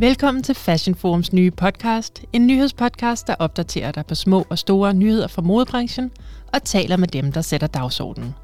Velkommen 0.00 0.42
til 0.42 0.54
Fashion 0.54 0.94
Forums 0.94 1.32
nye 1.32 1.50
podcast. 1.50 2.22
En 2.32 2.46
nyhedspodcast, 2.46 3.26
der 3.26 3.34
opdaterer 3.38 3.92
dig 3.92 4.06
på 4.06 4.14
små 4.14 4.46
og 4.50 4.58
store 4.58 4.94
nyheder 4.94 5.28
fra 5.28 5.42
modebranchen 5.42 6.10
og 6.52 6.64
taler 6.64 6.96
med 6.96 7.08
dem, 7.08 7.32
der 7.32 7.40
sætter 7.40 7.66
dagsordenen. 7.66 8.34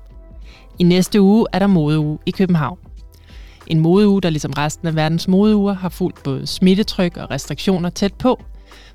I 0.78 0.84
næste 0.84 1.20
uge 1.20 1.46
er 1.52 1.58
der 1.58 1.66
modeuge 1.66 2.18
i 2.26 2.30
København. 2.30 2.78
En 3.66 3.80
modeuge, 3.80 4.22
der 4.22 4.30
ligesom 4.30 4.52
resten 4.52 4.88
af 4.88 4.94
verdens 4.94 5.28
modeuger 5.28 5.72
har 5.72 5.88
fulgt 5.88 6.22
både 6.22 6.46
smittetryk 6.46 7.16
og 7.16 7.30
restriktioner 7.30 7.90
tæt 7.90 8.14
på, 8.14 8.42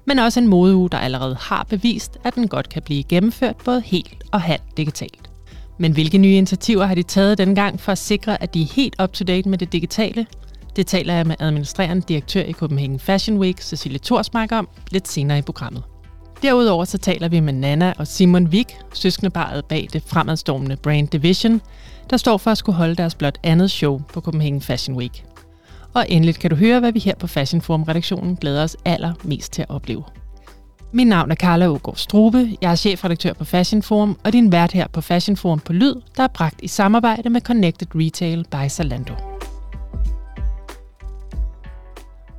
men 0.05 0.19
også 0.19 0.39
en 0.39 0.47
modeuge, 0.47 0.89
der 0.89 0.97
allerede 0.97 1.35
har 1.39 1.65
bevist, 1.69 2.17
at 2.23 2.35
den 2.35 2.47
godt 2.47 2.69
kan 2.69 2.81
blive 2.81 3.03
gennemført 3.03 3.57
både 3.65 3.81
helt 3.81 4.23
og 4.31 4.41
halvt 4.41 4.77
digitalt. 4.77 5.29
Men 5.79 5.91
hvilke 5.91 6.17
nye 6.17 6.35
initiativer 6.35 6.85
har 6.85 6.95
de 6.95 7.03
taget 7.03 7.37
dengang 7.37 7.55
gang 7.55 7.79
for 7.79 7.91
at 7.91 7.97
sikre, 7.97 8.43
at 8.43 8.53
de 8.53 8.61
er 8.61 8.73
helt 8.75 8.95
up-to-date 9.03 9.49
med 9.49 9.57
det 9.57 9.73
digitale? 9.73 10.25
Det 10.75 10.87
taler 10.87 11.13
jeg 11.13 11.27
med 11.27 11.35
administrerende 11.39 12.03
direktør 12.07 12.41
i 12.41 12.53
Copenhagen 12.53 12.99
Fashion 12.99 13.37
Week, 13.37 13.61
Cecilie 13.61 13.99
Torsmark, 13.99 14.51
om 14.51 14.67
lidt 14.91 15.07
senere 15.07 15.37
i 15.37 15.41
programmet. 15.41 15.83
Derudover 16.41 16.85
så 16.85 16.97
taler 16.97 17.27
vi 17.27 17.39
med 17.39 17.53
Nana 17.53 17.93
og 17.97 18.07
Simon 18.07 18.47
Wick, 18.47 18.73
søskendeparet 18.93 19.65
bag 19.65 19.87
det 19.93 20.03
fremadstormende 20.07 20.75
Brand 20.75 21.07
Division, 21.07 21.61
der 22.09 22.17
står 22.17 22.37
for 22.37 22.51
at 22.51 22.57
skulle 22.57 22.75
holde 22.75 22.95
deres 22.95 23.15
blot 23.15 23.37
andet 23.43 23.71
show 23.71 24.01
på 24.13 24.21
Copenhagen 24.21 24.61
Fashion 24.61 24.97
Week. 24.97 25.25
Og 25.93 26.05
endelig 26.09 26.35
kan 26.35 26.49
du 26.49 26.55
høre, 26.55 26.79
hvad 26.79 26.91
vi 26.91 26.99
her 26.99 27.15
på 27.15 27.27
Fashion 27.27 27.61
Forum-redaktionen 27.61 28.35
glæder 28.35 28.63
os 28.63 28.77
allermest 28.85 29.53
til 29.53 29.61
at 29.61 29.69
opleve. 29.69 30.03
Mit 30.93 31.07
navn 31.07 31.31
er 31.31 31.35
Carla 31.35 31.67
Ågaard 31.67 31.97
Strube, 31.97 32.57
jeg 32.61 32.71
er 32.71 32.75
chefredaktør 32.75 33.33
på 33.33 33.45
Fashion 33.45 33.81
Forum, 33.81 34.17
og 34.23 34.33
din 34.33 34.51
vært 34.51 34.71
her 34.71 34.87
på 34.87 35.01
Fashion 35.01 35.37
Forum 35.37 35.59
på 35.59 35.73
Lyd, 35.73 35.95
der 36.17 36.23
er 36.23 36.27
bragt 36.27 36.59
i 36.61 36.67
samarbejde 36.67 37.29
med 37.29 37.41
Connected 37.41 37.87
Retail 37.95 38.45
by 38.51 38.69
Zalando. 38.69 39.30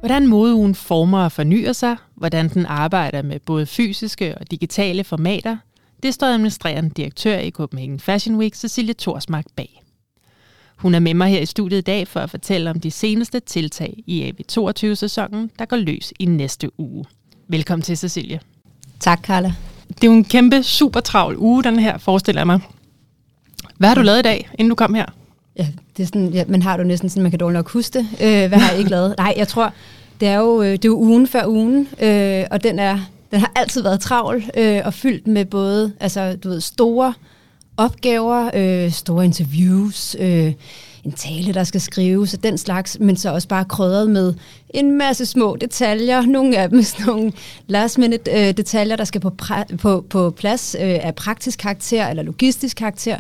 Hvordan 0.03 0.27
modeugen 0.27 0.75
former 0.75 1.19
og 1.19 1.33
fornyer 1.33 1.73
sig, 1.73 1.97
hvordan 2.15 2.49
den 2.49 2.67
arbejder 2.67 3.23
med 3.23 3.41
både 3.41 3.67
fysiske 3.67 4.39
og 4.39 4.51
digitale 4.51 5.05
formater, 5.05 5.57
det 6.03 6.15
står 6.15 6.27
administrerende 6.27 6.91
direktør 6.91 7.39
i 7.39 7.51
Copenhagen 7.51 8.01
Fashion 8.01 8.37
Week, 8.37 8.55
Cecilie 8.55 8.95
Torsmark, 8.95 9.45
bag. 9.57 9.83
Hun 10.77 10.95
er 10.95 10.99
med 10.99 11.15
mig 11.15 11.29
her 11.29 11.41
i 11.41 11.47
studiet 11.47 11.79
i 11.79 11.83
dag 11.83 12.09
for 12.09 12.21
at 12.21 12.31
fortælle 12.31 12.71
om 12.71 12.81
de 12.81 12.91
seneste 12.91 13.41
tiltag 13.41 14.03
i 14.07 14.31
AV22-sæsonen, 14.31 15.51
der 15.59 15.65
går 15.65 15.77
løs 15.77 16.13
i 16.19 16.25
næste 16.25 16.81
uge. 16.81 17.05
Velkommen 17.49 17.83
til, 17.83 17.99
Cecilie. 17.99 18.41
Tak, 19.01 19.23
Carla. 19.23 19.55
Det 19.89 20.05
er 20.05 20.09
jo 20.09 20.13
en 20.13 20.25
kæmpe, 20.25 20.63
super 20.63 21.01
travl 21.01 21.37
uge, 21.39 21.65
den 21.65 21.79
her, 21.79 21.99
forestiller 21.99 22.41
jeg 22.41 22.47
mig. 22.47 22.61
Hvad 23.77 23.89
har 23.89 23.95
du 23.95 24.03
lavet 24.03 24.19
i 24.19 24.23
dag, 24.23 24.51
inden 24.59 24.69
du 24.69 24.75
kom 24.75 24.95
her? 24.95 25.07
Ja, 25.59 25.67
det 25.97 26.03
er 26.03 26.07
sådan, 26.07 26.29
ja, 26.29 26.45
man 26.49 26.63
har 26.63 26.77
du 26.77 26.83
næsten 26.83 27.09
sådan, 27.09 27.23
man 27.23 27.33
kan 27.33 27.41
dårligt 27.41 27.57
nok 27.57 27.71
huske 27.71 27.99
det. 27.99 28.07
Øh, 28.13 28.49
hvad 28.49 28.59
har 28.59 28.71
jeg 28.71 28.79
ikke 28.79 28.91
lavet? 28.91 29.15
Nej, 29.19 29.35
jeg 29.37 29.49
tror, 29.49 29.73
det 30.21 30.29
er 30.29 30.39
jo, 30.39 30.63
øh, 30.63 30.73
det 30.73 30.85
er 30.85 30.89
jo 30.89 30.97
ugen 30.97 31.27
før 31.27 31.47
ugen, 31.47 31.89
øh, 32.03 32.45
og 32.51 32.63
den, 32.65 32.79
er, 32.79 32.99
den 33.31 33.41
har 33.41 33.53
altid 33.57 33.83
været 33.83 34.01
travl 34.01 34.45
øh, 34.57 34.81
og 34.85 34.95
fyldt 34.95 35.27
med 35.27 35.45
både 35.45 35.93
altså, 36.01 36.37
du 36.37 36.49
ved, 36.49 36.61
store 36.61 37.15
opgaver, 37.77 38.51
øh, 38.55 38.91
store 38.93 39.25
interviews, 39.25 40.17
øh, 40.19 40.53
en 41.05 41.13
tale, 41.13 41.55
der 41.55 41.65
skal 41.65 41.81
skrives 41.81 42.35
og 42.35 42.43
den 42.43 42.59
slags, 42.59 42.99
men 43.01 43.17
så 43.17 43.33
også 43.33 43.49
bare 43.49 43.65
krydret 43.65 44.11
med 44.11 44.35
en 44.71 44.99
masse 44.99 45.27
små 45.27 45.57
detaljer, 45.61 46.23
nogle 46.23 46.57
af 46.57 46.69
dem 46.69 46.83
sådan 46.83 47.07
nogle 47.07 47.33
last 47.67 47.99
minute 47.99 48.31
øh, 48.31 48.57
detaljer, 48.57 48.97
der 48.97 49.05
skal 49.05 49.21
på, 49.21 49.33
på, 49.79 50.05
på 50.11 50.31
plads 50.31 50.77
øh, 50.81 50.99
af 51.03 51.15
praktisk 51.15 51.59
karakter 51.59 52.09
eller 52.09 52.23
logistisk 52.23 52.77
karakter, 52.77 53.19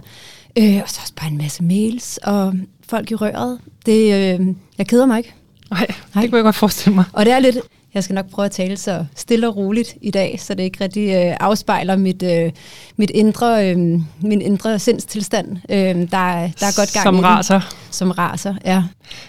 øh, 0.59 0.81
og 0.83 0.89
så 0.89 1.01
også 1.03 1.13
bare 1.21 1.31
en 1.31 1.39
masse 1.39 1.63
mails 1.63 2.19
og 2.23 2.55
folk 2.89 3.11
i 3.11 3.15
røret. 3.15 3.59
Det, 3.87 4.03
øh, 4.03 4.47
jeg 4.79 4.87
keder 4.87 5.07
mig 5.07 5.19
ikke. 5.19 5.35
Nej, 5.71 5.87
det 6.23 6.31
kunne 6.31 6.37
jeg 6.37 6.45
godt 6.45 6.57
forestille 6.57 6.95
mig. 6.95 7.05
Og 7.13 7.25
det 7.25 7.33
er 7.33 7.39
lidt, 7.39 7.57
jeg 7.95 8.05
skal 8.05 8.15
nok 8.15 8.31
prøve 8.31 8.47
at 8.47 8.53
tale 8.53 8.77
så 8.77 9.05
stille 9.17 9.49
og 9.49 9.57
roligt 9.57 9.95
i 10.01 10.11
dag, 10.11 10.41
så 10.41 10.55
det 10.55 10.63
ikke 10.63 10.85
rigtig 10.85 11.09
øh, 11.09 11.37
afspejler 11.41 11.97
mit, 11.97 12.23
øh, 12.23 12.53
mit 12.97 13.11
indre, 13.11 13.71
øh, 13.71 13.77
min 14.21 14.43
indre 14.43 14.79
sindstilstand. 14.79 15.57
Øh, 15.69 15.77
der, 15.77 16.07
der 16.11 16.67
er 16.67 16.77
godt 16.77 16.93
gang 16.93 17.05
Som 17.05 17.17
i 17.17 17.21
raser. 17.21 17.61
Den. 17.61 17.69
Som 17.91 18.11
raser, 18.11 18.55
ja. 18.65 18.83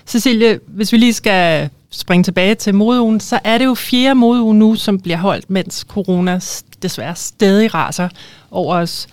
Cecilie, 0.08 0.60
hvis 0.68 0.92
vi 0.92 0.98
lige 0.98 1.14
skal 1.14 1.70
springe 1.90 2.24
tilbage 2.24 2.56
til 2.56 2.76
modeugen, 2.76 3.20
så 3.20 3.40
er 3.44 3.58
det 3.58 3.66
jo 3.66 3.74
fjerde 3.74 4.16
modeuge 4.16 4.56
nu, 4.56 4.76
som 4.76 5.00
bliver 5.00 5.18
holdt, 5.18 5.50
mens 5.50 5.86
corona 5.90 6.40
desværre 6.82 7.16
stadig 7.16 7.74
raser 7.74 8.10
over 8.52 8.76
os. 8.76 9.08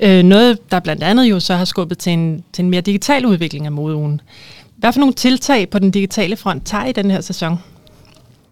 Øh, 0.00 0.22
noget, 0.22 0.70
der 0.70 0.80
blandt 0.80 1.02
andet 1.02 1.24
jo 1.24 1.40
så 1.40 1.54
har 1.54 1.64
skubbet 1.64 1.98
til 1.98 2.12
en, 2.12 2.44
til 2.52 2.64
en 2.64 2.70
mere 2.70 2.80
digital 2.80 3.26
udvikling 3.26 3.66
af 3.66 3.72
modeugen. 3.72 4.20
Hvad 4.76 4.92
for 4.92 5.00
nogle 5.00 5.14
tiltag 5.14 5.70
på 5.70 5.78
den 5.78 5.90
digitale 5.90 6.36
front 6.36 6.66
tager 6.66 6.84
I 6.84 6.92
den 6.92 7.10
her 7.10 7.20
sæson? 7.20 7.58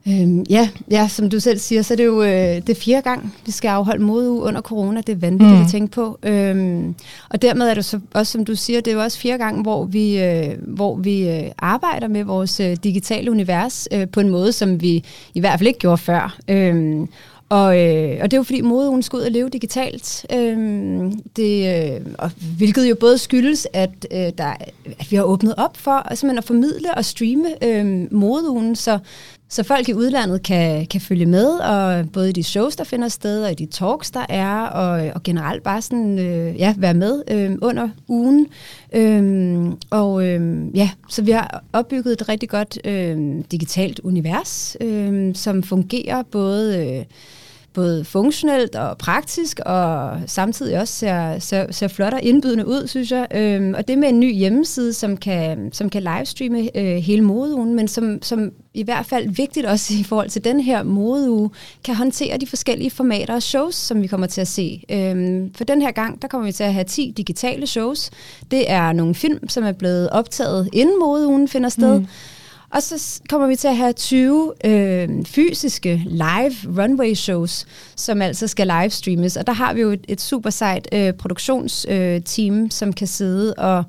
Øhm, 0.09 0.45
ja, 0.51 0.69
ja, 0.91 1.09
som 1.09 1.31
du 1.31 1.41
selv 1.41 1.59
siger, 1.59 1.83
så 1.83 1.95
er 1.95 1.97
det 1.97 2.05
jo 2.05 2.23
øh, 2.23 2.67
det 2.67 2.77
fjerde 2.77 3.03
gang, 3.03 3.35
vi 3.47 3.53
skal 3.53 3.69
afholde 3.69 4.05
modeuge 4.05 4.43
under 4.43 4.61
corona. 4.61 5.01
Det 5.01 5.13
er 5.13 5.17
vanvittigt 5.17 5.59
mm. 5.59 5.65
at 5.65 5.71
tænke 5.71 5.93
på. 5.93 6.19
Øhm, 6.23 6.95
og 7.31 7.43
dermed 7.43 7.69
er 7.69 7.75
det 7.75 7.85
så 7.85 8.01
også, 8.15 8.33
som 8.33 8.45
du 8.45 8.55
siger, 8.55 8.81
det 8.81 8.91
er 8.91 8.95
jo 8.95 9.03
også 9.03 9.19
fjerde 9.19 9.39
gang, 9.39 9.63
hvor 9.63 9.85
vi, 9.85 10.23
øh, 10.23 10.51
hvor 10.63 10.97
vi 10.97 11.29
øh, 11.29 11.51
arbejder 11.59 12.09
med 12.09 12.25
vores 12.25 12.61
øh, 12.61 12.77
digitale 12.85 13.31
univers 13.31 13.89
øh, 13.93 14.09
på 14.09 14.21
en 14.21 14.29
måde, 14.29 14.53
som 14.53 14.83
vi 14.83 15.05
i 15.35 15.41
hvert 15.41 15.59
fald 15.59 15.67
ikke 15.67 15.79
gjorde 15.79 15.99
før. 15.99 16.39
Øhm, 16.49 17.09
og, 17.49 17.81
øh, 17.81 18.19
og 18.23 18.31
det 18.31 18.33
er 18.33 18.37
jo 18.37 18.43
fordi 18.43 18.61
modeugen 18.61 19.03
skal 19.03 19.17
ud 19.17 19.23
og 19.23 19.31
leve 19.31 19.49
digitalt, 19.49 20.27
øhm, 20.33 21.21
det, 21.37 21.77
øh, 21.95 22.01
og, 22.19 22.31
hvilket 22.57 22.91
jo 22.91 22.95
både 23.01 23.19
skyldes, 23.19 23.69
at, 23.73 24.07
øh, 24.11 24.33
der, 24.39 24.55
at 24.99 25.11
vi 25.11 25.17
har 25.17 25.23
åbnet 25.23 25.55
op 25.57 25.77
for 25.77 25.91
altså, 25.91 26.35
at 26.39 26.45
formidle 26.45 26.95
og 26.95 27.05
streame 27.05 27.65
øh, 27.65 28.13
modeugen, 28.13 28.77
så, 28.77 28.99
så 29.49 29.63
folk 29.63 29.89
i 29.89 29.95
udlandet 29.95 30.43
kan, 30.43 30.87
kan 30.87 31.01
følge 31.01 31.27
med, 31.27 31.47
og 31.47 32.11
både 32.13 32.29
i 32.29 32.33
de 32.33 32.43
shows, 32.43 32.77
der 32.77 32.85
finder 32.85 33.09
sted, 33.09 33.45
og 33.45 33.53
i 33.53 33.55
de 33.55 33.67
talks, 33.67 34.11
der 34.11 34.27
er, 34.29 34.61
og, 34.63 35.13
og 35.15 35.23
generelt 35.23 35.63
bare 35.63 35.83
sådan, 35.83 36.19
øh, 36.19 36.57
ja, 36.59 36.75
være 36.79 36.95
med 36.95 37.23
øh, 37.31 37.59
under 37.63 37.89
ugen. 38.09 38.47
Øhm, 38.93 39.77
og 39.91 40.27
øh, 40.27 40.67
ja, 40.77 40.91
så 41.09 41.23
vi 41.23 41.31
har 41.31 41.65
opbygget 41.73 42.13
et 42.13 42.29
rigtig 42.29 42.49
godt 42.49 42.79
øh, 42.85 43.45
digitalt 43.51 44.01
univers, 44.05 44.77
øh, 44.81 45.35
som 45.35 45.63
fungerer 45.63 46.23
både... 46.23 46.97
Øh, 46.99 47.05
både 47.77 48.05
funktionelt 48.05 48.75
og 48.75 48.99
praktisk, 48.99 49.61
og 49.67 50.19
samtidig 50.27 50.81
også 50.81 50.95
ser, 50.95 51.39
ser, 51.39 51.73
ser 51.73 51.89
flot 51.89 52.13
og 52.13 52.23
indbydende 52.23 52.67
ud, 52.67 52.87
synes 52.87 53.13
jeg. 53.13 53.27
Øhm, 53.35 53.75
og 53.75 53.89
det 53.89 53.99
med 53.99 54.09
en 54.09 54.21
ny 54.21 54.35
hjemmeside, 54.35 54.93
som 54.93 55.17
kan, 55.17 55.71
som 55.73 55.91
kan 55.91 56.03
livestreame 56.03 56.79
øh, 56.79 56.97
hele 56.97 57.23
modeugen, 57.23 57.75
men 57.75 57.89
som, 57.89 58.23
som 58.23 58.51
i 58.75 58.83
hvert 58.83 59.07
fald 59.07 59.29
vigtigt 59.29 59.67
også 59.67 59.95
i 59.95 60.03
forhold 60.03 60.31
til 60.31 60.45
den 60.45 60.61
her 60.61 60.83
modeuge, 60.83 61.51
kan 61.85 61.95
håndtere 61.95 62.39
de 62.39 62.47
forskellige 62.47 62.91
formater 62.91 63.35
og 63.35 63.43
shows, 63.43 63.75
som 63.75 64.03
vi 64.03 64.07
kommer 64.07 64.27
til 64.27 64.41
at 64.41 64.49
se. 64.49 64.83
Øhm, 64.91 65.55
for 65.55 65.65
den 65.65 65.83
her 65.83 65.91
gang, 65.91 66.23
der 66.23 66.29
kommer 66.29 66.47
vi 66.47 66.53
til 66.53 66.65
at 66.65 66.75
have 66.75 66.85
10 66.85 67.13
digitale 67.17 67.67
shows. 67.67 68.11
Det 68.51 68.71
er 68.71 68.93
nogle 68.93 69.15
film, 69.15 69.49
som 69.49 69.65
er 69.65 69.73
blevet 69.73 70.11
optaget 70.11 70.69
inden 70.73 70.99
modeugen 71.01 71.49
finder 71.49 71.69
sted. 71.69 71.99
Mm. 71.99 72.07
Og 72.71 72.83
så 72.83 73.21
kommer 73.29 73.47
vi 73.47 73.57
til 73.57 73.69
at 73.69 73.77
have 73.77 73.93
20 73.93 74.53
øh, 74.65 75.09
fysiske 75.25 76.03
live 76.07 76.83
runway 76.83 77.15
shows, 77.15 77.67
som 77.97 78.23
altså 78.23 78.47
skal 78.47 78.71
livestreames. 78.81 79.37
Og 79.37 79.47
der 79.47 79.53
har 79.53 79.75
vi 79.75 79.81
jo 79.81 79.91
et, 79.91 80.05
et 80.09 80.21
super 80.21 80.51
sejt 80.51 80.89
øh, 80.93 81.13
produktionsteam, 81.13 82.65
øh, 82.65 82.71
som 82.71 82.93
kan 82.93 83.07
sidde 83.07 83.55
og 83.55 83.85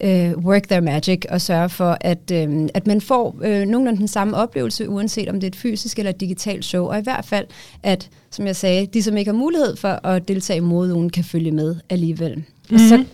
øh, 0.00 0.38
work 0.38 0.68
their 0.68 0.80
magic 0.80 1.22
og 1.28 1.40
sørge 1.40 1.68
for, 1.68 1.98
at, 2.00 2.30
øh, 2.32 2.68
at 2.74 2.86
man 2.86 3.00
får 3.00 3.36
øh, 3.42 3.66
nogenlunde 3.66 3.98
den 3.98 4.08
samme 4.08 4.36
oplevelse, 4.36 4.88
uanset 4.88 5.28
om 5.28 5.34
det 5.34 5.44
er 5.44 5.50
et 5.50 5.56
fysisk 5.56 5.98
eller 5.98 6.10
et 6.10 6.20
digitalt 6.20 6.64
show. 6.64 6.86
Og 6.86 6.98
i 6.98 7.02
hvert 7.02 7.24
fald, 7.24 7.46
at, 7.82 8.10
som 8.30 8.46
jeg 8.46 8.56
sagde, 8.56 8.86
de, 8.86 9.02
som 9.02 9.16
ikke 9.16 9.30
har 9.30 9.38
mulighed 9.38 9.76
for 9.76 10.06
at 10.06 10.28
deltage 10.28 10.56
i 10.56 10.60
modeugen, 10.60 11.10
kan 11.10 11.24
følge 11.24 11.50
med 11.50 11.76
alligevel. 11.90 12.34
Mm-hmm. 12.34 12.74
Og 12.74 12.80
så. 12.88 12.96
Mhm. 12.96 13.06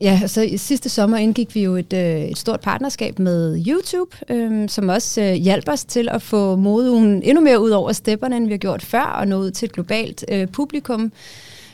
Ja, 0.00 0.26
så 0.26 0.42
i 0.42 0.56
sidste 0.56 0.88
sommer 0.88 1.16
indgik 1.16 1.54
vi 1.54 1.62
jo 1.62 1.76
et, 1.76 1.92
øh, 1.92 2.20
et 2.20 2.38
stort 2.38 2.60
partnerskab 2.60 3.18
med 3.18 3.64
YouTube, 3.66 4.16
øh, 4.30 4.68
som 4.68 4.88
også 4.88 5.22
øh, 5.22 5.32
hjalp 5.32 5.68
os 5.68 5.84
til 5.84 6.08
at 6.08 6.22
få 6.22 6.56
modeugen 6.56 7.22
endnu 7.22 7.40
mere 7.44 7.60
ud 7.60 7.70
over 7.70 7.92
stepperne, 7.92 8.36
end 8.36 8.46
vi 8.46 8.52
har 8.52 8.58
gjort 8.58 8.82
før, 8.82 9.02
og 9.02 9.28
nå 9.28 9.36
ud 9.36 9.50
til 9.50 9.66
et 9.66 9.72
globalt 9.72 10.24
øh, 10.28 10.48
publikum, 10.48 11.12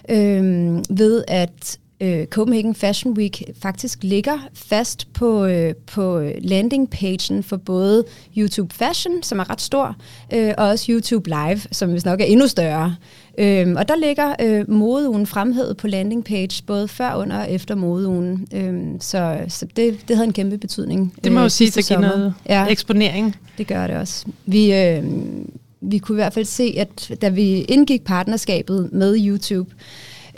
øh, 0.09 0.77
ved 0.91 1.25
at 1.29 1.79
øh, 2.03 2.27
Copenhagen 2.27 2.75
Fashion 2.75 3.13
Week 3.13 3.43
faktisk 3.63 3.99
ligger 4.03 4.39
fast 4.55 5.13
på, 5.13 5.45
øh, 5.45 5.75
på 5.87 6.23
landingpagen 6.39 7.43
for 7.43 7.57
både 7.57 8.05
YouTube 8.37 8.75
Fashion, 8.75 9.23
som 9.23 9.39
er 9.39 9.51
ret 9.51 9.61
stor, 9.61 9.97
øh, 10.35 10.55
og 10.59 10.69
også 10.69 10.93
YouTube 10.93 11.29
Live, 11.29 11.61
som 11.73 11.91
hvis 11.91 12.05
nok 12.05 12.21
er 12.21 12.25
endnu 12.25 12.47
større. 12.47 12.97
Øhm, 13.39 13.77
og 13.77 13.89
der 13.89 13.97
ligger 13.97 14.35
øh, 14.41 14.71
modeugen 14.71 15.27
fremhævet 15.27 15.77
på 15.77 15.87
landingpage, 15.87 16.63
både 16.67 16.89
før, 16.89 17.15
under 17.15 17.39
og 17.39 17.51
efter 17.51 17.75
modeugen. 17.75 18.47
Øhm, 18.55 19.01
så 19.01 19.39
så 19.49 19.67
det, 19.77 20.09
det 20.09 20.17
havde 20.17 20.27
en 20.27 20.33
kæmpe 20.33 20.59
betydning. 20.59 21.15
Det 21.25 21.33
må 21.33 21.39
øh, 21.39 21.45
jo 21.45 21.49
sige, 21.49 21.79
at 21.79 21.85
give 21.87 22.01
noget 22.01 22.35
ja, 22.49 22.67
eksponering. 22.67 23.37
Det 23.59 23.67
gør 23.67 23.87
det 23.87 23.97
også. 23.97 24.27
Vi, 24.47 24.75
øh, 24.75 25.05
vi 25.81 25.99
kunne 25.99 26.17
i 26.17 26.21
hvert 26.23 26.33
fald 26.33 26.45
se, 26.45 26.75
at 26.79 27.17
da 27.23 27.29
vi 27.29 27.61
indgik 27.61 28.05
partnerskabet 28.05 28.89
med 28.93 29.17
YouTube, 29.27 29.71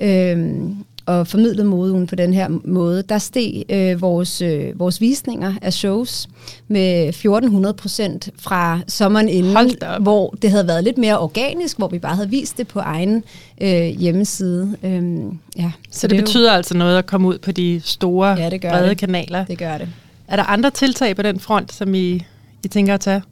øh, 0.01 0.63
og 1.07 1.27
formidlede 1.27 1.65
modeugen 1.65 2.07
på 2.07 2.15
den 2.15 2.35
her 2.35 2.49
måde, 2.65 3.03
der 3.03 3.19
steg 3.19 3.65
øh, 3.69 4.01
vores, 4.01 4.43
øh, 4.43 4.79
vores 4.79 5.01
visninger 5.01 5.55
af 5.63 5.73
shows 5.73 6.29
med 6.69 7.09
1400 7.09 7.75
procent 7.75 8.29
fra 8.39 8.81
sommeren 8.89 9.29
inden, 9.29 9.71
hvor 10.01 10.35
det 10.43 10.51
havde 10.51 10.69
været 10.69 10.85
lidt 10.85 10.99
mere 10.99 11.19
organisk, 11.19 11.79
hvor 11.79 11.89
vi 11.89 11.99
bare 11.99 12.15
havde 12.15 12.31
vist 12.31 12.59
det 12.59 12.69
på 12.69 12.79
egen 12.79 13.25
øh, 13.61 13.87
hjemmeside. 13.87 14.77
Øhm, 14.83 15.39
ja, 15.57 15.73
så, 15.91 16.01
så 16.01 16.07
det, 16.07 16.17
det 16.17 16.25
betyder 16.25 16.51
jo... 16.51 16.57
altså 16.57 16.77
noget 16.77 16.99
at 16.99 17.07
komme 17.07 17.29
ud 17.29 17.39
på 17.39 17.53
de 17.53 17.81
store, 17.85 18.29
ja, 18.29 18.51
det 18.51 18.61
gør 18.61 18.71
brede 18.71 18.89
det. 18.89 18.99
kanaler? 18.99 19.45
Det 19.45 19.59
gør 19.59 19.79
det. 19.79 19.89
Er 20.29 20.37
der 20.37 20.45
andre 20.45 20.71
tiltag 20.71 21.17
på 21.17 21.23
den 21.23 21.41
front, 21.41 21.73
som 21.73 21.95
I, 21.95 22.25
I 22.65 22.69
tænker 22.69 22.95
at 22.95 23.01
tage? 23.01 23.23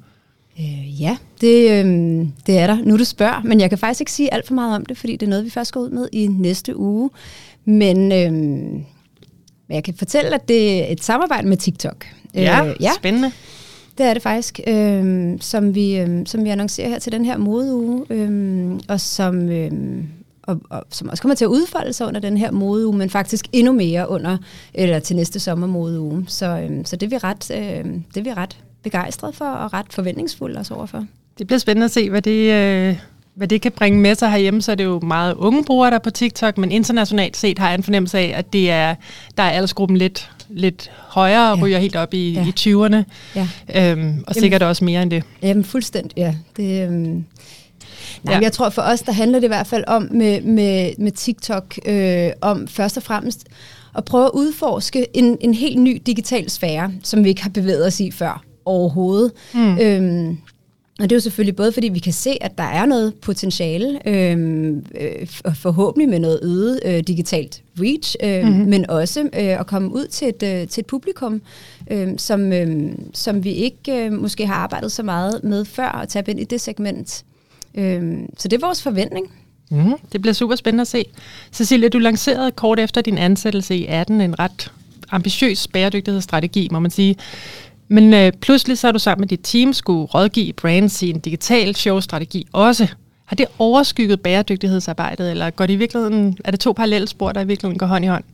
Øh, 0.59 1.03
ja, 1.03 1.17
det, 1.41 1.71
øh, 1.71 1.85
det 2.47 2.59
er 2.59 2.67
der. 2.67 2.79
Nu 2.85 2.99
du 2.99 3.05
spørger, 3.05 3.43
men 3.45 3.61
jeg 3.61 3.69
kan 3.69 3.79
faktisk 3.79 4.01
ikke 4.01 4.13
sige 4.13 4.35
alt 4.35 4.47
for 4.47 4.55
meget 4.55 4.77
om 4.77 4.87
det, 4.87 4.99
fordi 4.99 5.13
det 5.17 5.27
er 5.27 5.31
noget, 5.31 5.45
vi 5.45 5.51
først 5.51 5.73
går 5.73 5.81
ud 5.81 5.91
med 5.91 6.09
i 6.13 6.27
næste 6.27 6.77
uge. 6.77 7.11
Men 7.65 8.13
øh, 8.13 8.81
jeg 9.69 9.85
kan 9.85 9.95
fortælle, 9.95 10.35
at 10.35 10.49
det 10.49 10.81
er 10.81 10.93
et 10.93 11.05
samarbejde 11.05 11.49
med 11.49 11.57
TikTok. 11.57 12.07
Ja, 12.35 12.67
øh, 12.67 12.77
ja. 12.81 12.91
spændende. 12.97 13.33
Det 13.99 14.07
er 14.07 14.15
det 14.15 14.23
faktisk, 14.23 14.61
øh, 14.67 15.33
som, 15.41 15.75
vi, 15.75 15.99
øh, 15.99 16.27
som 16.27 16.45
vi 16.45 16.49
annoncerer 16.49 16.89
her 16.89 16.99
til 16.99 17.13
den 17.13 17.25
her 17.25 17.37
modeuge, 17.37 18.05
øh, 18.11 18.81
og 18.89 19.01
som... 19.01 19.49
Øh, 19.49 19.73
og, 20.43 20.61
og 20.71 20.83
som 20.91 21.09
også 21.09 21.23
kommer 21.23 21.35
til 21.35 21.45
at 21.45 21.49
udfolde 21.49 21.93
sig 21.93 22.07
under 22.07 22.21
den 22.21 22.37
her 22.37 22.51
modeuge, 22.51 22.97
men 22.97 23.11
faktisk 23.11 23.47
endnu 23.53 23.73
mere 23.73 24.09
under 24.09 24.39
eller 24.75 24.99
til 24.99 25.17
næste 25.17 25.41
sommer 25.41 25.67
modeuge. 25.67 26.25
Så, 26.29 26.47
øh, 26.47 26.85
så 26.85 26.97
det 26.97 27.07
er 27.07 27.11
vi 27.11 27.17
ret, 27.17 27.51
øh, 27.51 27.85
det 28.15 28.17
er 28.17 28.23
vi 28.23 28.33
ret 28.33 28.59
begejstret 28.83 29.35
for 29.35 29.45
og 29.45 29.73
ret 29.73 29.87
forventningsfulde 29.91 30.59
også 30.59 30.75
overfor. 30.75 31.07
Det 31.39 31.47
bliver 31.47 31.59
spændende 31.59 31.85
at 31.85 31.91
se, 31.91 32.11
hvad 32.11 32.23
det, 32.23 32.53
øh, 32.53 32.99
hvad 33.35 33.49
det 33.49 33.61
kan 33.61 33.73
bringe 33.73 34.01
med 34.01 34.15
sig 34.15 34.31
herhjemme. 34.31 34.63
Så 34.63 34.73
er 34.73 34.75
det 34.75 34.85
jo 34.85 35.01
meget 35.01 35.35
unge 35.35 35.65
brugere, 35.65 35.91
der 35.91 35.99
på 35.99 36.11
TikTok, 36.11 36.59
men 36.59 36.73
internationalt 36.73 37.37
set 37.37 37.59
har 37.59 37.69
jeg 37.69 37.75
en 37.75 37.83
fornemmelse 37.83 38.19
af, 38.19 38.33
at 38.37 38.53
det 38.53 38.71
er, 38.71 38.95
der 39.37 39.43
er 39.43 39.51
aldersgruppen 39.51 39.97
lidt, 39.97 40.31
lidt 40.49 40.91
højere 40.99 41.53
og 41.53 41.57
ja. 41.59 41.65
ryger 41.65 41.79
helt 41.79 41.97
op 41.97 42.15
i, 42.15 42.33
ja. 42.33 42.47
i 42.47 42.53
20'erne. 42.61 43.03
Ja. 43.37 43.49
Øhm, 43.91 44.25
og 44.27 44.35
sikkert 44.35 44.61
Jamen, 44.61 44.71
også 44.71 44.85
mere 44.85 45.03
end 45.03 45.11
det. 45.11 45.25
Jamen 45.43 45.65
fuldstændig, 45.65 46.17
ja. 46.17 46.35
Det, 46.57 46.85
øhm 46.85 47.25
Nej, 48.23 48.35
ja. 48.35 48.41
jeg 48.41 48.53
tror 48.53 48.71
for 48.71 48.83
os, 48.83 49.03
der 49.03 49.13
handler 49.13 49.39
det 49.39 49.45
i 49.45 49.49
hvert 49.49 49.67
fald 49.67 49.85
om 49.87 50.09
med, 50.11 50.41
med, 50.41 50.91
med 50.99 51.13
TikTok, 51.13 51.79
øh, 51.87 52.31
om 52.41 52.69
først 52.69 52.97
og 52.97 53.03
fremmest 53.03 53.45
at 53.97 54.05
prøve 54.05 54.25
at 54.25 54.31
udforske 54.35 55.07
en, 55.15 55.39
en 55.41 55.55
helt 55.55 55.79
ny 55.79 56.03
digital 56.07 56.51
sfære, 56.51 56.93
som 57.03 57.25
vi 57.25 57.29
ikke 57.29 57.43
har 57.43 57.51
bevæget 57.51 57.87
os 57.87 58.01
i 58.01 58.11
før 58.11 58.43
overhovedet. 58.65 59.33
Mm. 59.55 59.79
Øhm, 59.79 60.39
og 61.01 61.11
det 61.11 61.13
er 61.13 61.17
jo 61.17 61.21
selvfølgelig 61.21 61.57
både, 61.57 61.73
fordi 61.73 61.89
vi 61.89 61.99
kan 61.99 62.13
se, 62.13 62.39
at 62.41 62.59
der 62.59 62.65
er 62.65 62.87
noget 62.87 63.15
potentiale, 63.15 64.09
øhm, 64.09 64.87
øh, 65.01 65.27
forhåbentlig 65.55 66.09
med 66.09 66.19
noget 66.19 66.41
øget 66.43 66.81
øh, 66.85 67.01
digitalt 67.01 67.63
reach, 67.81 68.17
øh, 68.23 68.45
mm-hmm. 68.45 68.71
men 68.71 68.91
også 68.91 69.21
øh, 69.21 69.61
at 69.61 69.67
komme 69.67 69.95
ud 69.95 70.07
til 70.07 70.29
et, 70.29 70.43
øh, 70.43 70.69
til 70.69 70.81
et 70.81 70.87
publikum, 70.87 71.43
øh, 71.91 72.09
som, 72.17 72.53
øh, 72.53 72.93
som 73.13 73.45
vi 73.45 73.51
ikke 73.51 74.05
øh, 74.05 74.13
måske 74.13 74.47
har 74.47 74.55
arbejdet 74.55 74.93
så 74.93 75.03
meget 75.03 75.45
med 75.45 75.65
før, 75.65 75.89
at 75.89 76.09
tage 76.09 76.25
ind 76.29 76.41
i 76.41 76.45
det 76.45 76.61
segment. 76.61 77.25
Øh, 77.75 78.19
så 78.39 78.49
det 78.49 78.63
er 78.63 78.67
vores 78.67 78.83
forventning. 78.83 79.27
Mm, 79.71 79.95
det 80.13 80.23
bliver 80.23 80.35
super 80.35 80.57
spændende 80.57 80.81
at 80.83 80.89
se. 80.89 81.05
Cecilia, 81.53 81.89
du 81.89 81.99
lancerede 81.99 82.51
kort 82.51 82.79
efter 82.79 83.01
din 83.01 83.19
ansættelse 83.19 83.77
i 83.77 83.87
18 83.87 84.21
en 84.21 84.39
ret 84.39 84.73
ambitiøs 85.11 85.69
bæredygtighedsstrategi, 85.69 86.69
må 86.71 86.79
man 86.79 86.91
sige. 86.91 87.17
Men 87.93 88.15
øh, 88.15 88.33
pludselig 88.33 88.79
så 88.79 88.89
er 88.89 88.93
du 88.93 88.99
sammen 88.99 89.21
med 89.21 89.29
dit 89.29 89.41
team 89.43 89.73
skulle 89.73 90.07
rådgive 90.07 90.53
brands 90.53 91.03
i 91.03 91.11
en 91.11 91.21
digital 91.21 91.75
showstrategi 91.75 92.47
også. 92.53 92.87
Har 93.25 93.37
det 93.37 93.47
overskygget 93.59 94.21
bæredygtighedsarbejdet, 94.21 95.31
eller 95.31 95.51
går 95.51 95.67
det 95.67 95.73
i 95.73 95.77
virkeligheden, 95.77 96.39
er 96.45 96.51
det 96.51 96.61
to 96.61 96.73
parallelle 96.73 97.09
spor, 97.09 97.33
der 97.33 97.41
i 97.41 97.47
virkeligheden 97.47 97.79
går 97.79 97.87
hånd 97.87 98.05
i 98.05 98.09
hånd? 98.09 98.25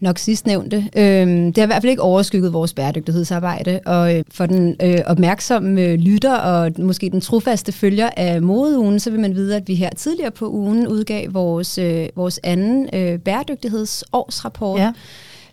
nok 0.00 0.18
sidstnævnte. 0.18 0.76
Øhm, 0.76 1.52
det 1.52 1.56
har 1.56 1.62
i 1.62 1.66
hvert 1.66 1.82
fald 1.82 1.90
ikke 1.90 2.02
overskygget 2.02 2.52
vores 2.52 2.74
bæredygtighedsarbejde, 2.74 3.80
og 3.86 4.16
øh, 4.16 4.24
for 4.30 4.46
den 4.46 4.76
øh, 4.82 4.98
opmærksomme 5.06 5.82
øh, 5.82 5.94
lytter 5.94 6.34
og 6.34 6.72
måske 6.78 7.10
den 7.10 7.20
trofaste 7.20 7.72
følger 7.72 8.10
af 8.16 8.42
modeugen, 8.42 9.00
så 9.00 9.10
vil 9.10 9.20
man 9.20 9.34
vide, 9.34 9.56
at 9.56 9.68
vi 9.68 9.74
her 9.74 9.90
tidligere 9.90 10.30
på 10.30 10.50
ugen 10.50 10.88
udgav 10.88 11.34
vores, 11.34 11.78
øh, 11.78 12.08
vores 12.16 12.40
anden 12.42 12.88
øh, 12.92 13.18
bæredygtighedsårsrapport. 13.18 14.80
Ja 14.80 14.92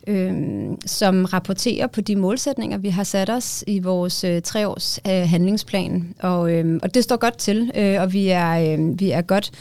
øh, 0.07 0.33
som 0.85 1.25
rapporterer 1.25 1.87
på 1.87 2.01
de 2.01 2.15
målsætninger, 2.15 2.77
vi 2.77 2.89
har 2.89 3.03
sat 3.03 3.29
os 3.29 3.63
i 3.67 3.79
vores 3.79 4.23
øh, 4.23 4.41
treårs 4.41 4.99
øh, 5.07 5.29
handlingsplan. 5.29 6.15
Og, 6.19 6.53
øh, 6.53 6.79
og 6.83 6.93
det 6.93 7.03
står 7.03 7.17
godt 7.17 7.37
til, 7.37 7.71
øh, 7.75 8.01
og 8.01 8.13
vi 8.13 8.27
er, 8.27 8.49
øh, 8.49 8.99
vi 8.99 9.11
er 9.11 9.21
godt 9.21 9.51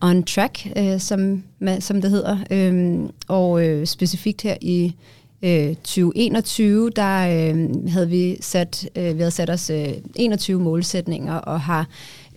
on 0.00 0.22
track, 0.22 0.66
øh, 0.76 1.00
som, 1.00 1.42
som 1.80 2.02
det 2.02 2.10
hedder. 2.10 2.38
Øh, 2.50 3.08
og 3.28 3.66
øh, 3.66 3.86
specifikt 3.86 4.42
her 4.42 4.56
i 4.60 4.94
øh, 5.42 5.74
2021, 5.74 6.90
der 6.90 7.18
øh, 7.18 7.68
havde 7.88 8.08
vi 8.08 8.36
sat, 8.40 8.88
øh, 8.96 9.14
vi 9.14 9.18
havde 9.18 9.30
sat 9.30 9.50
os 9.50 9.70
øh, 9.70 9.88
21 10.16 10.60
målsætninger 10.60 11.34
og 11.34 11.60
har 11.60 11.86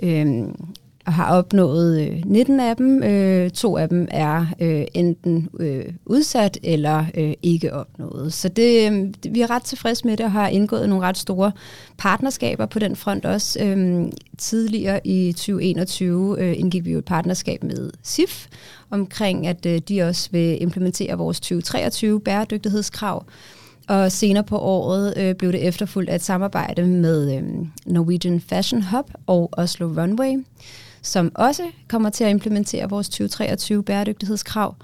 øh, 0.03 0.43
og 1.05 1.13
har 1.13 1.37
opnået 1.37 2.01
øh, 2.01 2.21
19 2.25 2.59
af 2.59 2.75
dem. 2.75 3.03
Øh, 3.03 3.49
to 3.49 3.77
af 3.77 3.89
dem 3.89 4.07
er 4.11 4.45
øh, 4.59 4.83
enten 4.93 5.49
øh, 5.59 5.85
udsat 6.05 6.57
eller 6.63 7.05
øh, 7.17 7.33
ikke 7.43 7.73
opnået. 7.73 8.33
Så 8.33 8.49
det, 8.49 8.91
øh, 8.91 9.33
vi 9.33 9.41
er 9.41 9.49
ret 9.49 9.63
tilfredse 9.63 10.07
med 10.07 10.17
det 10.17 10.25
og 10.25 10.31
har 10.31 10.47
indgået 10.47 10.89
nogle 10.89 11.05
ret 11.05 11.17
store 11.17 11.51
partnerskaber 11.97 12.65
på 12.65 12.79
den 12.79 12.95
front 12.95 13.25
også. 13.25 13.63
Øh, 13.63 14.05
tidligere 14.37 15.07
i 15.07 15.31
2021 15.31 16.35
øh, 16.39 16.59
indgik 16.59 16.85
vi 16.85 16.91
jo 16.91 16.97
et 16.97 17.05
partnerskab 17.05 17.63
med 17.63 17.91
SIF 18.03 18.47
omkring, 18.89 19.47
at 19.47 19.65
øh, 19.65 19.79
de 19.79 20.01
også 20.01 20.29
vil 20.31 20.61
implementere 20.61 21.17
vores 21.17 21.39
2023 21.39 22.21
bæredygtighedskrav. 22.21 23.25
Og 23.87 24.11
senere 24.11 24.43
på 24.43 24.57
året 24.57 25.13
øh, 25.17 25.35
blev 25.35 25.51
det 25.51 25.67
efterfulgt 25.67 26.09
af 26.09 26.15
et 26.15 26.23
samarbejde 26.23 26.87
med 26.87 27.37
øh, 27.37 27.43
Norwegian 27.85 28.41
Fashion 28.41 28.81
Hub 28.81 29.11
og 29.27 29.49
Oslo 29.53 29.87
Runway 29.87 30.43
som 31.01 31.31
også 31.35 31.71
kommer 31.87 32.09
til 32.09 32.23
at 32.23 32.29
implementere 32.29 32.89
vores 32.89 33.09
2023 33.09 33.83
bæredygtighedskrav. 33.83 34.75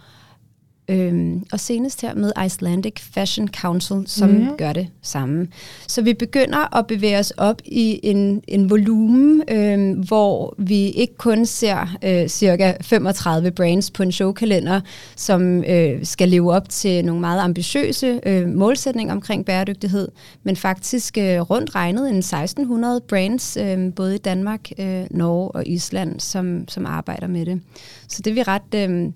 Øhm, 0.89 1.43
og 1.51 1.59
senest 1.59 2.01
her 2.01 2.15
med 2.15 2.31
Icelandic 2.45 2.93
Fashion 3.13 3.47
Council, 3.47 4.03
som 4.05 4.29
mm. 4.29 4.47
gør 4.57 4.73
det 4.73 4.87
samme. 5.01 5.47
Så 5.87 6.01
vi 6.01 6.13
begynder 6.13 6.77
at 6.77 6.87
bevæge 6.87 7.19
os 7.19 7.31
op 7.31 7.61
i 7.65 7.99
en, 8.03 8.41
en 8.47 8.69
volumen, 8.69 9.43
øhm, 9.47 9.91
hvor 9.91 10.55
vi 10.57 10.89
ikke 10.89 11.15
kun 11.17 11.45
ser 11.45 11.97
øh, 12.03 12.27
cirka 12.27 12.73
35 12.81 13.51
brands 13.51 13.91
på 13.91 14.03
en 14.03 14.11
showkalender, 14.11 14.81
som 15.15 15.63
øh, 15.63 16.05
skal 16.05 16.29
leve 16.29 16.53
op 16.53 16.69
til 16.69 17.05
nogle 17.05 17.21
meget 17.21 17.41
ambitiøse 17.41 18.19
øh, 18.25 18.47
målsætninger 18.47 19.13
omkring 19.13 19.45
bæredygtighed, 19.45 20.07
men 20.43 20.55
faktisk 20.55 21.17
øh, 21.17 21.41
rundt 21.41 21.75
regnet 21.75 22.09
en 22.09 22.17
1600 22.17 23.01
brands, 23.01 23.57
øh, 23.57 23.93
både 23.93 24.15
i 24.15 24.17
Danmark, 24.17 24.71
øh, 24.79 25.05
Norge 25.11 25.51
og 25.51 25.67
Island, 25.67 26.19
som, 26.19 26.67
som 26.67 26.85
arbejder 26.85 27.27
med 27.27 27.45
det. 27.45 27.61
Så 28.07 28.21
det 28.21 28.31
er 28.31 28.35
vi 28.35 28.43
ret... 28.43 28.89
Øh, 28.89 29.11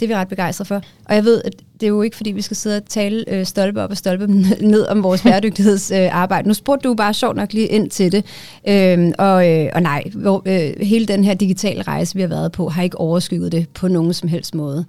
det 0.00 0.02
er 0.02 0.08
vi 0.08 0.14
ret 0.14 0.28
begejstrede 0.28 0.68
for. 0.68 0.82
Og 1.04 1.14
jeg 1.14 1.24
ved, 1.24 1.42
at 1.44 1.54
det 1.74 1.82
er 1.82 1.88
jo 1.88 2.02
ikke, 2.02 2.16
fordi 2.16 2.30
vi 2.30 2.42
skal 2.42 2.56
sidde 2.56 2.76
og 2.76 2.84
tale 2.84 3.24
øh, 3.28 3.46
stolpe 3.46 3.82
op 3.82 3.90
og 3.90 3.96
stolpe 3.96 4.26
ned 4.74 4.86
om 4.86 5.02
vores 5.02 5.22
bæredygtighedsarbejde. 5.22 6.46
Øh, 6.46 6.48
nu 6.48 6.54
spurgte 6.54 6.88
du 6.88 6.94
bare 6.94 7.14
sjovt 7.14 7.36
nok 7.36 7.52
lige 7.52 7.66
ind 7.66 7.90
til 7.90 8.12
det. 8.12 8.24
Øhm, 8.68 9.12
og, 9.18 9.50
øh, 9.50 9.68
og 9.74 9.82
nej, 9.82 10.02
hvor, 10.14 10.42
øh, 10.46 10.86
hele 10.86 11.06
den 11.06 11.24
her 11.24 11.34
digitale 11.34 11.82
rejse, 11.82 12.14
vi 12.14 12.20
har 12.20 12.28
været 12.28 12.52
på, 12.52 12.68
har 12.68 12.82
ikke 12.82 13.00
overskygget 13.00 13.52
det 13.52 13.68
på 13.68 13.88
nogen 13.88 14.14
som 14.14 14.28
helst 14.28 14.54
måde. 14.54 14.84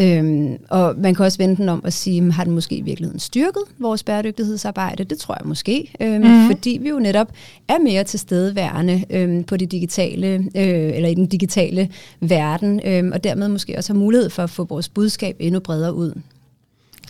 Øhm, 0.00 0.58
og 0.68 0.94
man 0.98 1.14
kan 1.14 1.24
også 1.24 1.38
vende 1.38 1.56
den 1.56 1.68
om 1.68 1.84
og 1.84 1.92
sige, 1.92 2.32
har 2.32 2.44
den 2.44 2.52
måske 2.52 2.76
i 2.76 2.80
virkeligheden 2.80 3.20
styrket 3.20 3.62
vores 3.78 4.02
bæredygtighedsarbejde? 4.02 5.04
Det 5.04 5.18
tror 5.18 5.36
jeg 5.40 5.48
måske, 5.48 5.92
øhm, 6.00 6.26
mm. 6.26 6.46
fordi 6.46 6.78
vi 6.82 6.88
jo 6.88 6.98
netop 6.98 7.28
er 7.68 7.78
mere 7.78 8.04
tilstedeværende 8.04 9.04
øhm, 9.10 9.44
på 9.44 9.56
det 9.56 9.72
digitale, 9.72 10.26
øh, 10.34 10.96
eller 10.96 11.08
i 11.08 11.14
den 11.14 11.26
digitale 11.26 11.88
verden, 12.20 12.80
øhm, 12.84 13.12
og 13.12 13.24
dermed 13.24 13.48
måske 13.48 13.76
også 13.76 13.92
har 13.92 13.98
mulighed 13.98 14.30
for 14.30 14.42
at 14.42 14.50
få 14.50 14.64
vores 14.64 14.88
budskab 14.88 15.36
endnu 15.38 15.60
bredere 15.60 15.94
ud. 15.94 16.12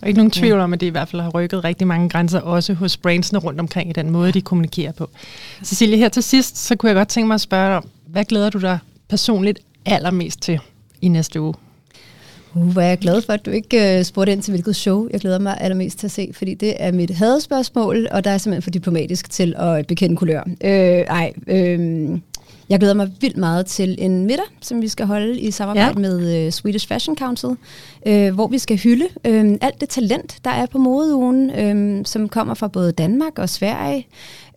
Og 0.03 0.09
ikke 0.09 0.19
nogen 0.19 0.31
tvivl 0.31 0.59
om, 0.59 0.73
at 0.73 0.81
det 0.81 0.87
i 0.87 0.91
hvert 0.91 1.09
fald 1.09 1.23
har 1.23 1.31
rykket 1.31 1.65
rigtig 1.65 1.87
mange 1.87 2.09
grænser, 2.09 2.41
også 2.41 2.75
hos 2.75 2.97
brandsene 2.97 3.39
rundt 3.39 3.61
omkring 3.61 3.91
i 3.91 3.93
den 3.93 4.11
måde, 4.11 4.33
de 4.33 4.41
kommunikerer 4.41 4.93
på. 4.93 5.11
Cecilie, 5.65 5.99
her 5.99 6.09
til 6.09 6.23
sidst, 6.23 6.57
så 6.57 6.77
kunne 6.77 6.89
jeg 6.89 6.97
godt 6.97 7.09
tænke 7.09 7.27
mig 7.27 7.35
at 7.35 7.41
spørge 7.41 7.75
dig, 7.75 7.91
hvad 8.07 8.25
glæder 8.25 8.51
du 8.51 8.59
dig 8.59 8.79
personligt 9.09 9.59
allermest 9.87 10.41
til 10.41 10.61
i 11.03 11.09
næste 11.09 11.41
uge? 11.41 11.55
Uh, 12.57 12.73
hvor 12.73 12.83
er 12.83 12.89
jeg 12.89 12.99
glad 12.99 13.23
for, 13.23 13.33
at 13.33 13.47
du 13.47 13.51
ikke 13.51 13.99
uh, 13.99 14.05
spurgte 14.05 14.33
ind 14.33 14.43
til, 14.43 14.53
hvilket 14.53 14.77
show 14.77 15.09
jeg 15.13 15.21
glæder 15.21 15.39
mig 15.39 15.57
allermest 15.61 15.99
til 15.99 16.07
at 16.07 16.11
se, 16.11 16.31
fordi 16.33 16.55
det 16.55 16.75
er 16.79 16.93
mit 16.93 17.11
hadespørgsmål, 17.11 18.09
og 18.11 18.25
der 18.25 18.31
er 18.31 18.39
simpelthen 18.39 18.63
for 18.63 18.71
diplomatisk 18.71 19.31
til 19.31 19.55
at 19.59 19.87
bekende 19.87 20.17
kulør. 20.17 20.43
Øh, 20.65 20.71
ej, 20.71 21.33
øh, 21.47 22.19
jeg 22.69 22.79
glæder 22.79 22.95
mig 22.95 23.11
vildt 23.21 23.37
meget 23.37 23.67
til 23.67 23.97
en 23.99 24.27
middag, 24.27 24.45
som 24.61 24.83
vi 24.83 24.89
skal 24.89 25.07
holde 25.07 25.41
i 25.41 25.51
samarbejde 25.51 26.01
ja. 26.01 26.09
med 26.09 26.47
uh, 26.47 26.53
Swedish 26.53 26.89
Fashion 26.89 27.17
Council, 27.17 27.49
uh, 27.49 28.35
hvor 28.35 28.47
vi 28.49 28.59
skal 28.59 28.77
hylde 28.77 29.05
uh, 29.05 29.57
alt 29.61 29.81
det 29.81 29.89
talent, 29.89 30.39
der 30.45 30.51
er 30.51 30.67
på 30.67 30.79
modeugen, 30.79 31.51
uh, 32.01 32.05
som 32.05 32.29
kommer 32.29 32.55
fra 32.55 32.69
både 32.69 32.93
Danmark 32.93 33.39
og 33.39 33.49
Sverige. 33.49 34.07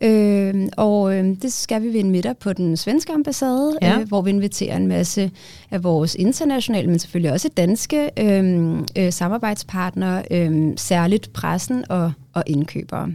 Uh, 0.05 0.67
og 0.77 1.01
uh, 1.01 1.13
det 1.13 1.53
skal 1.53 1.81
vi 1.81 1.87
ved 1.87 1.99
en 1.99 2.11
middag 2.11 2.37
på 2.37 2.53
den 2.53 2.77
svenske 2.77 3.13
ambassade, 3.13 3.77
ja. 3.81 3.99
uh, 3.99 4.07
hvor 4.07 4.21
vi 4.21 4.29
inviterer 4.29 4.77
en 4.77 4.87
masse 4.87 5.31
af 5.71 5.83
vores 5.83 6.15
internationale, 6.15 6.89
men 6.89 6.99
selvfølgelig 6.99 7.31
også 7.31 7.49
danske 7.57 8.09
uh, 8.21 9.03
uh, 9.03 9.09
samarbejdspartnere, 9.09 10.23
uh, 10.31 10.73
særligt 10.77 11.33
pressen 11.33 11.83
og, 11.89 12.11
og 12.33 12.43
indkøbere. 12.47 13.09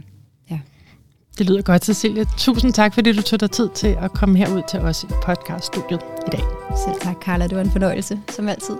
Det 1.37 1.45
lyder 1.45 1.61
godt, 1.61 1.85
Cecilia. 1.85 2.23
Tusind 2.37 2.73
tak, 2.73 2.93
fordi 2.93 3.11
du 3.11 3.21
tog 3.21 3.39
dig 3.39 3.51
tid 3.51 3.69
til 3.69 3.97
at 4.01 4.13
komme 4.13 4.37
herud 4.37 4.61
til 4.69 4.79
os 4.79 5.03
i 5.03 5.07
podcaststudiet 5.23 6.01
i 6.27 6.29
dag. 6.31 6.43
Selv 6.85 7.01
tak, 7.01 7.15
Carla. 7.21 7.47
Det 7.47 7.55
var 7.55 7.61
en 7.61 7.71
fornøjelse, 7.71 8.19
som 8.29 8.47
altid. 8.47 8.75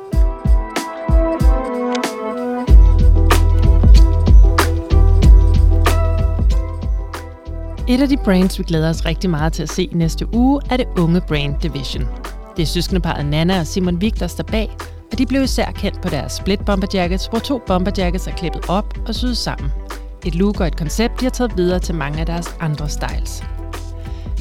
Et 7.88 8.02
af 8.02 8.10
de 8.10 8.18
brands, 8.18 8.60
vi 8.60 8.64
glæder 8.64 8.90
os 8.90 9.06
rigtig 9.06 9.30
meget 9.30 9.54
til 9.54 9.64
at 9.64 9.70
se 9.70 9.90
næste 9.92 10.36
uge, 10.36 10.62
er 10.70 10.78
det 10.78 10.86
unge 10.98 11.22
Brand 11.28 11.56
Division. 11.62 12.08
Det 12.58 12.64
er 12.64 12.68
søskendeparet 12.68 13.26
Nana 13.26 13.60
og 13.60 13.68
Simon 13.68 14.02
Vig, 14.02 14.20
der 14.20 14.28
står 14.28 14.44
bag, 14.44 14.78
og 15.12 15.18
de 15.18 15.26
blev 15.26 15.44
især 15.44 15.72
kendt 15.72 16.02
på 16.02 16.10
deres 16.10 16.32
split 16.32 16.66
bomber 16.66 16.88
jackets, 16.94 17.28
hvor 17.28 17.40
to 17.40 17.62
bomber 17.68 17.92
jackets 17.98 18.28
er 18.28 18.32
klippet 18.32 18.70
op 18.70 18.94
og 19.08 19.16
syet 19.16 19.38
sammen– 19.38 19.72
et 20.26 20.36
look 20.36 20.60
og 20.60 20.68
et 20.68 20.78
koncept, 20.78 21.20
de 21.20 21.26
har 21.26 21.30
taget 21.30 21.58
videre 21.58 21.80
til 21.80 21.96
mange 21.96 22.20
af 22.20 22.26
deres 22.26 22.56
andre 22.60 22.90
styles. 22.90 23.44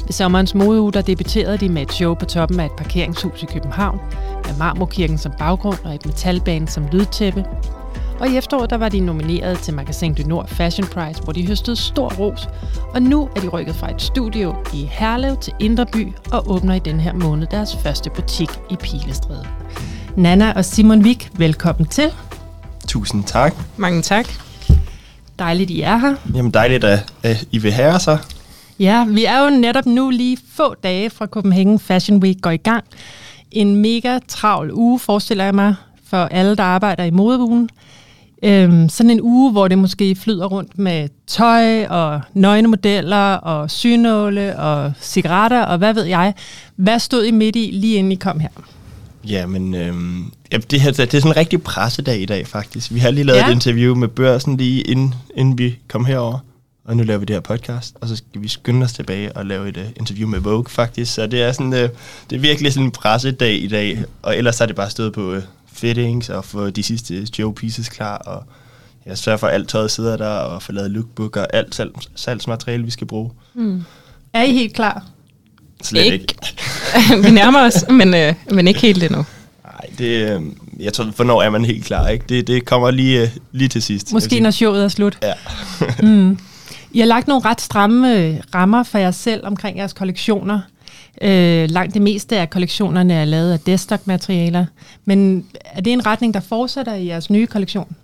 Ved 0.05 0.11
sommerens 0.11 0.55
modeuge, 0.55 0.91
der 0.91 1.01
debuterede 1.01 1.57
de 1.57 1.69
med 1.69 1.81
et 1.81 1.93
show 1.93 2.13
på 2.13 2.25
toppen 2.25 2.59
af 2.59 2.65
et 2.65 2.71
parkeringshus 2.77 3.43
i 3.43 3.45
København, 3.45 3.99
med 4.45 4.57
Marmorkirken 4.57 5.17
som 5.17 5.31
baggrund 5.39 5.77
og 5.83 5.95
et 5.95 6.05
metalbane 6.05 6.67
som 6.67 6.87
lydtæppe. 6.91 7.45
Og 8.19 8.27
i 8.29 8.37
efteråret 8.37 8.69
der 8.69 8.77
var 8.77 8.89
de 8.89 8.99
nomineret 8.99 9.59
til 9.59 9.73
Magasin 9.73 10.13
du 10.13 10.23
Nord 10.27 10.47
Fashion 10.47 10.87
Prize, 10.87 11.21
hvor 11.23 11.33
de 11.33 11.47
høstede 11.47 11.75
stor 11.75 12.13
ros. 12.13 12.49
Og 12.93 13.01
nu 13.01 13.29
er 13.35 13.39
de 13.39 13.47
rykket 13.47 13.75
fra 13.75 13.91
et 13.91 14.01
studio 14.01 14.55
i 14.73 14.89
Herlev 14.91 15.37
til 15.37 15.53
Indreby 15.59 16.13
og 16.31 16.51
åbner 16.51 16.73
i 16.73 16.79
den 16.79 16.99
her 16.99 17.13
måned 17.13 17.47
deres 17.47 17.75
første 17.75 18.09
butik 18.09 18.49
i 18.69 18.75
Pilestræde. 18.75 19.47
Nana 20.17 20.53
og 20.55 20.65
Simon 20.65 21.03
Vik, 21.03 21.29
velkommen 21.37 21.87
til. 21.87 22.13
Tusind 22.87 23.23
tak. 23.23 23.55
Mange 23.77 24.01
tak. 24.01 24.44
Dejligt, 25.39 25.69
I 25.69 25.81
er 25.81 25.97
her. 25.97 26.15
Jamen 26.35 26.51
dejligt, 26.51 26.83
at, 26.83 27.13
at 27.23 27.47
I 27.51 27.57
vil 27.57 27.71
have 27.71 27.99
så. 27.99 28.17
Ja, 28.79 29.05
vi 29.05 29.25
er 29.25 29.43
jo 29.43 29.49
netop 29.49 29.85
nu 29.85 30.09
lige 30.09 30.37
få 30.53 30.75
dage 30.83 31.09
fra 31.09 31.25
Copenhagen 31.25 31.79
Fashion 31.79 32.17
Week 32.17 32.41
går 32.41 32.49
i 32.49 32.57
gang. 32.57 32.83
En 33.51 33.75
mega 33.75 34.19
travl 34.27 34.71
uge, 34.73 34.99
forestiller 34.99 35.43
jeg 35.43 35.55
mig, 35.55 35.75
for 36.07 36.17
alle, 36.17 36.55
der 36.55 36.63
arbejder 36.63 37.03
i 37.03 37.11
modeugen. 37.11 37.69
Øhm, 38.43 38.89
sådan 38.89 39.09
en 39.09 39.21
uge, 39.21 39.51
hvor 39.51 39.67
det 39.67 39.77
måske 39.77 40.15
flyder 40.15 40.45
rundt 40.45 40.79
med 40.79 41.09
tøj 41.27 41.85
og 41.85 42.21
nøgne 42.33 42.67
modeller 42.67 43.33
og 43.33 43.71
synåle 43.71 44.59
og 44.59 44.93
cigaretter 45.01 45.61
og 45.61 45.77
hvad 45.77 45.93
ved 45.93 46.03
jeg. 46.03 46.33
Hvad 46.75 46.99
stod 46.99 47.25
I 47.25 47.31
midt 47.31 47.55
i, 47.55 47.69
lige 47.73 47.97
inden 47.97 48.11
I 48.11 48.15
kom 48.15 48.39
her? 48.39 48.49
Ja, 49.29 49.45
men 49.45 49.73
øhm, 49.73 50.31
ja, 50.51 50.57
det, 50.57 50.81
her, 50.81 50.91
det 50.91 51.13
er 51.13 51.19
sådan 51.19 51.31
en 51.31 51.37
rigtig 51.37 51.63
pressedag 51.63 52.21
i 52.21 52.25
dag, 52.25 52.47
faktisk. 52.47 52.93
Vi 52.93 52.99
har 52.99 53.11
lige 53.11 53.23
lavet 53.23 53.39
ja. 53.39 53.47
et 53.47 53.51
interview 53.51 53.95
med 53.95 54.07
børsen 54.07 54.57
lige 54.57 54.81
inden, 54.81 55.15
inden 55.35 55.57
vi 55.57 55.77
kom 55.87 56.05
herover, 56.05 56.39
og 56.85 56.97
nu 56.97 57.03
laver 57.03 57.17
vi 57.17 57.25
det 57.25 57.35
her 57.35 57.41
podcast, 57.41 57.95
og 58.01 58.07
så 58.07 58.15
skal 58.15 58.41
vi 58.41 58.47
skynde 58.47 58.83
os 58.83 58.93
tilbage 58.93 59.37
og 59.37 59.45
lave 59.45 59.69
et 59.69 59.77
uh, 59.77 59.83
interview 59.95 60.29
med 60.29 60.39
Vogue, 60.39 60.69
faktisk. 60.69 61.13
Så 61.13 61.27
det 61.27 61.41
er, 61.41 61.51
sådan, 61.51 61.73
uh, 61.73 61.79
det 62.29 62.35
er 62.35 62.39
virkelig 62.39 62.73
sådan 62.73 62.85
en 62.85 62.91
pressedag 62.91 63.63
i 63.63 63.67
dag, 63.67 64.03
og 64.21 64.37
ellers 64.37 64.59
har 64.59 64.65
det 64.65 64.75
bare 64.75 64.89
stået 64.89 65.13
på 65.13 65.35
uh, 65.35 65.41
fittings 65.73 66.29
og 66.29 66.45
få 66.45 66.69
de 66.69 66.83
sidste 66.83 67.27
show 67.27 67.51
pieces 67.51 67.89
klar, 67.89 68.17
og 68.17 68.43
jeg 69.05 69.17
sørger 69.17 69.37
for, 69.37 69.47
at 69.47 69.53
alt 69.53 69.69
tøjet 69.69 69.91
sidder 69.91 70.17
der, 70.17 70.29
og 70.29 70.63
få 70.63 70.71
lavet 70.71 70.91
lookbook 70.91 71.37
og 71.37 71.47
alt 71.53 71.75
salg, 71.75 71.91
salgsmateriale, 72.15 72.83
vi 72.83 72.91
skal 72.91 73.07
bruge. 73.07 73.31
Mm. 73.53 73.83
Er 74.33 74.43
I 74.43 74.53
helt 74.53 74.73
klar? 74.73 75.05
Slet 75.83 76.03
ikke. 76.03 76.15
ikke. 76.15 76.35
vi 77.27 77.31
nærmer 77.31 77.59
os, 77.59 77.85
men, 77.89 78.13
øh, 78.13 78.33
men 78.51 78.67
ikke 78.67 78.79
helt 78.79 79.03
endnu. 79.03 79.25
Nej, 79.63 79.89
det, 79.97 80.31
øh, 80.31 80.41
jeg 80.79 80.93
tror, 80.93 81.03
hvornår 81.05 81.41
er 81.41 81.49
man 81.49 81.65
helt 81.65 81.85
klar, 81.85 82.07
ikke? 82.07 82.25
Det, 82.29 82.47
det 82.47 82.65
kommer 82.65 82.91
lige, 82.91 83.21
øh, 83.21 83.29
lige 83.51 83.67
til 83.67 83.81
sidst. 83.81 84.13
Måske 84.13 84.39
når 84.39 84.51
showet 84.51 84.83
er 84.83 84.87
slut. 84.87 85.17
Ja. 85.23 85.33
mm. 86.07 86.39
I 86.91 86.99
har 86.99 87.05
lagt 87.05 87.27
nogle 87.27 87.45
ret 87.45 87.61
stramme 87.61 88.19
øh, 88.19 88.35
rammer 88.55 88.83
for 88.83 88.97
jer 88.97 89.11
selv 89.11 89.45
omkring 89.45 89.77
jeres 89.77 89.93
kollektioner. 89.93 90.59
Øh, 91.21 91.69
langt 91.69 91.93
det 91.93 92.01
meste 92.01 92.37
af 92.37 92.49
kollektionerne 92.49 93.13
er 93.13 93.25
lavet 93.25 93.53
af 93.53 93.59
destock-materialer. 93.59 94.65
Men 95.05 95.45
er 95.65 95.81
det 95.81 95.93
en 95.93 96.05
retning, 96.05 96.33
der 96.33 96.39
fortsætter 96.39 96.93
i 96.93 97.07
jeres 97.07 97.29
nye 97.29 97.47
kollektion? 97.47 97.95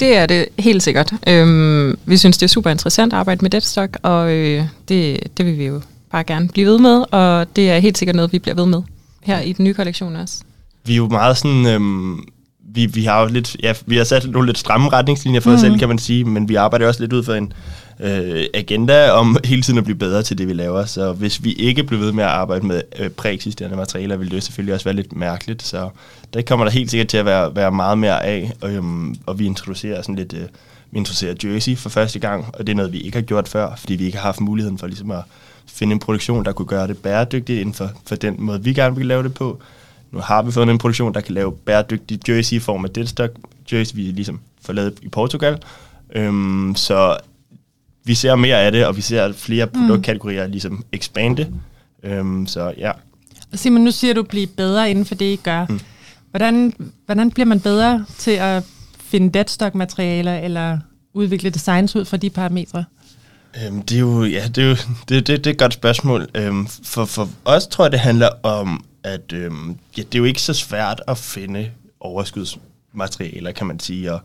Det 0.00 0.16
er 0.16 0.26
det 0.26 0.46
helt 0.58 0.82
sikkert. 0.82 1.12
Øhm, 1.26 1.98
vi 2.04 2.16
synes, 2.16 2.38
det 2.38 2.46
er 2.46 2.48
super 2.48 2.70
interessant 2.70 3.12
at 3.12 3.18
arbejde 3.18 3.42
med 3.42 3.50
deadstock, 3.50 3.98
og 4.02 4.32
øh, 4.32 4.64
det, 4.88 5.18
det 5.36 5.46
vil 5.46 5.58
vi 5.58 5.66
jo 5.66 5.80
bare 6.14 6.24
gerne 6.24 6.48
blive 6.48 6.66
ved 6.66 6.78
med, 6.78 7.04
og 7.10 7.56
det 7.56 7.70
er 7.70 7.78
helt 7.78 7.98
sikkert 7.98 8.16
noget, 8.16 8.32
vi 8.32 8.38
bliver 8.38 8.54
ved 8.54 8.66
med 8.66 8.82
her 9.22 9.40
i 9.40 9.52
den 9.52 9.64
nye 9.64 9.74
kollektion 9.74 10.16
også. 10.16 10.42
Vi 10.84 10.92
er 10.92 10.96
jo 10.96 11.08
meget 11.08 11.36
sådan, 11.36 11.66
øhm, 11.66 12.24
vi, 12.74 12.86
vi 12.86 13.04
har 13.04 13.20
jo 13.22 13.26
lidt, 13.26 13.56
ja, 13.62 13.74
vi 13.86 13.96
har 13.96 14.04
sat 14.04 14.30
nogle 14.30 14.46
lidt 14.46 14.58
stramme 14.58 14.88
retningslinjer 14.88 15.40
for 15.40 15.50
mm. 15.50 15.54
os 15.54 15.60
selv, 15.60 15.78
kan 15.78 15.88
man 15.88 15.98
sige, 15.98 16.24
men 16.24 16.48
vi 16.48 16.54
arbejder 16.54 16.86
også 16.86 17.00
lidt 17.00 17.12
ud 17.12 17.24
for 17.24 17.34
en 17.34 17.52
øh, 18.00 18.44
agenda 18.54 19.10
om 19.10 19.36
hele 19.44 19.62
tiden 19.62 19.78
at 19.78 19.84
blive 19.84 19.98
bedre 19.98 20.22
til 20.22 20.38
det, 20.38 20.48
vi 20.48 20.52
laver. 20.52 20.84
Så 20.84 21.12
hvis 21.12 21.44
vi 21.44 21.52
ikke 21.52 21.84
bliver 21.84 22.02
ved 22.02 22.12
med 22.12 22.24
at 22.24 22.30
arbejde 22.30 22.66
med 22.66 22.82
øh, 22.98 23.10
præeksisterende 23.10 23.76
materialer, 23.76 24.16
vil 24.16 24.30
det 24.30 24.42
selvfølgelig 24.42 24.74
også 24.74 24.84
være 24.84 24.96
lidt 24.96 25.16
mærkeligt. 25.16 25.62
Så 25.62 25.88
det 26.34 26.46
kommer 26.46 26.64
der 26.64 26.72
helt 26.72 26.90
sikkert 26.90 27.08
til 27.08 27.16
at 27.16 27.24
være, 27.24 27.56
være 27.56 27.72
meget 27.72 27.98
mere 27.98 28.24
af, 28.24 28.52
og, 28.60 28.72
øhm, 28.72 29.16
og 29.26 29.38
vi 29.38 29.46
introducerer 29.46 30.02
sådan 30.02 30.14
lidt, 30.14 30.32
øh, 30.32 30.48
vi 30.90 30.98
introducerer 30.98 31.34
jersey 31.44 31.76
for 31.76 31.88
første 31.88 32.18
gang, 32.18 32.46
og 32.52 32.66
det 32.66 32.72
er 32.72 32.76
noget, 32.76 32.92
vi 32.92 33.00
ikke 33.00 33.16
har 33.16 33.22
gjort 33.22 33.48
før, 33.48 33.74
fordi 33.76 33.94
vi 33.94 34.04
ikke 34.04 34.18
har 34.18 34.24
haft 34.28 34.40
muligheden 34.40 34.78
for 34.78 34.86
ligesom 34.86 35.10
at 35.10 35.22
finde 35.66 35.92
en 35.92 35.98
produktion, 35.98 36.44
der 36.44 36.52
kunne 36.52 36.66
gøre 36.66 36.86
det 36.86 36.98
bæredygtigt 36.98 37.60
inden 37.60 37.74
for, 37.74 37.90
for 38.06 38.16
den 38.16 38.34
måde, 38.38 38.64
vi 38.64 38.72
gerne 38.72 38.96
vil 38.96 39.06
lave 39.06 39.22
det 39.22 39.34
på. 39.34 39.58
Nu 40.10 40.18
har 40.18 40.42
vi 40.42 40.52
fundet 40.52 40.72
en 40.72 40.78
produktion, 40.78 41.14
der 41.14 41.20
kan 41.20 41.34
lave 41.34 41.52
bæredygtig 41.52 42.28
jersey 42.28 42.56
i 42.56 42.58
form 42.58 42.84
af 42.84 42.90
deadstock 42.90 43.36
jersey, 43.72 43.96
vi 43.96 44.02
ligesom 44.02 44.40
får 44.62 44.72
lavet 44.72 44.98
i 45.02 45.08
Portugal. 45.08 45.58
Øhm, 46.14 46.74
så 46.76 47.16
vi 48.04 48.14
ser 48.14 48.34
mere 48.34 48.60
af 48.60 48.72
det, 48.72 48.86
og 48.86 48.96
vi 48.96 49.00
ser 49.00 49.32
flere 49.32 49.66
mm. 49.66 49.72
produktkategorier 49.72 50.46
ligesom 50.46 50.84
expande. 50.92 51.52
Øhm, 52.02 52.46
så 52.46 52.74
ja. 52.78 52.92
Simon, 53.54 53.80
nu 53.80 53.90
siger 53.90 54.14
du, 54.14 54.20
at 54.20 54.28
blive 54.28 54.46
bedre 54.46 54.90
inden 54.90 55.04
for 55.04 55.14
det, 55.14 55.32
I 55.32 55.36
gør. 55.36 55.66
Mm. 55.68 55.80
Hvordan, 56.30 56.74
hvordan 57.06 57.30
bliver 57.30 57.46
man 57.46 57.60
bedre 57.60 58.04
til 58.18 58.30
at 58.30 58.64
finde 58.98 59.38
deadstock-materialer 59.38 60.38
eller 60.38 60.78
udvikle 61.14 61.50
designs 61.50 61.96
ud 61.96 62.04
fra 62.04 62.16
de 62.16 62.30
parametre? 62.30 62.84
Øhm, 63.62 63.82
det 63.82 63.96
er 63.96 64.00
jo, 64.00 64.24
ja, 64.24 64.48
det 64.48 64.64
er 64.64 64.68
jo 64.68 64.76
det, 65.08 65.26
det, 65.26 65.28
det 65.28 65.46
er 65.46 65.50
et 65.50 65.58
godt 65.58 65.74
spørgsmål. 65.74 66.28
Øhm, 66.34 66.66
for, 66.84 67.04
for 67.04 67.28
os 67.44 67.66
tror 67.66 67.84
jeg, 67.84 67.92
det 67.92 68.00
handler 68.00 68.28
om, 68.42 68.84
at 69.04 69.32
øhm, 69.32 69.76
ja, 69.96 70.02
det 70.02 70.14
er 70.14 70.18
jo 70.18 70.24
ikke 70.24 70.42
så 70.42 70.52
svært 70.52 71.02
at 71.08 71.18
finde 71.18 71.70
overskudsmaterialer, 72.00 73.52
kan 73.52 73.66
man 73.66 73.80
sige. 73.80 74.12
Og, 74.12 74.20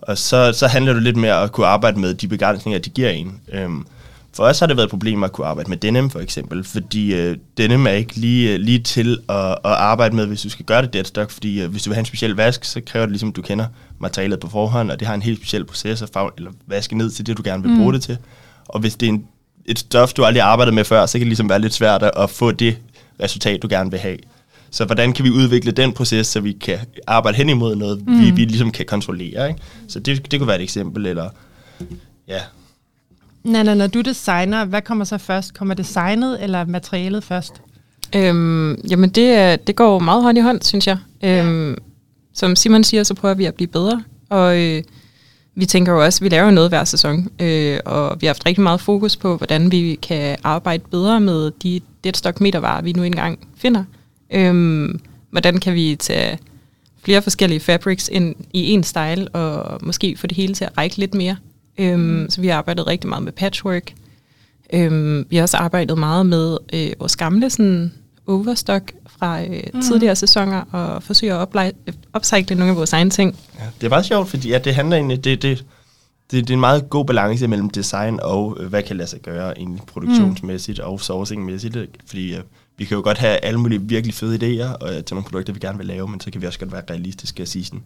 og 0.00 0.18
så, 0.18 0.52
så 0.52 0.66
handler 0.66 0.92
det 0.92 1.02
lidt 1.02 1.16
mere 1.16 1.42
at 1.42 1.52
kunne 1.52 1.66
arbejde 1.66 2.00
med 2.00 2.14
de 2.14 2.28
begrænsninger, 2.28 2.78
de 2.78 2.90
giver 2.90 3.10
en. 3.10 3.40
Øhm, 3.52 3.86
for 4.34 4.44
os 4.44 4.60
har 4.60 4.66
det 4.66 4.76
været 4.76 4.86
et 4.86 4.90
problem 4.90 5.24
at 5.24 5.32
kunne 5.32 5.46
arbejde 5.46 5.68
med 5.70 5.76
denim 5.76 6.10
for 6.10 6.20
eksempel, 6.20 6.64
fordi 6.64 7.14
øh, 7.14 7.36
denim 7.56 7.86
er 7.86 7.90
ikke 7.90 8.16
lige, 8.16 8.52
øh, 8.52 8.60
lige 8.60 8.78
til 8.78 9.18
at, 9.28 9.50
at 9.50 9.58
arbejde 9.64 10.16
med, 10.16 10.26
hvis 10.26 10.42
du 10.42 10.48
skal 10.48 10.64
gøre 10.64 10.82
det 10.82 10.92
deadstock, 10.92 11.30
fordi 11.30 11.62
øh, 11.62 11.70
hvis 11.70 11.82
du 11.82 11.90
vil 11.90 11.94
have 11.94 12.00
en 12.00 12.06
speciel 12.06 12.34
vask, 12.34 12.64
så 12.64 12.80
kræver 12.86 13.06
det 13.06 13.10
ligesom, 13.10 13.28
at 13.28 13.36
du 13.36 13.42
kender 13.42 13.66
materialet 13.98 14.40
på 14.40 14.48
forhånd, 14.48 14.90
og 14.90 15.00
det 15.00 15.08
har 15.08 15.14
en 15.14 15.22
helt 15.22 15.38
speciel 15.38 15.64
proces 15.64 16.02
at 16.02 16.10
eller 16.36 16.50
vaske 16.66 16.98
ned 16.98 17.10
til 17.10 17.26
det, 17.26 17.36
du 17.36 17.42
gerne 17.44 17.62
vil 17.62 17.72
mm. 17.72 17.78
bruge 17.78 17.92
det 17.92 18.02
til. 18.02 18.18
Og 18.68 18.80
hvis 18.80 18.96
det 18.96 19.06
er 19.06 19.12
en, 19.12 19.24
et 19.64 19.78
stof, 19.78 20.12
du 20.12 20.24
aldrig 20.24 20.42
har 20.42 20.50
arbejdet 20.50 20.74
med 20.74 20.84
før, 20.84 21.06
så 21.06 21.12
kan 21.12 21.20
det 21.20 21.28
ligesom 21.28 21.48
være 21.48 21.60
lidt 21.60 21.74
svært 21.74 22.02
at 22.02 22.30
få 22.30 22.50
det 22.50 22.78
resultat, 23.22 23.62
du 23.62 23.68
gerne 23.70 23.90
vil 23.90 24.00
have. 24.00 24.18
Så 24.70 24.84
hvordan 24.84 25.12
kan 25.12 25.24
vi 25.24 25.30
udvikle 25.30 25.72
den 25.72 25.92
proces, 25.92 26.26
så 26.26 26.40
vi 26.40 26.52
kan 26.52 26.78
arbejde 27.06 27.36
hen 27.36 27.48
imod 27.48 27.76
noget, 27.76 28.06
mm. 28.06 28.20
vi, 28.20 28.30
vi 28.30 28.44
ligesom 28.44 28.70
kan 28.70 28.86
kontrollere. 28.86 29.48
Ikke? 29.48 29.60
Så 29.88 30.00
det, 30.00 30.30
det 30.30 30.40
kunne 30.40 30.46
være 30.46 30.56
et 30.56 30.62
eksempel, 30.62 31.06
eller 31.06 31.30
ja. 32.28 32.40
Nana, 33.44 33.74
når 33.74 33.86
du 33.86 34.00
designer, 34.00 34.64
hvad 34.64 34.82
kommer 34.82 35.04
så 35.04 35.18
først? 35.18 35.54
Kommer 35.54 35.74
designet 35.74 36.42
eller 36.42 36.64
materialet 36.64 37.24
først? 37.24 37.52
Øhm, 38.14 38.74
jamen 38.90 39.10
det, 39.10 39.66
det 39.66 39.76
går 39.76 39.98
meget 39.98 40.22
hånd 40.22 40.38
i 40.38 40.40
hånd, 40.40 40.62
synes 40.62 40.86
jeg. 40.86 40.98
Øhm, 41.22 41.70
ja. 41.70 41.74
Som 42.34 42.56
Simon 42.56 42.84
siger, 42.84 43.02
så 43.02 43.14
prøver 43.14 43.34
vi 43.34 43.44
at 43.44 43.54
blive 43.54 43.68
bedre. 43.68 44.02
Og 44.28 44.58
øh, 44.60 44.82
vi 45.54 45.66
tænker 45.66 45.92
jo 45.92 46.04
også, 46.04 46.18
at 46.18 46.24
vi 46.24 46.28
laver 46.28 46.50
noget 46.50 46.70
hver 46.70 46.84
sæson, 46.84 47.28
øh, 47.40 47.80
og 47.84 48.16
vi 48.20 48.26
har 48.26 48.34
haft 48.34 48.46
rigtig 48.46 48.62
meget 48.62 48.80
fokus 48.80 49.16
på, 49.16 49.36
hvordan 49.36 49.72
vi 49.72 49.98
kan 50.02 50.36
arbejde 50.44 50.84
bedre 50.90 51.20
med 51.20 51.50
de 51.62 51.80
deadstock 52.04 52.40
metervarer, 52.40 52.82
vi 52.82 52.92
nu 52.92 53.02
engang 53.02 53.38
finder. 53.56 53.84
Øhm, 54.30 55.00
hvordan 55.30 55.60
kan 55.60 55.74
vi 55.74 55.96
tage 55.96 56.38
flere 57.04 57.22
forskellige 57.22 57.60
fabrics 57.60 58.08
ind 58.12 58.34
i 58.52 58.70
en 58.70 58.82
style, 58.82 59.28
og 59.28 59.78
måske 59.82 60.16
få 60.16 60.26
det 60.26 60.36
hele 60.36 60.54
til 60.54 60.64
at 60.64 60.78
række 60.78 60.96
lidt 60.96 61.14
mere. 61.14 61.36
Øhm, 61.78 62.26
så 62.30 62.40
vi 62.40 62.46
har 62.46 62.58
arbejdet 62.58 62.86
rigtig 62.86 63.08
meget 63.08 63.22
med 63.22 63.32
patchwork, 63.32 63.92
Øhm, 64.72 65.26
vi 65.30 65.36
har 65.36 65.42
også 65.42 65.56
arbejdet 65.56 65.98
meget 65.98 66.26
med 66.26 66.56
øh, 66.72 66.90
vores 66.98 67.16
gamle 67.16 67.50
sådan, 67.50 67.92
overstock 68.26 68.92
fra 69.06 69.42
øh, 69.42 69.62
mm. 69.74 69.82
tidligere 69.82 70.16
sæsoner 70.16 70.64
og 70.72 71.02
forsøger 71.02 71.38
at 71.38 71.74
upcycle 72.16 72.56
nogle 72.56 72.70
af 72.70 72.76
vores 72.76 72.92
egne 72.92 73.10
ting. 73.10 73.38
Ja, 73.58 73.64
det 73.80 73.86
er 73.86 73.90
meget 73.90 74.04
sjovt, 74.04 74.28
fordi 74.28 74.48
ja, 74.48 74.58
det 74.58 74.74
handler 74.74 74.96
egentlig, 74.96 75.24
det, 75.24 75.42
det, 75.42 75.64
det, 76.30 76.48
det 76.48 76.50
er 76.50 76.54
en 76.54 76.60
meget 76.60 76.90
god 76.90 77.04
balance 77.04 77.48
mellem 77.48 77.70
design 77.70 78.20
og 78.22 78.56
øh, 78.60 78.68
hvad 78.68 78.82
kan 78.82 78.96
lade 78.96 79.08
sig 79.08 79.20
gøre 79.20 79.58
egentlig 79.58 79.82
produktionsmæssigt 79.86 80.78
mm. 80.78 80.92
og 80.92 81.00
sourcingmæssigt. 81.00 81.76
Fordi 82.06 82.34
øh, 82.34 82.42
vi 82.78 82.84
kan 82.84 82.96
jo 82.96 83.02
godt 83.02 83.18
have 83.18 83.36
alle 83.36 83.60
mulige 83.60 83.80
virkelig 83.80 84.14
fede 84.14 84.36
idéer 84.36 84.76
og, 84.76 84.94
øh, 84.94 85.04
til 85.04 85.14
nogle 85.14 85.24
produkter, 85.24 85.52
vi 85.52 85.58
gerne 85.58 85.78
vil 85.78 85.86
lave, 85.86 86.08
men 86.08 86.20
så 86.20 86.30
kan 86.30 86.42
vi 86.42 86.46
også 86.46 86.58
godt 86.58 86.72
være 86.72 86.82
realistiske 86.90 87.42
og 87.42 87.48
sige 87.48 87.64
sådan, 87.64 87.82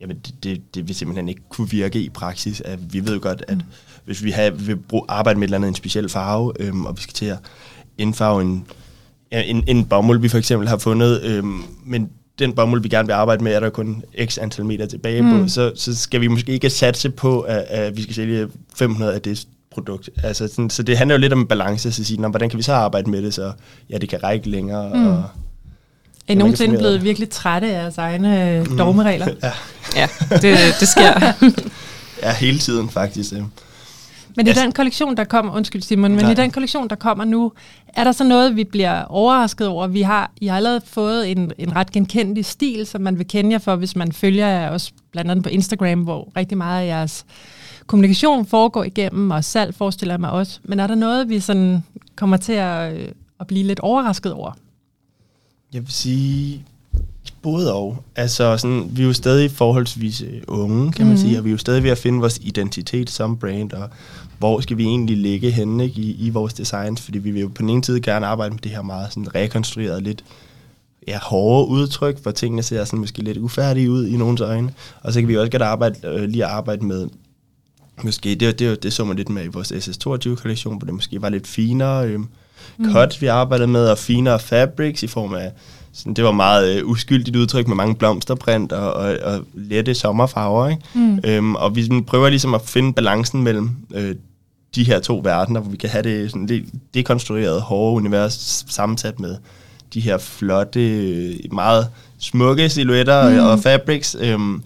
jamen 0.00 0.18
det, 0.18 0.44
det, 0.44 0.74
det 0.74 0.88
vil 0.88 0.94
simpelthen 0.94 1.28
ikke 1.28 1.42
kunne 1.48 1.70
virke 1.70 2.02
i 2.02 2.08
praksis. 2.08 2.60
At 2.60 2.94
vi 2.94 3.06
ved 3.06 3.14
jo 3.14 3.20
godt, 3.22 3.44
at 3.48 3.56
mm. 3.56 3.62
hvis 4.04 4.24
vi 4.24 4.30
har, 4.30 4.50
vil 4.50 4.76
bruge, 4.76 5.04
arbejde 5.08 5.38
med 5.38 5.44
et 5.44 5.48
eller 5.48 5.58
andet 5.58 5.68
en 5.68 5.74
speciel 5.74 6.08
farve, 6.08 6.52
øhm, 6.60 6.86
og 6.86 6.96
vi 6.96 7.02
skal 7.02 7.14
til 7.14 7.26
at 7.26 7.38
indfarve 7.98 8.42
en, 8.42 8.66
ja, 9.32 9.42
en, 9.42 9.64
en 9.66 9.84
bomuld, 9.84 10.20
vi 10.20 10.28
for 10.28 10.38
eksempel 10.38 10.68
har 10.68 10.78
fundet, 10.78 11.22
øhm, 11.22 11.62
men 11.84 12.10
den 12.38 12.52
bomuld, 12.52 12.82
vi 12.82 12.88
gerne 12.88 13.06
vil 13.06 13.12
arbejde 13.12 13.44
med, 13.44 13.52
er 13.52 13.60
der 13.60 13.70
kun 13.70 14.02
x 14.24 14.38
antal 14.38 14.64
meter 14.64 14.86
tilbage 14.86 15.22
mm. 15.22 15.30
på, 15.30 15.48
så, 15.48 15.72
så 15.76 15.96
skal 15.96 16.20
vi 16.20 16.28
måske 16.28 16.52
ikke 16.52 16.70
satse 16.70 17.10
på, 17.10 17.40
at, 17.40 17.64
at 17.68 17.96
vi 17.96 18.02
skal 18.02 18.14
sælge 18.14 18.48
500 18.76 19.14
af 19.14 19.22
det 19.22 19.46
produkt. 19.70 20.10
Altså, 20.22 20.48
sådan, 20.48 20.70
så 20.70 20.82
det 20.82 20.98
handler 20.98 21.14
jo 21.14 21.20
lidt 21.20 21.32
om 21.32 21.46
balance, 21.46 21.88
at 21.88 21.94
sige, 21.94 22.28
hvordan 22.28 22.50
kan 22.50 22.58
vi 22.58 22.62
så 22.62 22.72
arbejde 22.72 23.10
med 23.10 23.22
det, 23.22 23.34
så 23.34 23.52
ja, 23.90 23.98
det 23.98 24.08
kan 24.08 24.22
række 24.22 24.50
længere. 24.50 24.94
Mm. 24.94 25.06
Og, 25.06 25.24
er 26.28 26.32
I 26.32 26.34
nogensinde 26.34 26.78
blevet 26.78 27.04
virkelig 27.04 27.30
trætte 27.30 27.68
af 27.68 27.82
jeres 27.82 27.98
egne 27.98 28.64
mm. 28.70 28.76
dogmeregler? 28.76 29.26
ja, 29.42 29.52
ja 29.96 30.08
det, 30.30 30.58
det 30.80 30.88
sker. 30.88 31.32
ja, 32.22 32.34
hele 32.34 32.58
tiden 32.58 32.90
faktisk. 32.90 33.32
Men 34.36 34.46
i 34.46 34.52
den 34.52 34.72
kollektion, 34.72 35.16
der 35.16 35.24
kommer, 35.24 35.52
undskyld 35.52 35.82
Simon, 35.82 36.10
men 36.10 36.24
Nej. 36.24 36.32
i 36.32 36.34
den 36.34 36.50
kollektion, 36.50 36.88
der 36.88 36.96
kommer 36.96 37.24
nu, 37.24 37.52
er 37.88 38.04
der 38.04 38.12
så 38.12 38.24
noget, 38.24 38.56
vi 38.56 38.64
bliver 38.64 39.04
overrasket 39.04 39.68
over? 39.68 39.86
Vi 39.86 40.02
har, 40.02 40.32
I 40.40 40.46
har 40.46 40.56
allerede 40.56 40.80
fået 40.84 41.30
en, 41.30 41.52
en 41.58 41.76
ret 41.76 41.92
genkendelig 41.92 42.44
stil, 42.44 42.86
som 42.86 43.00
man 43.00 43.18
vil 43.18 43.28
kende 43.28 43.52
jer 43.52 43.58
for, 43.58 43.76
hvis 43.76 43.96
man 43.96 44.12
følger 44.12 44.46
jer 44.46 44.68
også 44.68 44.92
blandt 45.12 45.30
andet 45.30 45.42
på 45.42 45.48
Instagram, 45.48 46.02
hvor 46.02 46.32
rigtig 46.36 46.58
meget 46.58 46.82
af 46.82 46.86
jeres 46.86 47.26
kommunikation 47.86 48.46
foregår 48.46 48.84
igennem, 48.84 49.30
og 49.30 49.44
salg 49.44 49.74
forestiller 49.74 50.12
jeg 50.14 50.20
mig 50.20 50.30
også. 50.30 50.60
Men 50.64 50.80
er 50.80 50.86
der 50.86 50.94
noget, 50.94 51.28
vi 51.28 51.40
sådan 51.40 51.84
kommer 52.16 52.36
til 52.36 52.52
at, 52.52 52.92
øh, 52.92 53.08
at 53.40 53.46
blive 53.46 53.66
lidt 53.66 53.80
overrasket 53.80 54.32
over? 54.32 54.52
Jeg 55.72 55.82
vil 55.82 55.92
sige 55.92 56.64
både 57.42 57.74
og. 57.74 58.04
Altså, 58.16 58.56
sådan, 58.56 58.90
vi 58.92 59.02
er 59.02 59.06
jo 59.06 59.12
stadig 59.12 59.50
forholdsvis 59.50 60.22
øh, 60.22 60.42
unge, 60.48 60.92
kan 60.92 61.06
man 61.06 61.14
mm. 61.14 61.20
sige, 61.20 61.38
og 61.38 61.44
vi 61.44 61.50
er 61.50 61.52
jo 61.52 61.58
stadig 61.58 61.82
ved 61.82 61.90
at 61.90 61.98
finde 61.98 62.20
vores 62.20 62.38
identitet 62.42 63.10
som 63.10 63.36
brand, 63.36 63.72
og 63.72 63.88
hvor 64.38 64.60
skal 64.60 64.76
vi 64.76 64.84
egentlig 64.84 65.16
ligge 65.16 65.50
henne 65.50 65.84
ikke, 65.84 66.00
i, 66.00 66.26
i 66.26 66.30
vores 66.30 66.54
designs, 66.54 67.00
fordi 67.00 67.18
vi 67.18 67.30
vil 67.30 67.40
jo 67.40 67.48
på 67.48 67.62
den 67.62 67.68
ene 67.68 67.84
side 67.84 68.00
gerne 68.00 68.26
arbejde 68.26 68.50
med 68.50 68.60
det 68.60 68.70
her 68.70 68.82
meget 68.82 69.12
sådan 69.12 69.34
rekonstrueret, 69.34 70.02
lidt 70.02 70.24
ja, 71.08 71.18
hårde 71.22 71.68
udtryk, 71.68 72.22
hvor 72.22 72.30
tingene 72.30 72.62
ser 72.62 72.84
sådan 72.84 72.98
måske 72.98 73.22
lidt 73.22 73.38
ufærdige 73.38 73.90
ud 73.90 74.06
i 74.06 74.16
nogens 74.16 74.40
øjne, 74.40 74.72
og 75.02 75.12
så 75.12 75.20
kan 75.20 75.28
vi 75.28 75.36
også 75.36 75.50
godt 75.50 75.62
arbejde, 75.62 76.08
øh, 76.08 76.28
lige 76.28 76.44
arbejde 76.44 76.86
med 76.86 77.08
måske, 78.04 78.34
det, 78.34 78.58
det, 78.58 78.82
det 78.82 78.92
så 78.92 79.04
man 79.04 79.16
lidt 79.16 79.28
med 79.28 79.44
i 79.44 79.48
vores 79.48 79.72
SS22-kollektion, 79.72 80.78
hvor 80.78 80.84
det 80.84 80.94
måske 80.94 81.22
var 81.22 81.28
lidt 81.28 81.46
finere 81.46 82.06
øh, 82.08 82.20
mm. 82.20 82.92
cut, 82.92 83.20
vi 83.22 83.26
arbejdede 83.26 83.68
med, 83.68 83.88
og 83.88 83.98
finere 83.98 84.40
fabrics 84.40 85.02
i 85.02 85.06
form 85.06 85.34
af 85.34 85.52
sådan, 85.92 86.14
det 86.14 86.24
var 86.24 86.32
meget 86.32 86.76
øh, 86.76 86.88
uskyldigt 86.88 87.36
udtryk 87.36 87.68
med 87.68 87.76
mange 87.76 87.94
blomsterprint 87.94 88.72
og, 88.72 88.92
og, 88.92 89.16
og 89.22 89.44
lette 89.54 89.94
sommerfarver. 89.94 90.68
Ikke? 90.68 90.82
Mm. 90.94 91.20
Øhm, 91.24 91.54
og 91.54 91.76
vi 91.76 91.82
sådan, 91.82 92.04
prøver 92.04 92.28
ligesom 92.28 92.54
at 92.54 92.62
finde 92.62 92.92
balancen 92.92 93.42
mellem 93.42 93.70
øh, 93.94 94.14
de 94.74 94.84
her 94.84 95.00
to 95.00 95.20
verdener, 95.24 95.60
hvor 95.60 95.70
vi 95.70 95.76
kan 95.76 95.90
have 95.90 96.02
det 96.02 96.30
sådan 96.30 96.46
lidt 96.46 96.64
dekonstruerede, 96.94 97.60
hårde 97.60 97.96
univers 97.96 98.64
sammensat 98.68 99.20
med 99.20 99.36
de 99.94 100.00
her 100.00 100.18
flotte, 100.18 100.80
meget 101.52 101.88
smukke 102.18 102.68
silhuetter 102.68 103.30
mm. 103.30 103.38
og 103.38 103.58
fabrics. 103.58 104.16
Øhm, 104.20 104.62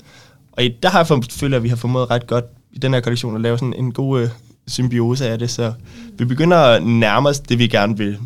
og 0.53 0.63
der 0.83 0.89
har 0.89 1.07
jeg 1.11 1.23
føler, 1.31 1.57
at 1.57 1.63
vi 1.63 1.69
har 1.69 1.77
formået 1.77 2.11
ret 2.11 2.27
godt 2.27 2.45
i 2.73 2.79
den 2.79 2.95
her 2.95 3.01
kollektion 3.01 3.35
at 3.35 3.41
lave 3.41 3.59
sådan 3.59 3.75
en 3.79 3.93
god 3.93 4.23
øh, 4.23 4.29
symbiose 4.67 5.29
af 5.29 5.39
det, 5.39 5.51
så 5.51 5.73
vi 6.19 6.25
begynder 6.25 6.57
at 6.57 6.83
nærme 6.83 7.29
os 7.29 7.41
det, 7.41 7.59
vi 7.59 7.67
gerne 7.67 7.97
vil, 7.97 8.19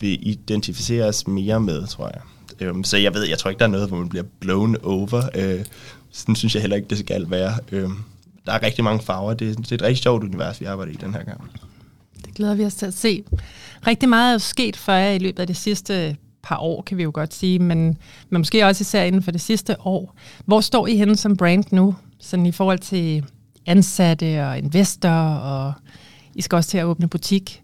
vil 0.00 0.18
identificere 0.22 1.04
os 1.04 1.26
mere 1.26 1.60
med, 1.60 1.86
tror 1.86 2.10
jeg. 2.14 2.20
Øhm, 2.60 2.84
så 2.84 2.96
jeg 2.96 3.14
ved, 3.14 3.28
jeg 3.28 3.38
tror 3.38 3.50
ikke, 3.50 3.58
der 3.58 3.64
er 3.64 3.70
noget, 3.70 3.88
hvor 3.88 3.98
man 3.98 4.08
bliver 4.08 4.24
blown 4.40 4.76
over. 4.82 5.22
Øh, 5.34 5.64
sådan 6.10 6.36
synes 6.36 6.54
jeg 6.54 6.60
heller 6.60 6.76
ikke, 6.76 6.88
det 6.88 6.98
skal 6.98 7.30
være. 7.30 7.52
Øhm, 7.72 7.96
der 8.46 8.52
er 8.52 8.62
rigtig 8.62 8.84
mange 8.84 9.02
farver. 9.02 9.34
Det, 9.34 9.58
det 9.58 9.72
er 9.72 9.74
et 9.74 9.82
rigtig 9.82 10.02
sjovt 10.02 10.24
univers, 10.24 10.60
vi 10.60 10.66
arbejder 10.66 10.92
i 10.92 10.96
den 10.96 11.14
her 11.14 11.24
gang. 11.24 11.40
Det 12.24 12.34
glæder 12.34 12.54
vi 12.54 12.64
os 12.64 12.74
til 12.74 12.86
at 12.86 12.94
se. 12.94 13.24
Rigtig 13.86 14.08
meget 14.08 14.34
er 14.34 14.38
sket 14.38 14.76
for 14.76 14.92
jer 14.92 15.10
i 15.10 15.18
løbet 15.18 15.40
af 15.40 15.46
det 15.46 15.56
sidste 15.56 16.16
par 16.42 16.58
år, 16.58 16.82
kan 16.82 16.98
vi 16.98 17.02
jo 17.02 17.10
godt 17.14 17.34
sige, 17.34 17.58
men, 17.58 17.98
men 18.30 18.40
måske 18.40 18.66
også 18.66 18.82
især 18.82 19.02
inden 19.02 19.22
for 19.22 19.30
det 19.30 19.40
sidste 19.40 19.76
år. 19.80 20.16
Hvor 20.44 20.60
står 20.60 20.86
I 20.86 20.96
henne 20.96 21.16
som 21.16 21.36
brand 21.36 21.64
nu, 21.70 21.94
sådan 22.18 22.46
i 22.46 22.52
forhold 22.52 22.78
til 22.78 23.24
ansatte 23.66 24.46
og 24.46 24.58
investorer, 24.58 25.36
og 25.36 25.72
I 26.34 26.42
skal 26.42 26.56
også 26.56 26.70
til 26.70 26.78
at 26.78 26.84
åbne 26.84 27.08
butik? 27.08 27.62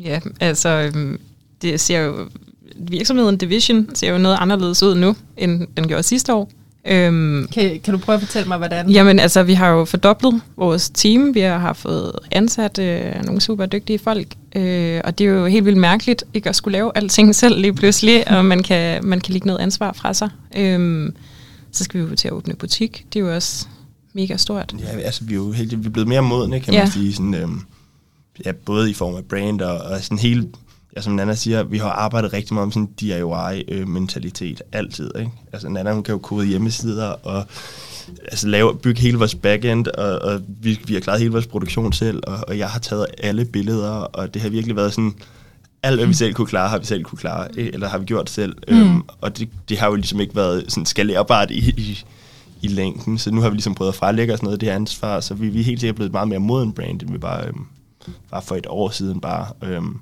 Ja, 0.00 0.20
altså 0.40 0.68
øhm, 0.68 1.20
det 1.62 1.80
ser 1.80 1.98
jo 1.98 2.30
virksomheden 2.76 3.36
Division 3.36 3.88
ser 3.94 4.12
jo 4.12 4.18
noget 4.18 4.36
anderledes 4.40 4.82
ud 4.82 4.94
nu, 4.94 5.16
end 5.36 5.66
den 5.76 5.88
gjorde 5.88 6.02
sidste 6.02 6.34
år. 6.34 6.50
Øhm, 6.86 7.48
kan, 7.52 7.80
kan 7.84 7.94
du 7.94 7.98
prøve 7.98 8.14
at 8.14 8.22
fortælle 8.22 8.48
mig, 8.48 8.58
hvordan? 8.58 8.90
Jamen, 8.90 9.18
altså, 9.18 9.42
vi 9.42 9.54
har 9.54 9.68
jo 9.68 9.84
fordoblet 9.84 10.40
vores 10.56 10.90
team. 10.90 11.34
Vi 11.34 11.40
har 11.40 11.72
fået 11.72 12.12
ansat 12.30 12.78
øh, 12.78 13.24
nogle 13.24 13.40
super 13.40 13.66
dygtige 13.66 13.98
folk. 13.98 14.26
Øh, 14.56 15.00
og 15.04 15.18
det 15.18 15.26
er 15.26 15.30
jo 15.30 15.46
helt 15.46 15.64
vildt 15.64 15.78
mærkeligt, 15.78 16.24
ikke 16.34 16.48
at 16.48 16.56
skulle 16.56 16.72
lave 16.72 16.92
alting 16.94 17.34
selv 17.34 17.60
lige 17.60 17.72
pludselig, 17.72 18.28
og 18.32 18.44
man 18.44 18.62
kan, 18.62 19.04
man 19.04 19.20
kan 19.20 19.32
lægge 19.32 19.46
noget 19.46 19.60
ansvar 19.60 19.92
fra 19.92 20.14
sig. 20.14 20.30
Øh, 20.56 21.12
så 21.72 21.84
skal 21.84 22.00
vi 22.00 22.10
jo 22.10 22.16
til 22.16 22.28
at 22.28 22.32
åbne 22.32 22.54
butik. 22.54 23.06
Det 23.12 23.20
er 23.20 23.24
jo 23.24 23.34
også 23.34 23.66
mega 24.12 24.36
stort. 24.36 24.74
Ja, 24.80 24.98
altså, 24.98 25.24
vi 25.24 25.32
er 25.32 25.36
jo 25.36 25.52
helt, 25.52 25.82
vi 25.82 25.86
er 25.86 25.90
blevet 25.90 26.08
mere 26.08 26.22
modne, 26.22 26.60
kan 26.60 26.74
ja. 26.74 26.80
man 26.80 26.92
sige. 26.92 27.12
Sådan, 27.12 27.34
øhm, 27.34 27.60
ja, 28.44 28.52
både 28.52 28.90
i 28.90 28.94
form 28.94 29.14
af 29.14 29.24
brand 29.24 29.60
og, 29.60 29.78
og 29.78 30.02
sådan 30.02 30.18
hele 30.18 30.48
ja, 30.98 31.02
som 31.02 31.12
Nana 31.12 31.34
siger, 31.34 31.62
vi 31.62 31.78
har 31.78 31.90
arbejdet 31.90 32.32
rigtig 32.32 32.54
meget 32.54 32.64
om 32.64 32.72
sådan 32.72 32.88
DIY-mentalitet, 33.00 34.62
altid. 34.72 35.10
Ikke? 35.18 35.30
Altså 35.52 35.68
Nana, 35.68 35.92
hun 35.92 36.02
kan 36.02 36.12
jo 36.12 36.18
kode 36.18 36.46
hjemmesider 36.46 37.06
og 37.06 37.44
altså, 38.24 38.48
lave, 38.48 38.76
bygge 38.76 39.00
hele 39.00 39.18
vores 39.18 39.34
backend, 39.34 39.86
og, 39.86 40.18
og 40.18 40.40
vi, 40.48 40.80
vi 40.84 40.94
har 40.94 41.00
klaret 41.00 41.20
hele 41.20 41.32
vores 41.32 41.46
produktion 41.46 41.92
selv, 41.92 42.22
og, 42.26 42.38
og 42.48 42.58
jeg 42.58 42.68
har 42.68 42.78
taget 42.78 43.06
alle 43.18 43.44
billeder, 43.44 43.90
og 43.90 44.34
det 44.34 44.42
har 44.42 44.48
virkelig 44.48 44.76
været 44.76 44.94
sådan, 44.94 45.14
alt 45.82 45.96
hvad 45.98 46.06
vi 46.06 46.14
selv 46.14 46.34
kunne 46.34 46.46
klare, 46.46 46.68
har 46.68 46.78
vi 46.78 46.84
selv 46.84 47.04
kunne 47.04 47.18
klare, 47.18 47.58
eller 47.58 47.88
har 47.88 47.98
vi 47.98 48.04
gjort 48.04 48.30
selv. 48.30 48.56
Mm. 48.68 48.80
Øhm, 48.80 49.02
og 49.20 49.38
det, 49.38 49.48
det 49.68 49.78
har 49.78 49.86
jo 49.88 49.94
ligesom 49.94 50.20
ikke 50.20 50.36
været 50.36 50.64
sådan 50.68 50.86
skalerbart 50.86 51.50
i, 51.50 51.70
i, 51.76 52.04
i 52.62 52.68
længden, 52.68 53.18
så 53.18 53.30
nu 53.30 53.40
har 53.40 53.48
vi 53.48 53.54
ligesom 53.54 53.74
prøvet 53.74 53.92
at 53.92 53.94
frelægge 53.94 54.34
os 54.34 54.42
noget 54.42 54.52
af 54.52 54.60
det 54.60 54.68
ansvar, 54.68 55.20
så 55.20 55.34
vi, 55.34 55.48
vi 55.48 55.60
er 55.60 55.64
helt 55.64 55.80
sikkert 55.80 55.96
blevet 55.96 56.12
meget 56.12 56.28
mere 56.28 56.38
moden 56.38 56.72
brand, 56.72 57.02
end 57.02 57.12
vi 57.12 57.18
bare, 57.18 57.46
øhm, 57.46 57.66
bare 58.30 58.42
for 58.42 58.56
et 58.56 58.66
år 58.68 58.90
siden 58.90 59.20
bare. 59.20 59.46
Øhm, 59.62 60.00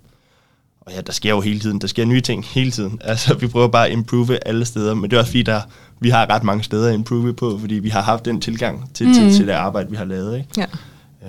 og 0.87 0.93
ja, 0.93 1.01
der 1.01 1.13
sker 1.13 1.31
jo 1.31 1.41
hele 1.41 1.61
tiden. 1.61 1.81
Der 1.81 1.87
sker 1.87 2.05
nye 2.05 2.21
ting 2.21 2.45
hele 2.45 2.71
tiden. 2.71 2.99
Altså, 3.05 3.35
vi 3.35 3.47
prøver 3.47 3.69
bare 3.69 3.87
at 3.87 3.93
improve 3.93 4.49
alle 4.49 4.65
steder, 4.65 4.95
men 4.95 5.11
det 5.11 5.17
er 5.17 5.21
også 5.21 5.31
fordi, 5.31 5.43
der, 5.43 5.61
vi 6.01 6.11
har 6.11 6.31
ret 6.31 6.45
mange 6.45 6.65
steder 6.65 6.89
at 6.89 6.95
improve 6.95 7.35
på, 7.35 7.59
fordi 7.59 7.75
vi 7.75 7.89
har 7.89 8.03
haft 8.03 8.25
den 8.25 8.41
tilgang 8.41 8.91
til, 8.95 9.09
mm. 9.09 9.15
til, 9.15 9.33
til 9.33 9.47
det 9.47 9.53
arbejde, 9.53 9.91
vi 9.91 9.97
har 9.97 10.05
lavet. 10.05 10.39
Ikke? 10.39 10.49
Ja. 10.57 10.67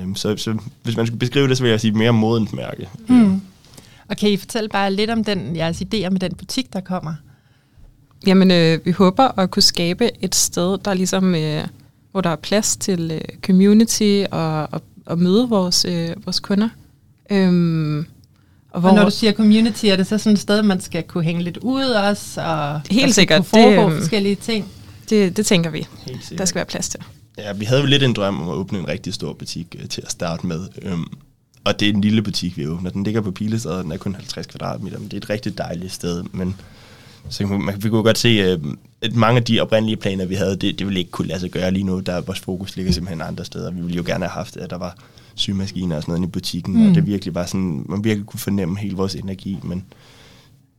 Øhm, 0.01 0.15
så, 0.15 0.37
så 0.37 0.57
hvis 0.83 0.97
man 0.97 1.07
skulle 1.07 1.19
beskrive 1.19 1.47
det, 1.47 1.57
så 1.57 1.63
vil 1.63 1.69
jeg 1.69 1.81
sige 1.81 1.91
mere 1.91 2.13
modent 2.13 2.53
mærke. 2.53 2.89
Mm. 3.07 3.41
Og 4.07 4.17
kan 4.17 4.29
I 4.29 4.37
fortælle 4.37 4.69
bare 4.69 4.93
lidt 4.93 5.09
om 5.09 5.23
den, 5.23 5.55
jeres 5.55 5.81
idéer 5.81 6.09
med 6.09 6.19
den 6.19 6.35
butik, 6.35 6.73
der 6.73 6.79
kommer? 6.79 7.13
Jamen, 8.27 8.51
øh, 8.51 8.79
vi 8.85 8.91
håber 8.91 9.39
at 9.39 9.51
kunne 9.51 9.63
skabe 9.63 10.23
et 10.23 10.35
sted, 10.35 10.77
der 10.77 10.93
ligesom, 10.93 11.35
øh, 11.35 11.63
hvor 12.11 12.21
der 12.21 12.29
er 12.29 12.35
plads 12.35 12.77
til 12.77 13.11
øh, 13.11 13.37
community 13.41 14.23
og, 14.31 14.67
og, 14.71 14.81
og 15.05 15.19
møde 15.19 15.49
vores, 15.49 15.85
øh, 15.85 16.09
vores 16.25 16.39
kunder. 16.39 16.69
Øhm, 17.31 18.05
og, 18.77 18.81
hvor, 18.81 18.89
og 18.89 18.95
når 18.95 19.03
du 19.03 19.11
siger 19.11 19.33
community, 19.33 19.85
er 19.85 19.95
det 19.95 20.07
så 20.07 20.17
sådan 20.17 20.33
et 20.33 20.39
sted, 20.39 20.61
man 20.61 20.81
skal 20.81 21.03
kunne 21.03 21.23
hænge 21.23 21.43
lidt 21.43 21.57
ud 21.57 21.85
også? 21.85 22.41
Og 22.41 22.81
helt 22.91 23.15
sikkert. 23.15 23.37
Kunne 23.37 23.45
foregå 23.45 23.89
det, 23.89 23.99
forskellige 23.99 24.35
ting? 24.35 24.65
Det, 25.09 25.37
det 25.37 25.45
tænker 25.45 25.69
vi. 25.69 25.87
Der 26.37 26.45
skal 26.45 26.55
være 26.55 26.65
plads 26.65 26.89
til. 26.89 26.99
Ja, 27.37 27.53
vi 27.53 27.65
havde 27.65 27.81
jo 27.81 27.87
lidt 27.87 28.03
en 28.03 28.13
drøm 28.13 28.41
om 28.41 28.49
at 28.49 28.55
åbne 28.55 28.79
en 28.79 28.87
rigtig 28.87 29.13
stor 29.13 29.33
butik 29.33 29.75
uh, 29.79 29.89
til 29.89 30.01
at 30.01 30.11
starte 30.11 30.47
med. 30.47 30.59
Um, 30.93 31.11
og 31.65 31.79
det 31.79 31.89
er 31.89 31.93
en 31.93 32.01
lille 32.01 32.21
butik, 32.21 32.57
vi 32.57 32.67
åbner. 32.67 32.89
Den 32.89 33.03
ligger 33.03 33.21
på 33.21 33.31
Pilestræde, 33.31 33.83
den 33.83 33.91
er 33.91 33.97
kun 33.97 34.15
50 34.15 34.47
kvadratmeter, 34.47 34.99
men 34.99 35.05
det 35.07 35.13
er 35.13 35.17
et 35.17 35.29
rigtig 35.29 35.57
dejligt 35.57 35.93
sted. 35.93 36.23
Men 36.31 36.55
så 37.29 37.45
man, 37.45 37.83
vi 37.83 37.89
kunne 37.89 38.03
godt 38.03 38.17
se, 38.17 38.55
uh, 38.55 38.73
at 39.01 39.15
mange 39.15 39.37
af 39.37 39.43
de 39.43 39.59
oprindelige 39.59 39.97
planer, 39.97 40.25
vi 40.25 40.35
havde, 40.35 40.55
det, 40.55 40.79
det 40.79 40.87
ville 40.87 40.99
ikke 40.99 41.11
kunne 41.11 41.27
lade 41.27 41.39
sig 41.39 41.51
gøre 41.51 41.71
lige 41.71 41.83
nu. 41.83 41.99
Der 41.99 42.21
vores 42.21 42.39
fokus 42.39 42.75
ligger 42.75 42.91
simpelthen 42.93 43.21
andre 43.21 43.45
steder. 43.45 43.71
Vi 43.71 43.81
ville 43.81 43.97
jo 43.97 44.03
gerne 44.05 44.25
have 44.25 44.31
haft, 44.31 44.57
at 44.57 44.69
der 44.69 44.77
var 44.77 44.97
symaskiner 45.37 45.95
og 45.95 46.01
sådan 46.01 46.11
noget 46.11 46.27
i 46.27 46.31
butikken, 46.31 46.73
mm. 46.73 46.89
og 46.89 46.95
det 46.95 47.07
virkelig 47.07 47.35
var 47.35 47.45
sådan, 47.45 47.85
man 47.89 48.03
virkelig 48.03 48.25
kunne 48.25 48.39
fornemme 48.39 48.77
hele 48.77 48.95
vores 48.95 49.15
energi, 49.15 49.57
men 49.63 49.85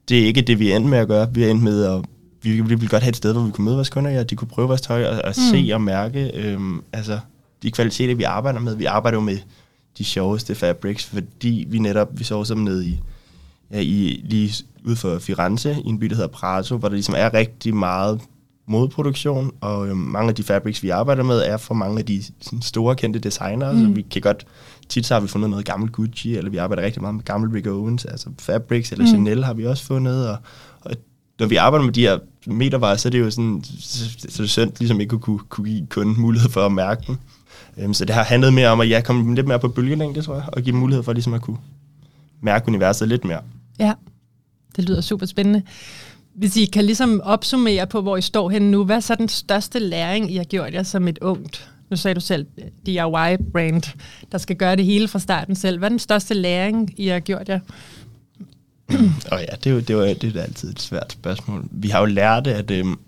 det 0.08 0.20
er 0.22 0.26
ikke 0.26 0.42
det, 0.42 0.58
vi 0.58 0.72
endte 0.72 0.90
med 0.90 0.98
at 0.98 1.08
gøre. 1.08 1.34
Vi 1.34 1.44
er 1.44 1.50
endt 1.50 1.62
med 1.62 1.84
at 1.84 2.04
vi, 2.42 2.50
vi 2.50 2.62
ville 2.62 2.88
godt 2.88 3.02
have 3.02 3.10
et 3.10 3.16
sted, 3.16 3.32
hvor 3.32 3.42
vi 3.42 3.50
kunne 3.50 3.64
møde 3.64 3.76
vores 3.76 3.90
kunder, 3.90 4.10
ja, 4.10 4.22
de 4.22 4.36
kunne 4.36 4.48
prøve 4.48 4.68
vores 4.68 4.80
tøj 4.80 5.04
og, 5.04 5.22
og 5.24 5.28
mm. 5.36 5.42
se 5.52 5.70
og 5.74 5.80
mærke 5.80 6.30
øhm, 6.34 6.82
altså, 6.92 7.20
de 7.62 7.70
kvaliteter, 7.70 8.14
vi 8.14 8.22
arbejder 8.22 8.60
med. 8.60 8.76
Vi 8.76 8.84
arbejder 8.84 9.18
jo 9.18 9.22
med 9.24 9.38
de 9.98 10.04
sjoveste 10.04 10.54
fabrics, 10.54 11.04
fordi 11.04 11.66
vi 11.68 11.78
netop, 11.78 12.18
vi 12.18 12.24
så 12.24 12.44
som 12.44 12.58
nede 12.58 12.86
i, 12.86 13.00
ja, 13.70 13.80
i 13.80 14.24
lige 14.24 14.64
ude 14.84 14.96
for 14.96 15.18
Firenze, 15.18 15.76
i 15.84 15.88
en 15.88 15.98
by, 15.98 16.06
der 16.06 16.14
hedder 16.14 16.28
Prato, 16.28 16.76
hvor 16.76 16.88
der 16.88 16.94
ligesom 16.94 17.14
er 17.18 17.34
rigtig 17.34 17.74
meget 17.74 18.20
modproduktion, 18.68 19.52
og 19.60 19.88
øh, 19.88 19.96
mange 19.96 20.28
af 20.28 20.34
de 20.34 20.42
fabrics, 20.42 20.82
vi 20.82 20.88
arbejder 20.88 21.22
med, 21.22 21.38
er 21.38 21.56
for 21.56 21.74
mange 21.74 21.98
af 21.98 22.06
de 22.06 22.22
sådan, 22.40 22.62
store 22.62 22.96
kendte 22.96 23.18
designere, 23.18 23.72
mm. 23.72 23.80
så 23.80 23.88
vi 23.88 24.02
kan 24.02 24.22
godt, 24.22 24.46
tit 24.88 25.06
så 25.06 25.14
har 25.14 25.20
vi 25.20 25.28
fundet 25.28 25.50
noget 25.50 25.66
gammel 25.66 25.90
Gucci, 25.90 26.36
eller 26.36 26.50
vi 26.50 26.56
arbejder 26.56 26.82
rigtig 26.82 27.02
meget 27.02 27.14
med 27.14 27.24
gammel 27.24 27.50
Rick 27.50 27.66
Owens, 27.66 28.04
altså 28.04 28.28
fabrics, 28.38 28.92
eller 28.92 29.04
mm. 29.04 29.08
Chanel 29.08 29.44
har 29.44 29.54
vi 29.54 29.66
også 29.66 29.84
fundet, 29.84 30.28
og, 30.28 30.36
og 30.80 30.94
når 31.38 31.46
vi 31.46 31.56
arbejder 31.56 31.84
med 31.84 31.92
de 31.92 32.00
her 32.00 32.18
metervarer, 32.46 32.96
så 32.96 33.08
er 33.08 33.10
det 33.10 33.20
jo 33.20 33.30
sådan, 33.30 33.62
så, 33.80 34.10
så 34.18 34.42
er 34.42 34.44
det 34.44 34.50
synd 34.50 34.72
ligesom 34.78 35.00
ikke 35.00 35.14
at 35.14 35.20
kunne, 35.20 35.38
kunne 35.38 35.68
give 35.68 35.86
kunden 35.86 36.20
mulighed 36.20 36.50
for 36.50 36.66
at 36.66 36.72
mærke 36.72 37.02
dem. 37.06 37.16
Um, 37.84 37.94
så 37.94 38.04
det 38.04 38.14
har 38.14 38.22
handlet 38.24 38.52
mere 38.52 38.68
om 38.68 38.80
at 38.80 38.88
ja, 38.88 39.00
komme 39.00 39.34
lidt 39.34 39.46
mere 39.46 39.58
på 39.58 39.68
bølgelængde, 39.68 40.22
tror 40.22 40.34
jeg, 40.34 40.44
og 40.52 40.62
give 40.62 40.76
mulighed 40.76 41.02
for 41.02 41.12
ligesom 41.12 41.34
at 41.34 41.40
kunne 41.42 41.56
mærke 42.40 42.68
universet 42.68 43.08
lidt 43.08 43.24
mere. 43.24 43.40
Ja, 43.78 43.92
det 44.76 44.88
lyder 44.88 45.00
super 45.00 45.26
spændende. 45.26 45.62
Hvis 46.38 46.56
I 46.56 46.64
kan 46.64 46.84
ligesom 46.84 47.20
opsummere 47.24 47.86
på, 47.86 48.00
hvor 48.00 48.16
I 48.16 48.22
står 48.22 48.50
henne 48.50 48.70
nu, 48.70 48.84
hvad 48.84 48.96
er 48.96 49.00
så 49.00 49.14
den 49.14 49.28
største 49.28 49.78
læring, 49.78 50.32
I 50.32 50.36
har 50.36 50.44
gjort 50.44 50.74
jer 50.74 50.82
som 50.82 51.08
et 51.08 51.18
ungt, 51.18 51.70
nu 51.90 51.96
sagde 51.96 52.14
du 52.14 52.20
selv, 52.20 52.46
DIY-brand, 52.86 53.82
der 54.32 54.38
skal 54.38 54.56
gøre 54.56 54.76
det 54.76 54.84
hele 54.84 55.08
fra 55.08 55.18
starten 55.18 55.54
selv. 55.54 55.78
Hvad 55.78 55.86
er 55.86 55.90
den 55.90 55.98
største 55.98 56.34
læring, 56.34 56.94
I 56.96 57.06
har 57.06 57.20
gjort 57.20 57.48
jer? 57.48 57.60
Og 59.32 59.40
ja, 59.40 59.56
det 59.64 59.66
er 59.66 59.70
jo 59.70 59.80
det 59.80 59.90
er, 59.90 60.14
det 60.14 60.36
er 60.36 60.42
altid 60.42 60.70
et 60.70 60.80
svært 60.80 61.12
spørgsmål. 61.12 61.64
Vi 61.70 61.88
har 61.88 62.00
jo 62.00 62.06
lært, 62.06 62.46
at 62.46 62.70
øhm, 62.70 62.98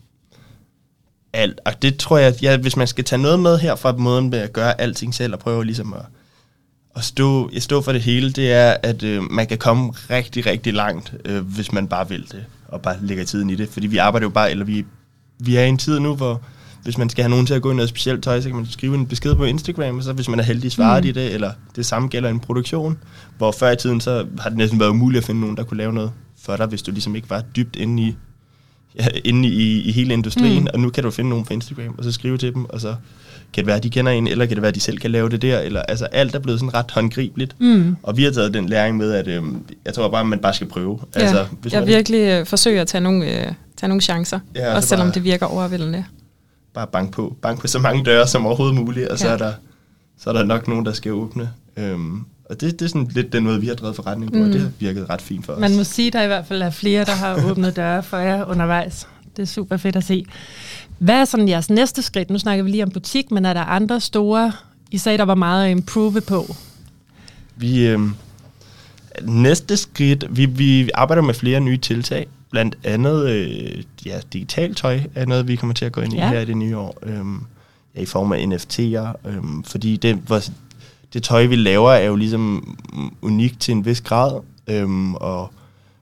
alt, 1.32 1.60
og 1.64 1.82
det 1.82 1.96
tror 1.96 2.18
jeg, 2.18 2.42
ja, 2.42 2.56
hvis 2.56 2.76
man 2.76 2.86
skal 2.86 3.04
tage 3.04 3.22
noget 3.22 3.40
med 3.40 3.58
her 3.58 3.74
fra 3.74 3.96
måden 3.96 4.30
med 4.30 4.38
at 4.38 4.52
gøre 4.52 4.80
alting 4.80 5.14
selv, 5.14 5.32
og 5.32 5.38
prøve 5.38 5.64
ligesom 5.64 5.92
at, 5.92 6.02
at 6.96 7.04
stå, 7.04 7.50
at 7.56 7.62
stå 7.62 7.80
for 7.82 7.92
det 7.92 8.02
hele, 8.02 8.32
det 8.32 8.52
er, 8.52 8.76
at 8.82 9.02
øh, 9.02 9.22
man 9.30 9.46
kan 9.46 9.58
komme 9.58 9.90
rigtig, 9.90 10.46
rigtig 10.46 10.74
langt, 10.74 11.14
øh, 11.24 11.40
hvis 11.40 11.72
man 11.72 11.88
bare 11.88 12.08
vil 12.08 12.26
det, 12.32 12.44
og 12.72 12.82
bare 12.82 12.96
lægger 13.02 13.24
tiden 13.24 13.50
i 13.50 13.54
det. 13.54 13.68
Fordi 13.68 13.86
vi 13.86 13.96
arbejder 13.96 14.24
jo 14.24 14.30
bare, 14.30 14.50
eller 14.50 14.64
vi, 14.64 14.84
vi 15.38 15.56
er 15.56 15.62
i 15.62 15.68
en 15.68 15.78
tid 15.78 16.00
nu, 16.00 16.14
hvor 16.14 16.42
hvis 16.82 16.98
man 16.98 17.08
skal 17.08 17.22
have 17.24 17.30
nogen 17.30 17.46
til 17.46 17.54
at 17.54 17.62
gå 17.62 17.72
i 17.72 17.74
noget 17.74 17.88
specielt 17.88 18.24
tøj, 18.24 18.40
så 18.40 18.48
kan 18.48 18.56
man 18.56 18.66
skrive 18.66 18.94
en 18.94 19.06
besked 19.06 19.34
på 19.34 19.44
Instagram, 19.44 19.96
og 19.96 20.02
så 20.02 20.12
hvis 20.12 20.28
man 20.28 20.40
er 20.40 20.44
heldig, 20.44 20.72
svarer 20.72 21.00
mm. 21.00 21.02
de 21.02 21.12
det, 21.12 21.34
eller 21.34 21.52
det 21.76 21.86
samme 21.86 22.08
gælder 22.08 22.28
en 22.28 22.40
produktion, 22.40 22.98
hvor 23.38 23.52
før 23.52 23.70
i 23.70 23.76
tiden, 23.76 24.00
så 24.00 24.26
har 24.40 24.48
det 24.48 24.58
næsten 24.58 24.80
været 24.80 24.90
umuligt 24.90 25.22
at 25.22 25.26
finde 25.26 25.40
nogen, 25.40 25.56
der 25.56 25.62
kunne 25.62 25.78
lave 25.78 25.92
noget 25.92 26.12
for 26.42 26.56
dig, 26.56 26.66
hvis 26.66 26.82
du 26.82 26.90
ligesom 26.90 27.16
ikke 27.16 27.30
var 27.30 27.40
dybt 27.56 27.76
inde 27.76 28.02
i, 28.02 28.16
ja, 28.98 29.06
inde 29.24 29.48
i, 29.48 29.80
i 29.80 29.92
hele 29.92 30.12
industrien, 30.14 30.62
mm. 30.62 30.68
og 30.74 30.80
nu 30.80 30.90
kan 30.90 31.04
du 31.04 31.10
finde 31.10 31.30
nogen 31.30 31.44
på 31.44 31.52
Instagram, 31.52 31.94
og 31.98 32.04
så 32.04 32.12
skrive 32.12 32.38
til 32.38 32.54
dem, 32.54 32.64
og 32.64 32.80
så 32.80 32.94
kan 33.52 33.64
det 33.64 33.66
være, 33.66 33.78
de 33.78 33.90
kender 33.90 34.12
en, 34.12 34.26
eller 34.26 34.46
kan 34.46 34.56
det 34.56 34.62
være, 34.62 34.68
at 34.68 34.74
de 34.74 34.80
selv 34.80 34.98
kan 34.98 35.10
lave 35.10 35.28
det 35.28 35.42
der, 35.42 35.58
eller 35.58 35.82
altså 35.82 36.04
alt 36.04 36.34
er 36.34 36.38
blevet 36.38 36.60
sådan 36.60 36.74
ret 36.74 36.90
håndgribeligt. 36.90 37.60
Mm. 37.60 37.96
Og 38.02 38.16
vi 38.16 38.24
har 38.24 38.30
taget 38.30 38.54
den 38.54 38.68
læring 38.68 38.96
med, 38.96 39.12
at 39.12 39.28
øh, 39.28 39.42
jeg 39.84 39.94
tror 39.94 40.08
bare, 40.08 40.20
at 40.20 40.26
man 40.26 40.38
bare 40.38 40.54
skal 40.54 40.66
prøve. 40.66 41.00
Ja, 41.16 41.20
altså, 41.20 41.46
hvis 41.62 41.72
jeg 41.72 41.80
man, 41.80 41.88
virkelig 41.88 42.20
øh, 42.20 42.46
forsøger 42.46 42.80
at 42.80 42.86
tage 42.86 43.00
nogle, 43.00 43.26
øh, 43.26 43.52
tage 43.76 43.88
nogle 43.88 44.00
chancer, 44.00 44.40
ja, 44.54 44.74
også 44.74 44.88
selvom 44.88 45.06
bare, 45.06 45.14
det 45.14 45.24
virker 45.24 45.46
overvældende 45.46 46.04
bare 46.74 46.86
bank 46.86 47.12
på. 47.12 47.36
Bank 47.42 47.60
på 47.60 47.66
så 47.66 47.78
mange 47.78 48.04
døre 48.04 48.26
som 48.26 48.46
overhovedet 48.46 48.76
muligt, 48.76 49.08
og 49.08 49.18
ja. 49.18 49.24
så, 49.24 49.28
er 49.28 49.36
der, 49.36 49.52
så 50.18 50.30
er 50.30 50.34
der 50.34 50.44
nok 50.44 50.68
nogen, 50.68 50.86
der 50.86 50.92
skal 50.92 51.12
åbne. 51.12 51.50
Øhm, 51.76 52.24
og 52.50 52.60
det, 52.60 52.78
det 52.78 52.82
er 52.84 52.88
sådan 52.88 53.10
lidt 53.14 53.32
den 53.32 53.44
måde, 53.44 53.60
vi 53.60 53.66
har 53.66 53.74
drevet 53.74 53.96
forretning 53.96 54.32
på, 54.32 54.38
mm. 54.38 54.44
og 54.44 54.52
det 54.52 54.60
har 54.60 54.70
virket 54.78 55.10
ret 55.10 55.22
fint 55.22 55.46
for 55.46 55.52
os. 55.52 55.60
Man 55.60 55.76
må 55.76 55.84
sige, 55.84 56.06
at 56.06 56.12
der 56.12 56.22
i 56.22 56.26
hvert 56.26 56.46
fald 56.46 56.62
er 56.62 56.70
flere, 56.70 57.04
der 57.04 57.12
har 57.12 57.40
åbnet 57.50 57.76
døre 57.76 58.02
for 58.02 58.16
jer 58.16 58.44
undervejs. 58.44 59.08
Det 59.36 59.42
er 59.42 59.46
super 59.46 59.76
fedt 59.76 59.96
at 59.96 60.04
se. 60.04 60.26
Hvad 60.98 61.20
er 61.20 61.24
sådan 61.24 61.48
jeres 61.48 61.70
næste 61.70 62.02
skridt? 62.02 62.30
Nu 62.30 62.38
snakker 62.38 62.64
vi 62.64 62.70
lige 62.70 62.82
om 62.82 62.90
butik, 62.90 63.30
men 63.30 63.44
er 63.44 63.52
der 63.52 63.64
andre 63.64 64.00
store... 64.00 64.52
I 64.90 64.98
sagde, 64.98 65.18
der 65.18 65.24
var 65.24 65.34
meget 65.34 65.64
at 65.64 65.70
improve 65.70 66.20
på. 66.20 66.56
Vi, 67.56 67.86
øh, 67.86 68.00
næste 69.22 69.76
skridt... 69.76 70.36
Vi, 70.36 70.44
vi 70.44 70.90
arbejder 70.94 71.22
med 71.22 71.34
flere 71.34 71.60
nye 71.60 71.76
tiltag. 71.76 72.26
Blandt 72.50 72.78
andet 72.84 73.30
øh, 73.30 73.82
ja, 74.06 74.20
digitalt 74.32 74.76
tøj 74.76 75.00
er 75.14 75.26
noget, 75.26 75.48
vi 75.48 75.56
kommer 75.56 75.74
til 75.74 75.84
at 75.84 75.92
gå 75.92 76.00
ind 76.00 76.12
i 76.12 76.16
ja. 76.16 76.28
her 76.28 76.40
i 76.40 76.44
det 76.44 76.56
nye 76.56 76.76
år. 76.76 76.98
Øhm, 77.02 77.40
ja, 77.96 78.00
I 78.00 78.06
form 78.06 78.32
af 78.32 78.38
NFT'er. 78.38 79.28
Øhm, 79.28 79.62
fordi 79.62 79.96
det, 79.96 80.16
hvor, 80.16 80.40
det 81.12 81.22
tøj, 81.22 81.46
vi 81.46 81.56
laver, 81.56 81.90
er 81.90 82.06
jo 82.06 82.16
ligesom 82.16 82.76
unikt 83.22 83.60
til 83.60 83.72
en 83.72 83.84
vis 83.84 84.00
grad. 84.00 84.40
Øhm, 84.66 85.14
og 85.14 85.52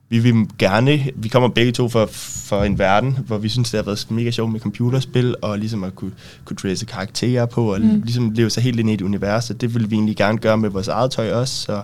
vi 0.08 0.18
vil 0.18 0.34
gerne, 0.58 1.10
vi 1.14 1.28
kommer 1.28 1.48
begge 1.48 1.72
to 1.72 1.88
fra, 1.88 2.06
fra 2.48 2.66
en 2.66 2.78
verden, 2.78 3.18
hvor 3.26 3.38
vi 3.38 3.48
synes, 3.48 3.70
det 3.70 3.78
har 3.78 3.84
været 3.84 4.06
mega 4.10 4.30
sjovt 4.30 4.52
med 4.52 4.60
computerspil, 4.60 5.34
og 5.42 5.58
ligesom 5.58 5.84
at 5.84 5.94
kunne, 5.94 6.12
kunne 6.44 6.56
dresse 6.56 6.86
karakterer 6.86 7.46
på, 7.46 7.72
og 7.72 7.80
mm. 7.80 8.02
ligesom 8.04 8.30
leve 8.30 8.50
sig 8.50 8.62
helt 8.62 8.80
ind 8.80 8.90
i 8.90 8.94
et 8.94 9.02
univers, 9.02 9.50
og 9.50 9.60
det 9.60 9.74
vil 9.74 9.90
vi 9.90 9.94
egentlig 9.94 10.16
gerne 10.16 10.38
gøre 10.38 10.58
med 10.58 10.68
vores 10.68 10.88
eget 10.88 11.10
tøj 11.10 11.32
også, 11.32 11.54
så 11.54 11.82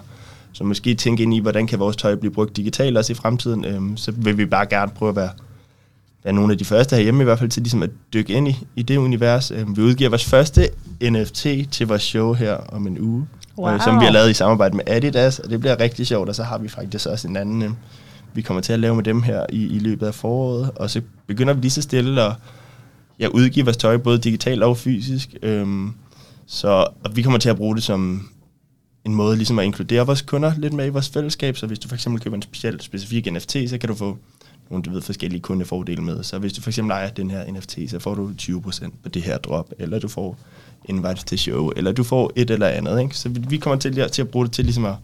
så 0.55 0.65
måske 0.65 0.95
tænke 0.95 1.23
ind 1.23 1.35
i, 1.35 1.39
hvordan 1.39 1.67
kan 1.67 1.79
vores 1.79 1.97
tøj 1.97 2.15
blive 2.15 2.33
brugt 2.33 2.57
digitalt 2.57 2.99
også 2.99 3.13
i 3.13 3.15
fremtiden. 3.15 3.65
Øhm, 3.65 3.97
så 3.97 4.13
vil 4.17 4.39
vi 4.39 4.47
bare 4.47 4.67
gerne 4.67 4.93
prøve 4.95 5.09
at 5.09 5.17
være, 5.17 5.31
være 6.25 6.35
nogle 6.35 6.53
af 6.53 6.59
de 6.59 6.65
første 6.65 6.97
herhjemme 6.97 7.23
i 7.23 7.25
hvert 7.25 7.39
fald 7.39 7.51
til 7.51 7.63
ligesom 7.63 7.83
at 7.83 7.91
dykke 8.13 8.33
ind 8.33 8.49
i, 8.49 8.67
i 8.77 8.83
det 8.83 8.97
univers. 8.97 9.51
Øhm, 9.51 9.77
vi 9.77 9.83
udgiver 9.83 10.11
vores 10.11 10.25
første 10.25 10.69
NFT 11.03 11.47
til 11.71 11.87
vores 11.87 12.03
show 12.03 12.33
her 12.33 12.55
om 12.55 12.87
en 12.87 12.99
uge, 13.01 13.27
wow. 13.59 13.75
øh, 13.75 13.81
som 13.81 14.01
vi 14.01 14.05
har 14.05 14.13
lavet 14.13 14.31
i 14.31 14.35
samarbejde 14.35 14.77
med 14.77 14.85
Adidas, 14.87 15.39
og 15.39 15.51
det 15.51 15.61
bliver 15.61 15.81
rigtig 15.81 16.07
sjovt, 16.07 16.29
og 16.29 16.35
så 16.35 16.43
har 16.43 16.59
vi 16.59 16.69
faktisk 16.69 17.07
også 17.07 17.29
en 17.29 17.37
anden, 17.37 17.63
øh, 17.63 17.71
vi 18.35 18.43
kommer 18.43 18.61
til 18.61 18.73
at 18.73 18.81
lave 18.81 18.95
med 18.95 19.05
dem 19.05 19.23
her 19.23 19.47
i, 19.53 19.67
i 19.67 19.79
løbet 19.79 20.07
af 20.07 20.15
foråret, 20.15 20.71
og 20.77 20.91
så 20.91 21.01
begynder 21.27 21.55
vi 21.55 21.61
lige 21.61 21.71
så 21.71 21.83
stille 21.83 22.23
at 22.23 22.33
ja, 23.19 23.27
udgive 23.27 23.65
vores 23.65 23.77
tøj 23.77 23.97
både 23.97 24.19
digitalt 24.19 24.63
og 24.63 24.77
fysisk. 24.77 25.35
Øhm, 25.43 25.93
så 26.47 26.69
og 27.05 27.17
vi 27.17 27.23
kommer 27.23 27.39
til 27.39 27.49
at 27.49 27.57
bruge 27.57 27.77
det 27.77 27.83
som 27.83 28.29
en 29.05 29.15
måde 29.15 29.37
ligesom 29.37 29.59
at 29.59 29.65
inkludere 29.65 30.07
vores 30.07 30.23
kunder 30.23 30.53
lidt 30.59 30.73
med 30.73 30.87
i 30.87 30.89
vores 30.89 31.09
fællesskab. 31.09 31.57
Så 31.57 31.67
hvis 31.67 31.79
du 31.79 31.89
for 31.89 31.95
eksempel 31.95 32.23
køber 32.23 32.37
en 32.37 32.43
speciel, 32.43 32.81
specifik 32.81 33.33
NFT, 33.33 33.57
så 33.67 33.79
kan 33.79 33.89
du 33.89 33.95
få 33.95 34.19
nogle 34.71 34.83
du 34.83 34.91
ved, 34.91 35.03
forskellige 35.03 35.41
kundefordele 35.41 36.03
med. 36.03 36.23
Så 36.23 36.39
hvis 36.39 36.53
du 36.53 36.61
for 36.61 36.71
eksempel 36.71 36.93
ejer 36.93 37.11
den 37.11 37.31
her 37.31 37.53
NFT, 37.53 37.79
så 37.89 37.99
får 37.99 38.15
du 38.15 38.31
20% 38.41 38.91
på 39.03 39.09
det 39.09 39.23
her 39.23 39.39
drop, 39.39 39.73
eller 39.79 39.99
du 39.99 40.09
får 40.09 40.39
invite 40.85 41.25
til 41.25 41.39
show, 41.39 41.71
eller 41.77 41.93
du 41.93 42.05
får 42.05 42.33
et 42.37 42.51
eller 42.51 42.69
andet. 42.69 43.01
Ikke? 43.01 43.17
Så 43.17 43.29
vi 43.29 43.57
kommer 43.57 43.79
til, 43.79 44.09
til 44.11 44.23
at 44.23 44.29
bruge 44.29 44.47
det 44.47 44.53
til 44.53 44.65
ligesom 44.65 44.85
at, 44.85 44.95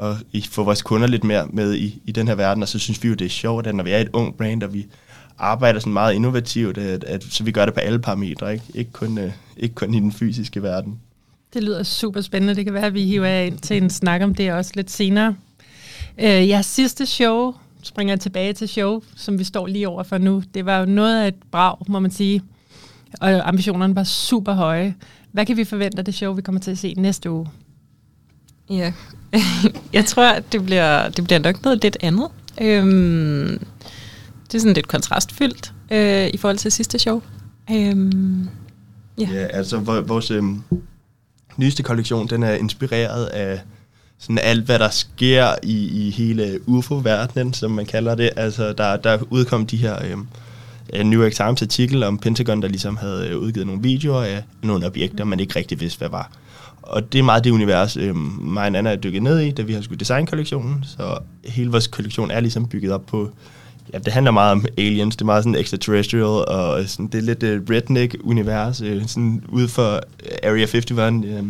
at 0.00 0.16
få 0.50 0.64
vores 0.64 0.82
kunder 0.82 1.06
lidt 1.06 1.24
mere 1.24 1.46
med 1.50 1.74
i, 1.74 2.00
i 2.04 2.12
den 2.12 2.28
her 2.28 2.34
verden, 2.34 2.62
og 2.62 2.68
så 2.68 2.78
synes 2.78 3.02
vi 3.02 3.08
jo, 3.08 3.14
det 3.14 3.24
er 3.24 3.28
sjovt, 3.28 3.66
at 3.66 3.74
når 3.74 3.84
vi 3.84 3.90
er 3.90 3.98
et 3.98 4.08
ung 4.12 4.36
brand, 4.36 4.62
og 4.62 4.74
vi 4.74 4.86
arbejder 5.38 5.80
sådan 5.80 5.92
meget 5.92 6.14
innovativt, 6.14 6.78
at, 6.78 7.04
at, 7.04 7.24
så 7.24 7.44
vi 7.44 7.52
gør 7.52 7.64
det 7.64 7.74
på 7.74 7.80
alle 7.80 7.98
parametre, 7.98 8.52
ikke, 8.52 8.64
ikke, 8.74 8.92
kun, 8.92 9.18
uh, 9.18 9.30
ikke 9.56 9.74
kun 9.74 9.94
i 9.94 10.00
den 10.00 10.12
fysiske 10.12 10.62
verden. 10.62 10.98
Det 11.54 11.64
lyder 11.64 11.82
super 11.82 12.20
spændende. 12.20 12.54
Det 12.54 12.64
kan 12.64 12.74
være, 12.74 12.86
at 12.86 12.94
vi 12.94 13.04
hiver 13.04 13.40
ind 13.40 13.58
til 13.58 13.76
en 13.76 13.90
snak 13.90 14.22
om 14.22 14.34
det 14.34 14.52
også 14.52 14.72
lidt 14.74 14.90
senere. 14.90 15.34
Øh, 16.18 16.48
jeres 16.48 16.66
sidste 16.66 17.06
show, 17.06 17.54
springer 17.82 18.16
tilbage 18.16 18.52
til 18.52 18.68
show, 18.68 19.02
som 19.16 19.38
vi 19.38 19.44
står 19.44 19.66
lige 19.66 19.88
over 19.88 20.02
for 20.02 20.18
nu. 20.18 20.42
Det 20.54 20.66
var 20.66 20.78
jo 20.78 20.86
noget 20.86 21.22
af 21.22 21.28
et 21.28 21.34
brag, 21.50 21.76
må 21.88 21.98
man 21.98 22.10
sige. 22.10 22.42
Og 23.20 23.48
ambitionerne 23.48 23.96
var 23.96 24.04
super 24.04 24.52
høje. 24.52 24.94
Hvad 25.32 25.46
kan 25.46 25.56
vi 25.56 25.64
forvente 25.64 25.98
af 25.98 26.04
det 26.04 26.14
show, 26.14 26.32
vi 26.32 26.42
kommer 26.42 26.60
til 26.60 26.70
at 26.70 26.78
se 26.78 26.94
næste 26.96 27.30
uge? 27.30 27.46
Ja, 28.70 28.92
jeg 29.92 30.04
tror, 30.04 30.26
at 30.26 30.52
det 30.52 30.64
bliver, 30.64 31.08
det 31.08 31.24
bliver 31.24 31.38
nok 31.38 31.64
noget 31.64 31.82
lidt 31.82 31.96
andet. 32.00 32.28
Øhm, 32.60 33.58
det 34.46 34.54
er 34.54 34.58
sådan 34.58 34.74
lidt 34.74 34.88
kontrastfyldt 34.88 35.72
øh, 35.90 36.28
i 36.34 36.36
forhold 36.36 36.58
til 36.58 36.72
sidste 36.72 36.98
show. 36.98 37.22
Øhm, 37.70 38.48
ja. 39.18 39.28
ja, 39.32 39.46
altså 39.46 39.78
vores... 39.78 40.30
øh, 40.30 40.42
nyeste 41.56 41.82
kollektion, 41.82 42.26
den 42.26 42.42
er 42.42 42.52
inspireret 42.52 43.26
af 43.26 43.60
sådan 44.18 44.38
alt, 44.38 44.64
hvad 44.64 44.78
der 44.78 44.88
sker 44.88 45.54
i, 45.62 46.06
i 46.06 46.10
hele 46.10 46.60
UFO-verdenen, 46.66 47.54
som 47.54 47.70
man 47.70 47.86
kalder 47.86 48.14
det. 48.14 48.30
Altså, 48.36 48.72
der, 48.72 48.96
der 48.96 49.18
udkom 49.30 49.66
de 49.66 49.76
her 49.76 50.04
øhm, 50.04 50.26
øh, 50.92 51.04
New 51.04 51.22
York 51.22 51.32
Times 51.32 51.62
artikel 51.62 52.02
om 52.02 52.18
Pentagon, 52.18 52.62
der 52.62 52.68
ligesom 52.68 52.96
havde 52.96 53.28
øh, 53.28 53.38
udgivet 53.38 53.66
nogle 53.66 53.82
videoer 53.82 54.22
af 54.22 54.42
nogle 54.62 54.86
objekter, 54.86 55.24
man 55.24 55.40
ikke 55.40 55.56
rigtig 55.56 55.80
vidste, 55.80 55.98
hvad 55.98 56.08
var. 56.08 56.30
Og 56.86 57.12
det 57.12 57.18
er 57.18 57.22
meget 57.22 57.44
det 57.44 57.50
univers, 57.50 57.96
øh, 57.96 58.16
mig 58.16 58.60
og 58.60 58.78
Anna 58.78 58.90
er 58.90 58.96
dykket 58.96 59.22
ned 59.22 59.40
i, 59.40 59.50
da 59.50 59.62
vi 59.62 59.72
har 59.72 59.80
skulle 59.80 59.98
designe 59.98 60.26
kollektionen. 60.26 60.84
Så 60.84 61.18
hele 61.44 61.70
vores 61.70 61.86
kollektion 61.86 62.30
er 62.30 62.40
ligesom 62.40 62.68
bygget 62.68 62.92
op 62.92 63.06
på 63.06 63.30
Ja, 63.92 63.98
det 63.98 64.12
handler 64.12 64.30
meget 64.30 64.52
om 64.52 64.64
aliens. 64.78 65.16
Det 65.16 65.22
er 65.22 65.26
meget 65.26 65.44
sådan 65.44 65.60
extraterrestrial, 65.60 66.48
og 66.48 66.84
sådan, 66.86 67.06
det 67.06 67.18
er 67.18 67.22
lidt 67.22 67.42
øh, 67.42 67.60
uh, 67.60 67.70
redneck-univers, 67.70 68.80
øh, 68.80 69.06
sådan 69.06 69.42
ude 69.48 69.68
for 69.68 70.00
Area 70.42 70.66
51 70.66 70.90
øh, 71.24 71.44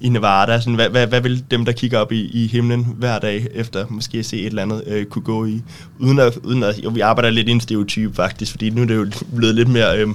i 0.00 0.08
Nevada. 0.08 0.60
Sådan, 0.60 0.74
hvad, 0.74 0.88
hvad, 0.88 1.06
hvad 1.06 1.20
vil 1.20 1.44
dem, 1.50 1.64
der 1.64 1.72
kigger 1.72 1.98
op 1.98 2.12
i, 2.12 2.30
i 2.44 2.46
himlen 2.46 2.94
hver 2.98 3.18
dag, 3.18 3.46
efter 3.54 3.86
måske 3.88 4.22
se 4.22 4.40
et 4.40 4.46
eller 4.46 4.62
andet, 4.62 4.82
øh, 4.86 5.04
kunne 5.04 5.22
gå 5.22 5.46
i? 5.46 5.62
Uden 5.98 6.18
at, 6.18 6.36
uden 6.36 6.62
at, 6.62 6.84
jo, 6.84 6.90
vi 6.90 7.00
arbejder 7.00 7.30
lidt 7.30 7.48
i 7.48 7.50
en 7.50 7.60
stereotyp 7.60 8.16
faktisk, 8.16 8.50
fordi 8.50 8.70
nu 8.70 8.82
er 8.82 8.86
det 8.86 8.96
jo 8.96 9.06
blevet 9.36 9.54
lidt 9.54 9.68
mere, 9.68 9.98
øh, 9.98 10.08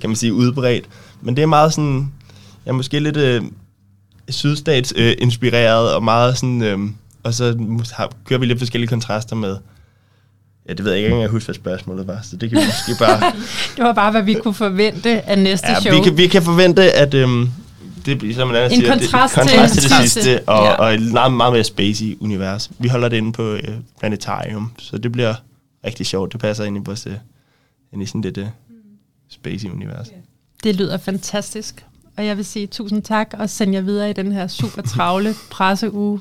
kan 0.00 0.10
man 0.10 0.16
sige, 0.16 0.34
udbredt. 0.34 0.84
Men 1.22 1.36
det 1.36 1.42
er 1.42 1.46
meget 1.46 1.72
sådan, 1.72 2.12
ja, 2.66 2.72
måske 2.72 3.00
lidt 3.00 3.16
Øh, 3.16 3.42
sydstats-inspireret, 4.30 5.88
uh, 5.90 5.94
og 5.94 6.02
meget 6.04 6.38
sådan, 6.38 6.74
um, 6.74 6.96
og 7.22 7.34
så 7.34 7.56
har, 7.92 8.10
kører 8.24 8.40
vi 8.40 8.46
lidt 8.46 8.58
forskellige 8.58 8.88
kontraster 8.88 9.36
med, 9.36 9.56
Ja, 10.68 10.72
det 10.74 10.84
ved 10.84 10.92
jeg 10.92 10.98
ikke 10.98 11.06
engang, 11.06 11.22
jeg 11.22 11.30
husker, 11.30 11.46
hvad 11.46 11.54
spørgsmålet 11.54 12.06
var, 12.06 12.18
så 12.22 12.36
det 12.36 12.50
kan 12.50 12.58
vi 12.60 12.64
måske 12.66 13.04
bare... 13.04 13.32
det 13.76 13.84
var 13.84 13.92
bare, 13.92 14.10
hvad 14.10 14.22
vi 14.22 14.34
kunne 14.34 14.54
forvente 14.54 15.20
af 15.22 15.38
næste 15.38 15.66
ja, 15.68 15.80
show. 15.80 15.94
Vi 15.96 16.00
kan, 16.04 16.16
vi 16.16 16.26
kan 16.26 16.42
forvente, 16.42 16.92
at 16.92 17.14
øhm, 17.14 17.48
det, 18.06 18.34
som 18.34 18.48
man 18.48 18.64
En 18.64 18.70
siger, 18.70 18.90
kontrast 18.92 19.34
det, 19.34 19.42
til- 19.42 19.50
kontrast 19.58 19.74
til 19.74 19.82
det 19.82 19.90
kontrast 19.90 20.12
sidste, 20.12 20.30
til- 20.30 20.40
og, 20.46 20.64
ja. 20.64 20.72
og 20.72 20.94
et 20.94 21.02
meget, 21.12 21.32
meget 21.32 21.52
mere 21.52 21.64
spacey 21.64 22.16
univers. 22.20 22.70
Vi 22.78 22.88
holder 22.88 23.08
det 23.08 23.16
inde 23.16 23.32
på 23.32 23.42
øh, 23.52 23.68
Planetarium, 24.00 24.72
så 24.78 24.98
det 24.98 25.12
bliver 25.12 25.34
rigtig 25.86 26.06
sjovt. 26.06 26.32
Det 26.32 26.40
passer 26.40 26.64
ind 26.64 26.76
i 26.76 26.80
vores, 26.84 27.06
øh, 27.06 27.12
ind 27.92 28.02
i 28.02 28.06
sådan 28.06 28.20
lidt 28.20 28.38
øh, 28.38 28.46
spacey 29.30 29.68
univers. 29.70 30.06
Det 30.64 30.76
lyder 30.76 30.98
fantastisk. 30.98 31.84
Og 32.16 32.26
jeg 32.26 32.36
vil 32.36 32.44
sige 32.44 32.66
tusind 32.66 33.02
tak, 33.02 33.34
og 33.38 33.50
sende 33.50 33.74
jer 33.74 33.80
videre 33.80 34.10
i 34.10 34.12
den 34.12 34.32
her 34.32 34.46
super 34.46 34.82
travle 34.82 35.34
presseuge. 35.52 36.20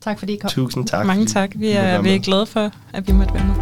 Tak 0.00 0.18
fordi 0.18 0.32
I 0.32 0.36
kom. 0.36 0.50
Tusind 0.50 0.86
tak. 0.86 1.06
Mange 1.06 1.26
tak. 1.26 1.50
Vi 1.54 1.70
er, 1.70 2.02
vi 2.02 2.14
er 2.14 2.18
glade 2.18 2.46
for, 2.46 2.70
at 2.92 3.08
vi 3.08 3.12
måtte 3.12 3.34
være 3.34 3.44
med. 3.46 3.54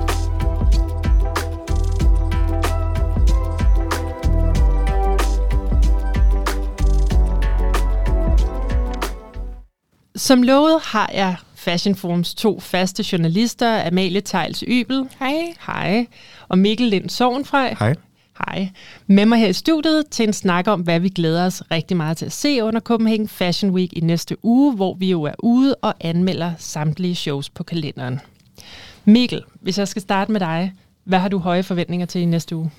Som 10.16 10.42
lovet 10.42 10.80
har 10.82 11.10
jeg 11.14 11.36
Fashion 11.54 11.94
Forums 11.94 12.34
to 12.34 12.60
faste 12.60 13.04
journalister, 13.12 13.86
Amalie 13.86 14.20
Tejls 14.20 14.64
Ybel. 14.68 15.08
Hej. 15.18 15.54
Hej. 15.66 16.06
Og 16.48 16.58
Mikkel 16.58 16.86
Lind 16.86 17.10
Sovnfrej. 17.10 17.76
Hej. 17.78 17.94
Hej. 18.46 18.68
Med 19.06 19.26
mig 19.26 19.38
her 19.38 19.48
i 19.48 19.52
studiet 19.52 20.04
til 20.10 20.26
en 20.26 20.32
snak 20.32 20.68
om, 20.68 20.80
hvad 20.80 21.00
vi 21.00 21.08
glæder 21.08 21.46
os 21.46 21.62
rigtig 21.70 21.96
meget 21.96 22.16
til 22.16 22.26
at 22.26 22.32
se 22.32 22.64
under 22.64 22.80
Copenhagen 22.80 23.28
Fashion 23.28 23.72
Week 23.72 23.92
i 23.92 24.00
næste 24.00 24.36
uge, 24.42 24.74
hvor 24.74 24.94
vi 24.94 25.10
jo 25.10 25.22
er 25.22 25.34
ude 25.38 25.74
og 25.74 25.94
anmelder 26.00 26.52
samtlige 26.58 27.14
shows 27.14 27.50
på 27.50 27.62
kalenderen. 27.62 28.20
Mikkel, 29.04 29.42
hvis 29.60 29.78
jeg 29.78 29.88
skal 29.88 30.02
starte 30.02 30.32
med 30.32 30.40
dig, 30.40 30.72
hvad 31.04 31.18
har 31.18 31.28
du 31.28 31.38
høje 31.38 31.62
forventninger 31.62 32.06
til 32.06 32.20
i 32.20 32.24
næste 32.24 32.56
uge? 32.56 32.70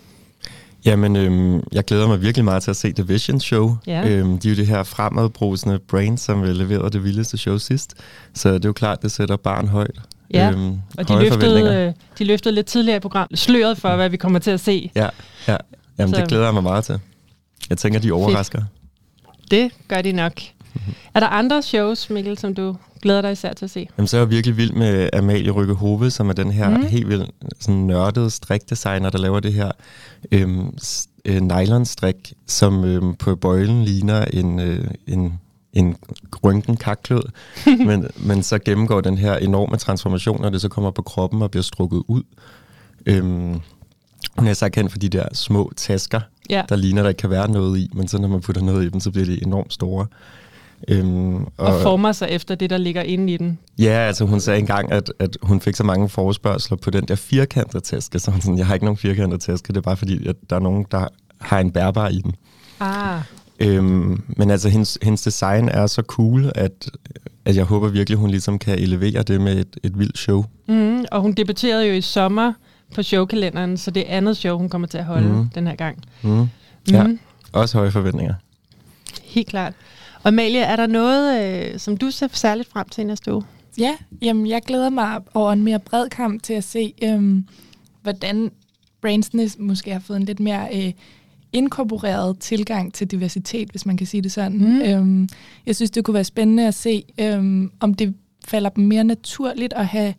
Jamen, 0.85 1.15
øhm, 1.15 1.61
jeg 1.71 1.85
glæder 1.85 2.07
mig 2.07 2.21
virkelig 2.21 2.45
meget 2.45 2.63
til 2.63 2.69
at 2.69 2.77
se 2.77 2.93
The 2.93 3.07
Vision 3.07 3.39
Show. 3.39 3.77
Ja. 3.87 4.09
Øhm, 4.09 4.39
de 4.39 4.47
er 4.47 4.51
jo 4.51 4.55
det 4.55 4.67
her 4.67 4.83
fremadbrusende 4.83 5.79
brand, 5.79 6.17
som 6.17 6.43
leverede 6.43 6.89
det 6.89 7.03
vildeste 7.03 7.37
show 7.37 7.57
sidst. 7.57 7.93
Så 8.33 8.53
det 8.53 8.65
er 8.65 8.69
jo 8.69 8.73
klart, 8.73 9.01
det 9.01 9.11
sætter 9.11 9.35
barn 9.35 9.67
højt. 9.67 9.99
Ja, 10.33 10.51
øhm, 10.51 10.77
Og 10.97 11.07
de 11.07 11.19
løftede, 11.19 11.75
øh, 11.87 11.93
de 12.19 12.23
løftede 12.23 12.55
lidt 12.55 12.65
tidligere 12.65 12.97
i 12.97 12.99
programmet 12.99 13.39
sløret 13.39 13.77
for, 13.77 13.95
hvad 13.95 14.09
vi 14.09 14.17
kommer 14.17 14.39
til 14.39 14.51
at 14.51 14.59
se. 14.59 14.91
Ja, 14.95 15.09
ja. 15.47 15.57
Jamen, 15.99 16.13
Så- 16.15 16.19
det 16.21 16.29
glæder 16.29 16.43
jeg 16.43 16.53
mig 16.53 16.63
meget 16.63 16.83
til. 16.83 16.99
Jeg 17.69 17.77
tænker, 17.77 17.99
de 17.99 18.11
overrasker. 18.11 18.61
Det 19.51 19.71
gør 19.87 20.01
de 20.01 20.11
nok. 20.11 20.33
Er 21.13 21.19
der 21.19 21.27
andre 21.27 21.61
shows, 21.61 22.09
Mikkel, 22.09 22.37
som 22.37 22.55
du 22.55 22.75
glæder 23.01 23.21
dig 23.21 23.31
især 23.31 23.53
til 23.53 23.65
at 23.65 23.71
se? 23.71 23.87
Jamen, 23.97 24.07
så 24.07 24.17
er 24.17 24.21
jeg 24.21 24.29
virkelig 24.29 24.57
vild 24.57 24.71
med 24.73 25.09
Amalie 25.13 25.51
Rykke 25.51 25.73
Hove, 25.73 26.11
som 26.11 26.29
er 26.29 26.33
den 26.33 26.51
her 26.51 26.69
Mm. 26.69 26.75
mm. 26.75 26.85
helt 26.85 27.07
vildt 27.09 27.29
sådan 27.59 27.75
nørdede 27.87 28.29
strikdesigner, 28.29 29.09
der 29.09 29.17
laver 29.17 29.39
det 29.39 29.53
her 29.53 29.71
øhm, 30.31 30.77
øh, 31.25 31.41
nylonstrik, 31.41 32.33
som 32.47 32.83
øhm, 32.85 33.15
på 33.15 33.35
bøjlen 33.35 33.83
ligner 33.83 34.25
en, 34.25 34.59
øh, 34.59 34.87
en, 35.07 35.39
en 35.73 35.95
rynken 36.45 36.77
kakklød, 36.77 37.21
men, 37.87 38.07
men 38.17 38.43
så 38.43 38.59
gennemgår 38.59 39.01
den 39.01 39.17
her 39.17 39.35
enorme 39.37 39.77
transformation, 39.77 40.41
når 40.41 40.49
det 40.49 40.61
så 40.61 40.69
kommer 40.69 40.91
på 40.91 41.01
kroppen 41.01 41.41
og 41.41 41.51
bliver 41.51 41.63
strukket 41.63 42.03
ud. 42.07 42.23
Øhm, 43.05 43.59
hun 44.37 44.47
er 44.47 44.53
så 44.53 44.69
kendt 44.69 44.91
for 44.91 44.99
de 44.99 45.09
der 45.09 45.25
små 45.33 45.71
tasker, 45.75 46.19
Ja. 46.49 46.63
der 46.69 46.75
ligner, 46.75 47.01
der 47.01 47.09
ikke 47.09 47.19
kan 47.19 47.29
være 47.29 47.51
noget 47.51 47.79
i, 47.79 47.89
men 47.93 48.07
så 48.07 48.17
når 48.17 48.27
man 48.27 48.41
putter 48.41 48.61
noget 48.61 48.85
i 48.85 48.89
dem, 48.89 48.99
så 48.99 49.11
bliver 49.11 49.25
de 49.25 49.43
enormt 49.45 49.73
store. 49.73 50.07
Øhm, 50.87 51.45
Og 51.57 51.81
former 51.81 52.11
sig 52.11 52.27
efter 52.29 52.55
det, 52.55 52.69
der 52.69 52.77
ligger 52.77 53.01
inde 53.01 53.33
i 53.33 53.37
den. 53.37 53.59
Ja, 53.79 53.89
altså 53.91 54.25
hun 54.25 54.39
sagde 54.39 54.59
engang, 54.59 54.91
at, 54.91 55.13
at 55.19 55.37
hun 55.43 55.61
fik 55.61 55.75
så 55.75 55.83
mange 55.83 56.09
forespørgseler 56.09 56.77
på 56.77 56.89
den 56.89 57.05
der 57.05 57.15
firkantede 57.15 57.83
taske, 57.83 58.19
så 58.19 58.31
hun 58.31 58.41
sådan, 58.41 58.57
jeg 58.57 58.67
har 58.67 58.73
ikke 58.73 58.85
nogen 58.85 58.97
firkantede 58.97 59.41
taske, 59.41 59.67
det 59.67 59.77
er 59.77 59.81
bare 59.81 59.97
fordi, 59.97 60.27
at 60.27 60.35
der 60.49 60.55
er 60.55 60.59
nogen, 60.59 60.85
der 60.91 61.07
har 61.37 61.59
en 61.59 61.71
bærbar 61.71 62.07
i 62.09 62.17
den. 62.21 62.35
Ah, 62.79 63.21
Øhm, 63.59 64.23
men 64.27 64.49
altså, 64.49 64.69
hendes, 64.69 64.97
hendes 65.01 65.21
design 65.21 65.69
er 65.69 65.87
så 65.87 66.01
cool, 66.01 66.51
at, 66.55 66.89
at 67.45 67.55
jeg 67.55 67.63
håber 67.65 67.87
virkelig, 67.89 68.17
hun 68.17 68.29
ligesom 68.29 68.59
kan 68.59 68.79
elevere 68.79 69.23
det 69.23 69.41
med 69.41 69.59
et, 69.59 69.77
et 69.83 69.99
vildt 69.99 70.17
show. 70.17 70.45
mm, 70.67 71.05
og 71.11 71.21
hun 71.21 71.33
debuterede 71.33 71.87
jo 71.87 71.93
i 71.93 72.01
sommer 72.01 72.53
på 72.95 73.03
showkalenderen, 73.03 73.77
så 73.77 73.91
det 73.91 74.11
er 74.11 74.17
andet 74.17 74.37
show, 74.37 74.57
hun 74.57 74.69
kommer 74.69 74.87
til 74.87 74.97
at 74.97 75.05
holde 75.05 75.29
mm. 75.29 75.49
Den 75.49 75.67
her 75.67 75.75
gang. 75.75 76.03
Mm. 76.21 76.47
Ja, 76.91 77.05
også 77.53 77.77
høje 77.77 77.91
forventninger. 77.91 78.33
Helt 79.23 79.47
klart. 79.47 79.73
Og 80.23 80.27
Amalie, 80.27 80.61
er 80.61 80.75
der 80.75 80.87
noget, 80.87 81.43
øh, 81.43 81.79
som 81.79 81.97
du 81.97 82.11
ser 82.11 82.27
særligt 82.31 82.69
frem 82.69 82.89
til 82.89 83.05
næste 83.05 83.33
uge? 83.33 83.43
Ja, 83.77 83.95
jamen, 84.21 84.47
jeg 84.47 84.61
glæder 84.61 84.89
mig 84.89 85.21
over 85.33 85.51
en 85.51 85.63
mere 85.63 85.79
bred 85.79 86.09
kamp 86.09 86.43
til 86.43 86.53
at 86.53 86.63
se, 86.63 86.93
øhm, 87.03 87.47
hvordan 88.01 88.51
brandsene 89.01 89.49
måske 89.59 89.91
har 89.91 89.99
fået 89.99 90.17
en 90.17 90.23
lidt 90.25 90.39
mere 90.39 90.67
øh, 90.73 90.93
inkorporeret 91.53 92.39
tilgang 92.39 92.93
til 92.93 93.11
diversitet, 93.11 93.69
hvis 93.69 93.85
man 93.85 93.97
kan 93.97 94.07
sige 94.07 94.21
det 94.21 94.31
sådan. 94.31 94.57
Mm. 94.57 94.81
Øhm, 94.81 95.29
jeg 95.65 95.75
synes, 95.75 95.91
det 95.91 96.05
kunne 96.05 96.13
være 96.13 96.23
spændende 96.23 96.67
at 96.67 96.73
se, 96.73 97.03
øhm, 97.19 97.71
om 97.79 97.93
det 97.93 98.13
falder 98.47 98.69
dem 98.69 98.83
mere 98.83 99.03
naturligt 99.03 99.73
at 99.73 99.87
have 99.87 100.13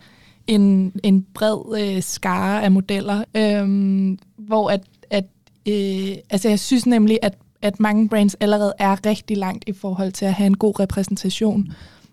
en, 0.46 0.92
en 1.02 1.26
bred 1.34 1.80
øh, 1.80 2.02
skare 2.02 2.62
af 2.62 2.72
modeller, 2.72 3.24
øhm, 3.36 4.18
hvor 4.36 4.70
at, 4.70 4.82
at 5.10 5.24
øh, 5.68 6.16
altså 6.30 6.48
jeg 6.48 6.60
synes 6.60 6.86
nemlig, 6.86 7.18
at, 7.22 7.38
at 7.62 7.80
mange 7.80 8.08
brands 8.08 8.34
allerede 8.34 8.72
er 8.78 9.06
rigtig 9.06 9.36
langt 9.36 9.64
i 9.66 9.72
forhold 9.72 10.12
til 10.12 10.24
at 10.24 10.34
have 10.34 10.46
en 10.46 10.56
god 10.56 10.80
repræsentation, 10.80 11.72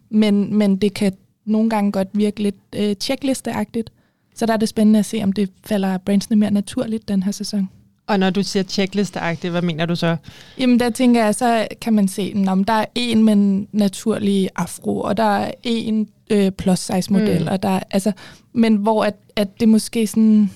men, 0.10 0.56
men 0.56 0.76
det 0.78 0.94
kan 0.94 1.14
nogle 1.46 1.70
gange 1.70 1.92
godt 1.92 2.08
virke 2.14 2.44
lidt 2.44 2.56
øh, 2.76 2.96
checklisteagtigt. 2.96 3.92
Så 4.36 4.46
der 4.46 4.54
er 4.54 4.58
det 4.58 4.70
spændende 4.70 5.00
at 5.00 5.06
se, 5.06 5.24
om 5.24 5.32
det 5.34 5.50
falder 5.66 5.98
brandsene 5.98 6.36
mere 6.36 6.52
naturligt 6.52 7.08
den 7.08 7.24
her 7.24 7.32
sæson. 7.32 7.70
Og 8.08 8.20
når 8.20 8.30
du 8.30 8.44
siger 8.44 8.64
checklisteagtigt, 8.64 9.52
hvad 9.52 9.62
mener 9.62 9.86
du 9.86 9.96
så? 9.96 10.16
Jamen 10.60 10.80
der 10.80 10.90
tænker 10.90 11.24
jeg, 11.24 11.36
så 11.36 11.68
kan 11.82 11.94
man 11.94 12.08
se, 12.08 12.44
om 12.48 12.64
der 12.64 12.74
er 12.74 12.86
en 12.96 13.24
med 13.24 13.66
naturlig 13.72 14.50
afro, 14.56 15.02
og 15.02 15.18
der 15.18 15.24
er 15.24 15.52
en 15.64 16.08
øh, 16.30 16.52
plus 16.52 16.80
size 16.80 17.14
model, 17.14 17.42
Mm. 17.42 17.48
og 17.48 17.64
der 17.64 17.70
er, 17.70 17.80
altså, 17.92 18.12
men 18.54 18.76
hvor 18.76 19.04
at, 19.04 19.16
at 19.36 19.60
det 19.60 19.70
måske 19.70 20.08
sådan, 20.08 20.52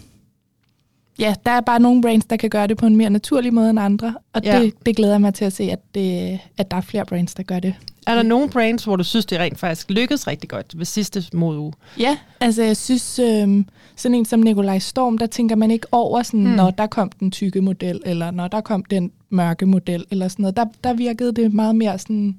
ja, 1.20 1.34
der 1.46 1.52
er 1.52 1.62
bare 1.62 1.80
nogle 1.80 2.02
brands, 2.02 2.26
der 2.26 2.38
kan 2.38 2.50
gøre 2.50 2.68
det 2.68 2.78
på 2.78 2.86
en 2.86 2.96
mere 2.96 3.10
naturlig 3.10 3.54
måde 3.54 3.70
end 3.70 3.80
andre, 3.80 4.16
og 4.34 4.42
Ja. 4.44 4.62
det, 4.62 4.74
det 4.86 4.96
glæder 4.96 5.18
mig 5.18 5.34
til 5.34 5.46
at 5.46 5.54
se, 5.54 5.64
at, 5.64 5.80
det, 5.96 6.40
at 6.58 6.72
der 6.72 6.78
er 6.78 6.82
flere 6.82 7.06
brands, 7.06 7.34
der 7.34 7.44
gør 7.44 7.60
det. 7.60 7.74
Er 8.08 8.16
der 8.16 8.24
nogle 8.24 8.50
brands, 8.50 8.84
hvor 8.84 8.96
du 8.96 9.04
synes, 9.04 9.26
det 9.26 9.40
rent 9.40 9.60
faktisk 9.60 9.90
lykkedes 9.90 10.28
rigtig 10.28 10.50
godt 10.50 10.66
ved 10.78 10.86
sidste 10.86 11.24
modeuge? 11.34 11.74
Ja, 12.00 12.18
altså 12.40 12.64
jeg 12.64 12.78
synes, 12.78 13.20
øh, 13.20 13.64
sådan 13.96 14.16
en 14.16 14.26
som 14.26 14.40
Nikolaj 14.40 14.80
Storm, 14.80 15.18
der 15.18 15.26
tænker 15.26 15.56
man 15.56 15.72
ikke 15.72 15.88
over, 15.92 16.24
sådan, 16.24 16.40
Mm. 16.48 16.50
når 16.52 16.72
der 16.72 16.88
kom 16.88 17.10
den 17.20 17.32
tykke 17.32 17.62
model, 17.62 18.02
eller 18.06 18.32
når 18.32 18.48
der 18.48 18.62
kom 18.62 18.84
den 18.84 19.12
mørke 19.30 19.66
model, 19.66 20.06
eller 20.12 20.28
sådan 20.28 20.44
noget. 20.44 20.58
Der, 20.58 20.66
der 20.84 20.94
virkede 20.94 21.34
det 21.34 21.54
meget 21.54 21.76
mere 21.76 22.00
sådan, 22.00 22.36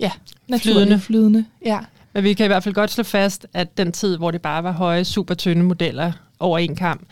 ja, 0.00 0.10
naturligt, 0.48 0.76
Flydende. 0.78 1.00
flydende. 1.00 1.44
Ja. 1.64 1.78
Men 2.14 2.24
vi 2.24 2.32
kan 2.34 2.44
i 2.44 2.48
hvert 2.48 2.62
fald 2.62 2.74
godt 2.74 2.90
slå 2.90 3.04
fast, 3.04 3.46
at 3.54 3.78
den 3.78 3.92
tid, 3.92 4.16
hvor 4.16 4.30
det 4.30 4.42
bare 4.42 4.64
var 4.64 4.72
høje, 4.72 5.04
super 5.04 5.34
tynde 5.34 5.62
modeller 5.62 6.12
over 6.40 6.58
en 6.58 6.76
kamp, 6.76 7.02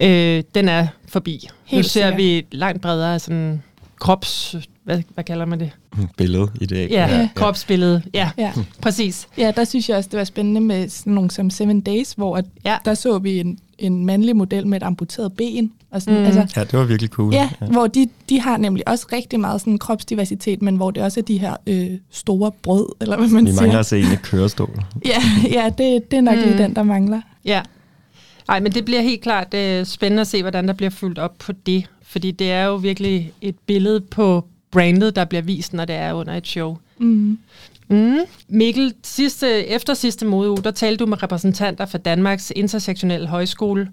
øh, 0.00 0.42
den 0.54 0.68
er 0.68 0.86
forbi. 1.08 1.48
Helt 1.64 1.78
nu 1.78 1.82
ser 1.82 1.88
sikkert. 1.88 2.16
vi 2.16 2.46
langt 2.52 2.82
bredere 2.82 3.18
sådan 3.18 3.62
krops... 4.00 4.56
Hvad, 4.84 5.02
hvad 5.14 5.24
kalder 5.24 5.44
man 5.44 5.60
det? 5.60 5.70
Billede 6.18 6.48
i 6.60 6.66
det. 6.66 6.76
Ja, 6.90 7.06
Ja. 7.06 7.18
ja. 7.18 7.28
kropsbillede. 7.34 8.02
Ja, 8.14 8.30
Ja. 8.38 8.52
præcis. 8.82 9.28
ja, 9.38 9.52
der 9.56 9.64
synes 9.64 9.88
jeg 9.88 9.96
også, 9.96 10.08
det 10.12 10.18
var 10.18 10.24
spændende 10.24 10.60
med 10.60 10.88
sådan 10.88 11.12
nogle 11.12 11.30
som 11.30 11.50
Seven 11.50 11.80
Days, 11.80 12.12
hvor 12.12 12.36
at 12.36 12.44
Ja. 12.64 12.76
der 12.84 12.94
så 12.94 13.18
vi 13.18 13.38
en, 13.40 13.58
en 13.78 14.06
mandlig 14.06 14.36
model 14.36 14.66
med 14.66 14.76
et 14.76 14.82
amputeret 14.82 15.32
ben. 15.32 15.72
Og 15.90 16.02
sådan, 16.02 16.18
Mm. 16.20 16.24
altså, 16.26 16.46
Ja, 16.56 16.64
det 16.64 16.78
var 16.78 16.84
virkelig 16.84 17.10
cool. 17.10 17.34
Ja, 17.34 17.50
ja, 17.60 17.66
hvor 17.66 17.86
de, 17.86 18.08
de 18.28 18.40
har 18.40 18.56
nemlig 18.56 18.88
også 18.88 19.06
rigtig 19.12 19.40
meget 19.40 19.60
sådan 19.60 19.78
kropsdiversitet, 19.78 20.62
men 20.62 20.76
hvor 20.76 20.90
det 20.90 21.02
også 21.02 21.20
er 21.20 21.24
de 21.24 21.38
her 21.38 21.56
øh, 21.66 21.90
store 22.10 22.52
brød, 22.62 22.86
eller 23.00 23.16
hvad 23.16 23.28
man 23.28 23.44
Vi 23.46 23.50
siger. 23.50 23.60
mangler 23.62 23.78
at 23.78 23.86
se 23.86 23.98
en 24.00 24.04
kørestol. 24.30 24.82
Ja, 25.06 25.22
ja 25.52 25.64
det, 25.78 26.10
det 26.10 26.16
er 26.16 26.20
nok 26.20 26.36
Mm. 26.38 26.42
lige 26.44 26.58
den, 26.58 26.76
der 26.76 26.82
mangler. 26.82 27.20
Ja. 27.44 27.62
Ej, 28.48 28.60
men 28.60 28.72
det 28.72 28.84
bliver 28.84 29.00
helt 29.00 29.20
klart 29.22 29.54
øh, 29.54 29.86
spændende 29.86 30.20
at 30.20 30.26
se, 30.26 30.42
hvordan 30.42 30.68
der 30.68 30.74
bliver 30.74 30.90
fuldt 30.90 31.18
op 31.18 31.38
på 31.38 31.52
det. 31.52 31.84
Fordi 32.02 32.30
det 32.30 32.52
er 32.52 32.64
jo 32.64 32.74
virkelig 32.76 33.32
et 33.40 33.56
billede 33.66 34.00
på 34.00 34.44
brandet, 34.72 35.16
der 35.16 35.24
bliver 35.24 35.42
vist, 35.42 35.72
når 35.72 35.84
det 35.84 35.96
er 35.96 36.12
under 36.12 36.34
et 36.34 36.46
show. 36.46 36.76
Mm. 36.98 37.38
Mm. 37.88 38.18
Mikkel, 38.48 38.94
sidste, 39.02 39.66
efter 39.66 39.94
sidste 39.94 40.26
modeuge, 40.26 40.62
der 40.62 40.70
talte 40.70 41.04
du 41.04 41.08
med 41.08 41.22
repræsentanter 41.22 41.86
fra 41.86 41.98
Danmarks 41.98 42.52
Intersektionelle 42.56 43.28
Højskole, 43.28 43.88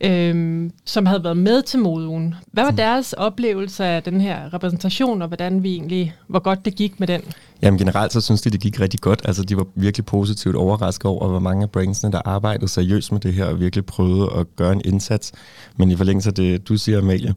øhm, 0.00 0.72
som 0.84 1.06
havde 1.06 1.24
været 1.24 1.36
med 1.36 1.62
til 1.62 1.80
modeugen. 1.80 2.34
Hvad 2.52 2.64
var 2.64 2.70
deres 2.70 3.12
oplevelse 3.12 3.84
af 3.84 4.02
den 4.02 4.20
her 4.20 4.54
repræsentation, 4.54 5.22
og 5.22 5.28
hvordan 5.28 5.62
vi 5.62 5.72
egentlig, 5.72 6.14
hvor 6.26 6.38
godt 6.38 6.64
det 6.64 6.74
gik 6.74 7.00
med 7.00 7.08
den? 7.08 7.20
Jamen 7.62 7.78
generelt 7.78 8.12
så 8.12 8.20
synes 8.20 8.42
de, 8.42 8.50
det 8.50 8.60
gik 8.60 8.80
rigtig 8.80 9.00
godt. 9.00 9.22
Altså 9.24 9.42
de 9.42 9.56
var 9.56 9.66
virkelig 9.74 10.06
positivt 10.06 10.56
overrasket 10.56 11.04
over, 11.06 11.28
hvor 11.28 11.38
mange 11.38 11.62
af 11.62 11.70
brandsene, 11.70 12.12
der 12.12 12.20
arbejdede 12.24 12.68
seriøst 12.68 13.12
med 13.12 13.20
det 13.20 13.34
her, 13.34 13.44
og 13.44 13.60
virkelig 13.60 13.86
prøvede 13.86 14.30
at 14.36 14.56
gøre 14.56 14.72
en 14.72 14.82
indsats. 14.84 15.32
Men 15.76 15.90
i 15.90 15.96
forlængelse 15.96 16.28
af 16.28 16.34
det, 16.34 16.68
du 16.68 16.76
siger, 16.76 16.98
Amalie, 16.98 17.34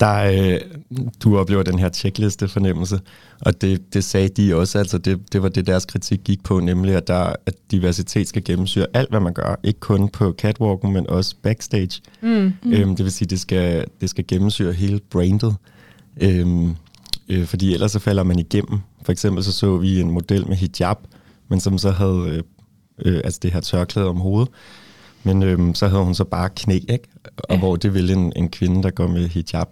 der, 0.00 0.52
øh, 0.54 0.60
du 1.24 1.38
oplever 1.38 1.62
den 1.62 1.78
her 1.78 1.88
checkliste 1.88 2.48
fornemmelse, 2.48 3.00
og 3.40 3.60
det, 3.60 3.94
det 3.94 4.04
sagde 4.04 4.28
de 4.28 4.54
også, 4.56 4.78
altså 4.78 4.98
det, 4.98 5.32
det 5.32 5.42
var 5.42 5.48
det, 5.48 5.66
deres 5.66 5.84
kritik 5.84 6.20
gik 6.24 6.42
på, 6.44 6.60
nemlig 6.60 6.94
at, 6.94 7.06
der, 7.08 7.32
at 7.46 7.54
diversitet 7.70 8.28
skal 8.28 8.44
gennemsyre 8.44 8.86
alt, 8.94 9.10
hvad 9.10 9.20
man 9.20 9.34
gør, 9.34 9.60
ikke 9.64 9.80
kun 9.80 10.08
på 10.08 10.34
catwalken, 10.38 10.92
men 10.92 11.10
også 11.10 11.34
backstage. 11.42 12.00
Mm. 12.22 12.28
Mm. 12.62 12.72
Øhm, 12.72 12.96
det 12.96 13.04
vil 13.04 13.12
sige, 13.12 13.28
det 13.28 13.40
skal, 13.40 13.84
det 14.00 14.10
skal 14.10 14.24
gennemsyre 14.28 14.72
hele 14.72 15.00
brandet. 15.10 15.56
Øhm, 16.20 16.76
Øh, 17.28 17.46
fordi 17.46 17.74
ellers 17.74 17.92
så 17.92 17.98
falder 17.98 18.22
man 18.22 18.38
igennem. 18.38 18.78
For 19.02 19.12
eksempel 19.12 19.44
så 19.44 19.52
så 19.52 19.76
vi 19.76 20.00
en 20.00 20.10
model 20.10 20.48
med 20.48 20.56
hijab, 20.56 20.96
men 21.48 21.60
som 21.60 21.78
så 21.78 21.90
havde 21.90 22.24
øh, 22.28 22.42
øh, 23.14 23.20
altså 23.24 23.40
det 23.42 23.52
her 23.52 23.60
tørklæde 23.60 24.08
om 24.08 24.16
hovedet. 24.16 24.48
Men 25.22 25.42
øh, 25.42 25.74
så 25.74 25.88
havde 25.88 26.02
hun 26.04 26.14
så 26.14 26.24
bare 26.24 26.48
knæ, 26.56 26.74
ikke? 26.88 27.08
Og 27.36 27.54
Ja. 27.54 27.58
hvor 27.58 27.76
det 27.76 27.94
ville 27.94 28.12
en, 28.12 28.32
en 28.36 28.48
kvinde, 28.48 28.82
der 28.82 28.90
går 28.90 29.06
med 29.06 29.28
hijab, 29.28 29.66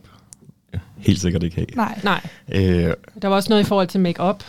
helt 1.07 1.21
sikkert 1.21 1.43
ikke 1.43 1.57
have. 1.57 1.67
Nej. 1.77 2.01
Nej, 2.05 2.21
Øh, 2.53 2.95
der 3.23 3.29
var 3.29 3.37
også 3.37 3.49
noget 3.51 3.63
i 3.63 3.67
forhold 3.67 3.89
til 3.89 4.01
make-up. 4.01 4.45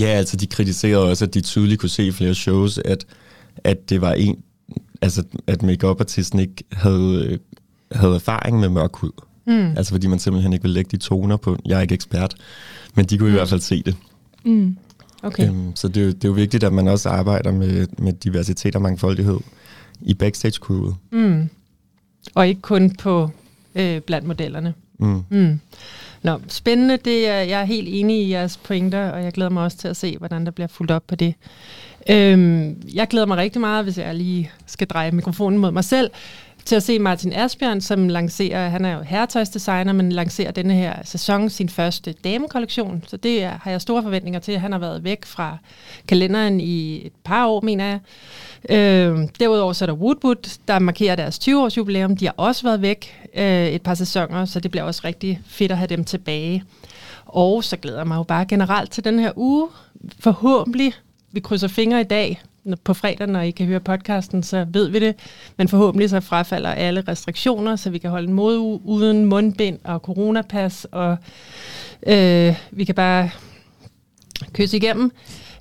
Ja, 0.00 0.06
altså 0.06 0.36
de 0.36 0.46
kritiserede 0.46 1.10
også, 1.10 1.24
at 1.24 1.34
de 1.34 1.40
tydeligt 1.40 1.80
kunne 1.80 1.88
se 1.88 2.04
i 2.06 2.10
flere 2.12 2.34
shows, 2.34 2.78
at, 2.78 3.04
at 3.64 3.90
det 3.90 4.00
var 4.00 4.12
en, 4.12 4.42
altså 5.02 5.22
at 5.46 5.62
make 5.62 5.86
artisten 5.86 6.38
ikke 6.38 6.64
havde, 6.72 7.26
øh, 7.30 7.38
havde 8.00 8.14
erfaring 8.14 8.60
med 8.60 8.68
mørk 8.68 8.96
hud. 8.96 9.10
Mm. 9.46 9.76
Altså 9.76 9.92
fordi 9.94 10.06
man 10.06 10.18
simpelthen 10.18 10.52
ikke 10.52 10.62
ville 10.62 10.74
lægge 10.74 10.88
de 10.90 10.96
toner 10.96 11.36
på. 11.36 11.56
Jeg 11.66 11.76
er 11.78 11.80
ikke 11.80 11.94
ekspert, 11.94 12.34
men 12.94 13.04
de 13.04 13.18
kunne 13.18 13.28
i 13.28 13.32
hvert 13.32 13.48
fald 13.48 13.60
se 13.60 13.82
det. 13.82 13.96
Mm. 14.44 14.76
Okay. 15.22 15.48
Øhm, 15.48 15.76
så 15.76 15.88
det, 15.88 15.96
er 15.96 16.04
jo- 16.04 16.12
det 16.12 16.24
er 16.24 16.28
jo 16.28 16.34
vigtigt, 16.34 16.64
at 16.64 16.72
man 16.72 16.88
også 16.88 17.08
arbejder 17.08 17.52
med, 17.52 17.86
med 17.98 18.12
diversitet 18.12 18.76
og 18.76 18.82
mangfoldighed 18.82 19.38
i 20.00 20.14
backstage-crewet. 20.14 20.94
Mm. 21.12 21.48
Og 22.34 22.48
ikke 22.48 22.60
kun 22.60 22.90
på 22.90 23.30
øh, 23.74 24.00
blandt 24.00 24.26
modellerne. 24.26 24.74
Mm. 25.02 25.24
Mm. 25.30 25.60
Nå, 26.22 26.40
spændende. 26.48 26.96
Det 26.96 27.28
er, 27.28 27.40
jeg 27.40 27.60
er 27.60 27.64
helt 27.64 27.88
enig 27.90 28.26
i 28.26 28.30
jeres 28.30 28.56
pointer, 28.56 29.10
og 29.10 29.24
jeg 29.24 29.32
glæder 29.32 29.50
mig 29.50 29.62
også 29.62 29.76
til 29.76 29.88
at 29.88 29.96
se, 29.96 30.18
hvordan 30.18 30.44
der 30.44 30.50
bliver 30.50 30.68
fuldt 30.68 30.90
op 30.90 31.02
på 31.06 31.14
det. 31.14 31.34
Øhm, 32.10 32.82
jeg 32.94 33.08
glæder 33.08 33.26
mig 33.26 33.36
rigtig 33.36 33.60
meget, 33.60 33.84
hvis 33.84 33.98
jeg 33.98 34.14
lige 34.14 34.50
skal 34.66 34.86
dreje 34.86 35.10
mikrofonen 35.10 35.58
mod 35.58 35.70
mig 35.70 35.84
selv, 35.84 36.10
til 36.64 36.76
at 36.76 36.82
se 36.82 36.98
Martin 36.98 37.32
Asbjørn, 37.32 37.80
som 37.80 38.08
lancerer, 38.08 38.68
han 38.68 38.84
er 38.84 38.94
jo 38.94 39.02
herretøjsdesigner, 39.02 39.92
men 39.92 40.12
lancerer 40.12 40.50
denne 40.50 40.74
her 40.74 40.94
sæson 41.04 41.50
sin 41.50 41.68
første 41.68 42.12
damekollektion. 42.12 43.04
Så 43.06 43.16
det 43.16 43.42
er, 43.42 43.58
har 43.62 43.70
jeg 43.70 43.80
store 43.80 44.02
forventninger 44.02 44.40
til. 44.40 44.58
Han 44.58 44.72
har 44.72 44.78
været 44.78 45.04
væk 45.04 45.24
fra 45.24 45.58
kalenderen 46.08 46.60
i 46.60 47.06
et 47.06 47.12
par 47.24 47.46
år, 47.46 47.60
mener 47.60 47.84
jeg. 47.84 48.00
Øh, 48.76 49.28
derudover 49.40 49.72
så 49.72 49.84
er 49.84 49.86
der 49.86 49.94
Woodwood, 49.94 50.58
der 50.68 50.78
markerer 50.78 51.16
deres 51.16 51.38
20-års 51.38 51.76
jubilæum. 51.76 52.16
De 52.16 52.24
har 52.24 52.34
også 52.36 52.62
været 52.62 52.82
væk 52.82 53.28
øh, 53.34 53.66
et 53.66 53.82
par 53.82 53.94
sæsoner, 53.94 54.44
så 54.44 54.60
det 54.60 54.70
bliver 54.70 54.84
også 54.84 55.00
rigtig 55.04 55.40
fedt 55.46 55.72
at 55.72 55.78
have 55.78 55.88
dem 55.88 56.04
tilbage. 56.04 56.64
Og 57.26 57.64
så 57.64 57.76
glæder 57.76 57.98
jeg 57.98 58.06
mig 58.06 58.16
jo 58.16 58.22
bare 58.22 58.46
generelt 58.46 58.90
til 58.90 59.04
den 59.04 59.18
her 59.18 59.32
uge. 59.36 59.68
Forhåbentlig, 60.20 60.92
vi 61.32 61.40
krydser 61.40 61.68
fingre 61.68 62.00
i 62.00 62.04
dag, 62.04 62.42
på 62.84 62.94
fredag, 62.94 63.26
når 63.26 63.40
I 63.40 63.50
kan 63.50 63.66
høre 63.66 63.80
podcasten, 63.80 64.42
så 64.42 64.66
ved 64.68 64.88
vi 64.88 64.98
det. 64.98 65.14
Men 65.56 65.68
forhåbentlig 65.68 66.10
så 66.10 66.20
frafalder 66.20 66.70
alle 66.70 67.04
restriktioner, 67.08 67.76
så 67.76 67.90
vi 67.90 67.98
kan 67.98 68.10
holde 68.10 68.28
en 68.28 68.34
modeuge 68.34 68.80
uden 68.84 69.24
mundbind 69.24 69.78
og 69.84 69.98
coronapas, 69.98 70.86
og 70.92 71.16
øh, 72.06 72.54
vi 72.70 72.84
kan 72.84 72.94
bare 72.94 73.30
kysse 74.52 74.76
igennem, 74.76 75.12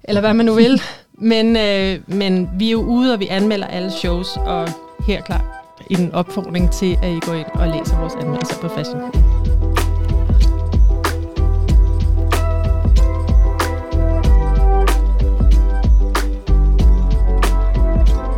eller 0.04 0.22
hvad 0.22 0.34
man 0.34 0.46
nu 0.46 0.54
vil. 0.54 0.82
Men, 1.24 1.58
øh, 1.58 2.00
men 2.08 2.50
vi 2.60 2.68
er 2.68 2.72
jo 2.72 2.82
ude, 2.82 3.14
og 3.14 3.20
vi 3.20 3.28
anmelder 3.28 3.68
alle 3.68 3.92
shows, 3.92 4.38
og 4.38 4.70
her 5.08 5.22
klar 5.22 5.62
en 5.90 6.12
opfordring 6.12 6.72
til, 6.72 6.98
at 7.04 7.12
I 7.12 7.20
går 7.20 7.34
ind 7.34 7.48
og 7.54 7.68
læser 7.68 8.00
vores 8.00 8.14
anmeldelser 8.14 8.62
på 8.62 8.68
Fashion 8.68 9.00
Cool. 9.00 9.71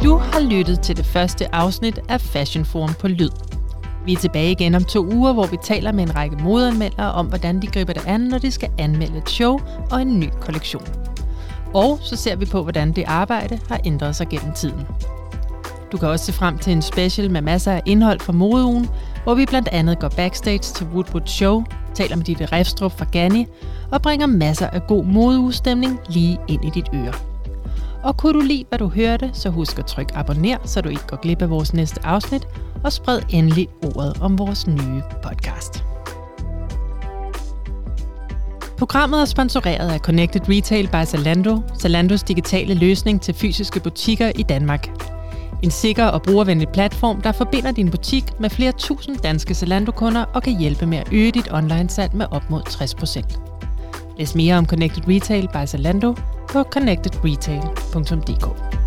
Du 0.04 0.18
har 0.18 0.40
lyttet 0.40 0.82
til 0.82 0.98
det 0.98 1.06
første 1.06 1.56
afsnit 1.56 2.00
af 2.10 2.22
Fashion 2.22 2.66
Forum 2.66 2.94
på 2.94 3.08
Lyd. 3.08 3.30
Vi 4.06 4.14
er 4.14 4.18
tilbage 4.18 4.52
igen 4.52 4.76
om 4.76 4.84
to 4.84 5.06
uger, 5.14 5.34
hvor 5.34 5.46
vi 5.46 5.58
taler 5.64 5.92
med 5.92 6.04
en 6.04 6.16
række 6.16 6.36
modeanmeldere 6.36 7.12
om, 7.12 7.26
hvordan 7.26 7.62
de 7.62 7.68
griber 7.68 7.94
det 7.94 8.08
an, 8.08 8.22
når 8.22 8.38
de 8.38 8.52
skal 8.52 8.70
anmelde 8.78 9.18
et 9.18 9.30
show 9.30 9.60
og 9.92 10.02
en 10.02 10.20
ny 10.20 10.30
kollektion. 10.42 10.88
Og 11.74 12.00
så 12.02 12.16
ser 12.16 12.36
vi 12.36 12.46
på, 12.46 12.64
hvordan 12.64 12.92
det 12.92 13.04
arbejde 13.08 13.60
har 13.70 13.80
ændret 13.86 14.16
sig 14.16 14.28
gennem 14.28 14.54
tiden. 14.54 14.88
Du 15.92 15.98
kan 15.98 16.08
også 16.08 16.26
se 16.26 16.34
frem 16.34 16.58
til 16.58 16.74
en 16.74 16.82
special 16.82 17.32
med 17.32 17.42
masser 17.42 17.72
af 17.72 17.82
indhold 17.86 18.20
fra 18.20 18.34
modeugen, 18.34 18.90
hvor 19.24 19.34
vi 19.34 19.46
blandt 19.46 19.68
andet 19.68 20.00
går 20.00 20.10
backstage 20.10 20.60
til 20.60 20.88
Woodwood 20.88 21.28
Show, 21.28 21.64
taler 21.94 22.16
med 22.16 22.26
Ditte 22.26 22.46
Refstrup 22.46 22.98
fra 22.98 23.06
Ganni 23.12 23.48
og 23.92 24.02
bringer 24.02 24.28
masser 24.28 24.68
af 24.68 24.88
god 24.88 25.06
modeugestemning 25.06 26.00
lige 26.10 26.40
ind 26.48 26.66
i 26.66 26.70
dit 26.70 26.88
øre. 26.94 27.33
Og 28.04 28.18
kunne 28.18 28.34
du 28.34 28.40
lide, 28.40 28.66
hvad 28.70 28.80
du 28.80 28.88
hørte, 28.88 29.30
så 29.34 29.50
husk 29.50 29.80
at 29.80 29.86
trykke 29.86 30.16
abonner, 30.16 30.58
så 30.66 30.82
du 30.82 30.90
ikke 30.90 31.08
går 31.08 31.18
glip 31.18 31.42
af 31.42 31.50
vores 31.50 31.74
næste 31.74 32.06
afsnit, 32.06 32.48
og 32.84 32.94
spred 32.94 33.22
endelig 33.30 33.68
ordet 33.84 34.18
om 34.22 34.40
vores 34.40 34.68
nye 34.68 35.02
podcast. 35.24 35.84
Programmet 38.78 39.22
er 39.22 39.26
sponsoreret 39.26 39.92
af 39.92 40.00
Connected 40.00 40.42
Retail 40.50 40.88
by 40.88 41.06
Zalando, 41.06 41.62
Zalandos 41.80 42.24
digitale 42.24 42.74
løsning 42.74 43.22
til 43.22 43.34
fysiske 43.34 43.80
butikker 43.80 44.32
i 44.36 44.44
Danmark. 44.44 44.90
En 45.64 45.72
sikker 45.72 46.06
og 46.06 46.22
brugervenlig 46.22 46.68
platform, 46.70 47.22
der 47.22 47.32
forbinder 47.32 47.72
din 47.72 47.92
butik 47.92 48.24
med 48.40 48.50
flere 48.50 48.72
tusind 48.72 49.18
danske 49.18 49.54
Zalando-kunder 49.54 50.24
og 50.24 50.44
kan 50.44 50.60
hjælpe 50.60 50.86
med 50.86 50.98
at 50.98 51.08
øge 51.12 51.32
dit 51.32 51.52
online-salg 51.52 52.16
med 52.16 52.26
op 52.32 52.50
mod 52.50 52.62
60%. 52.62 53.40
Læs 54.18 54.36
mere 54.36 54.58
om 54.58 54.66
Connected 54.66 55.08
Retail 55.08 55.48
by 55.54 55.66
Zalando 55.68 56.16
på 56.54 56.64
connectedretail.dk. 56.64 58.83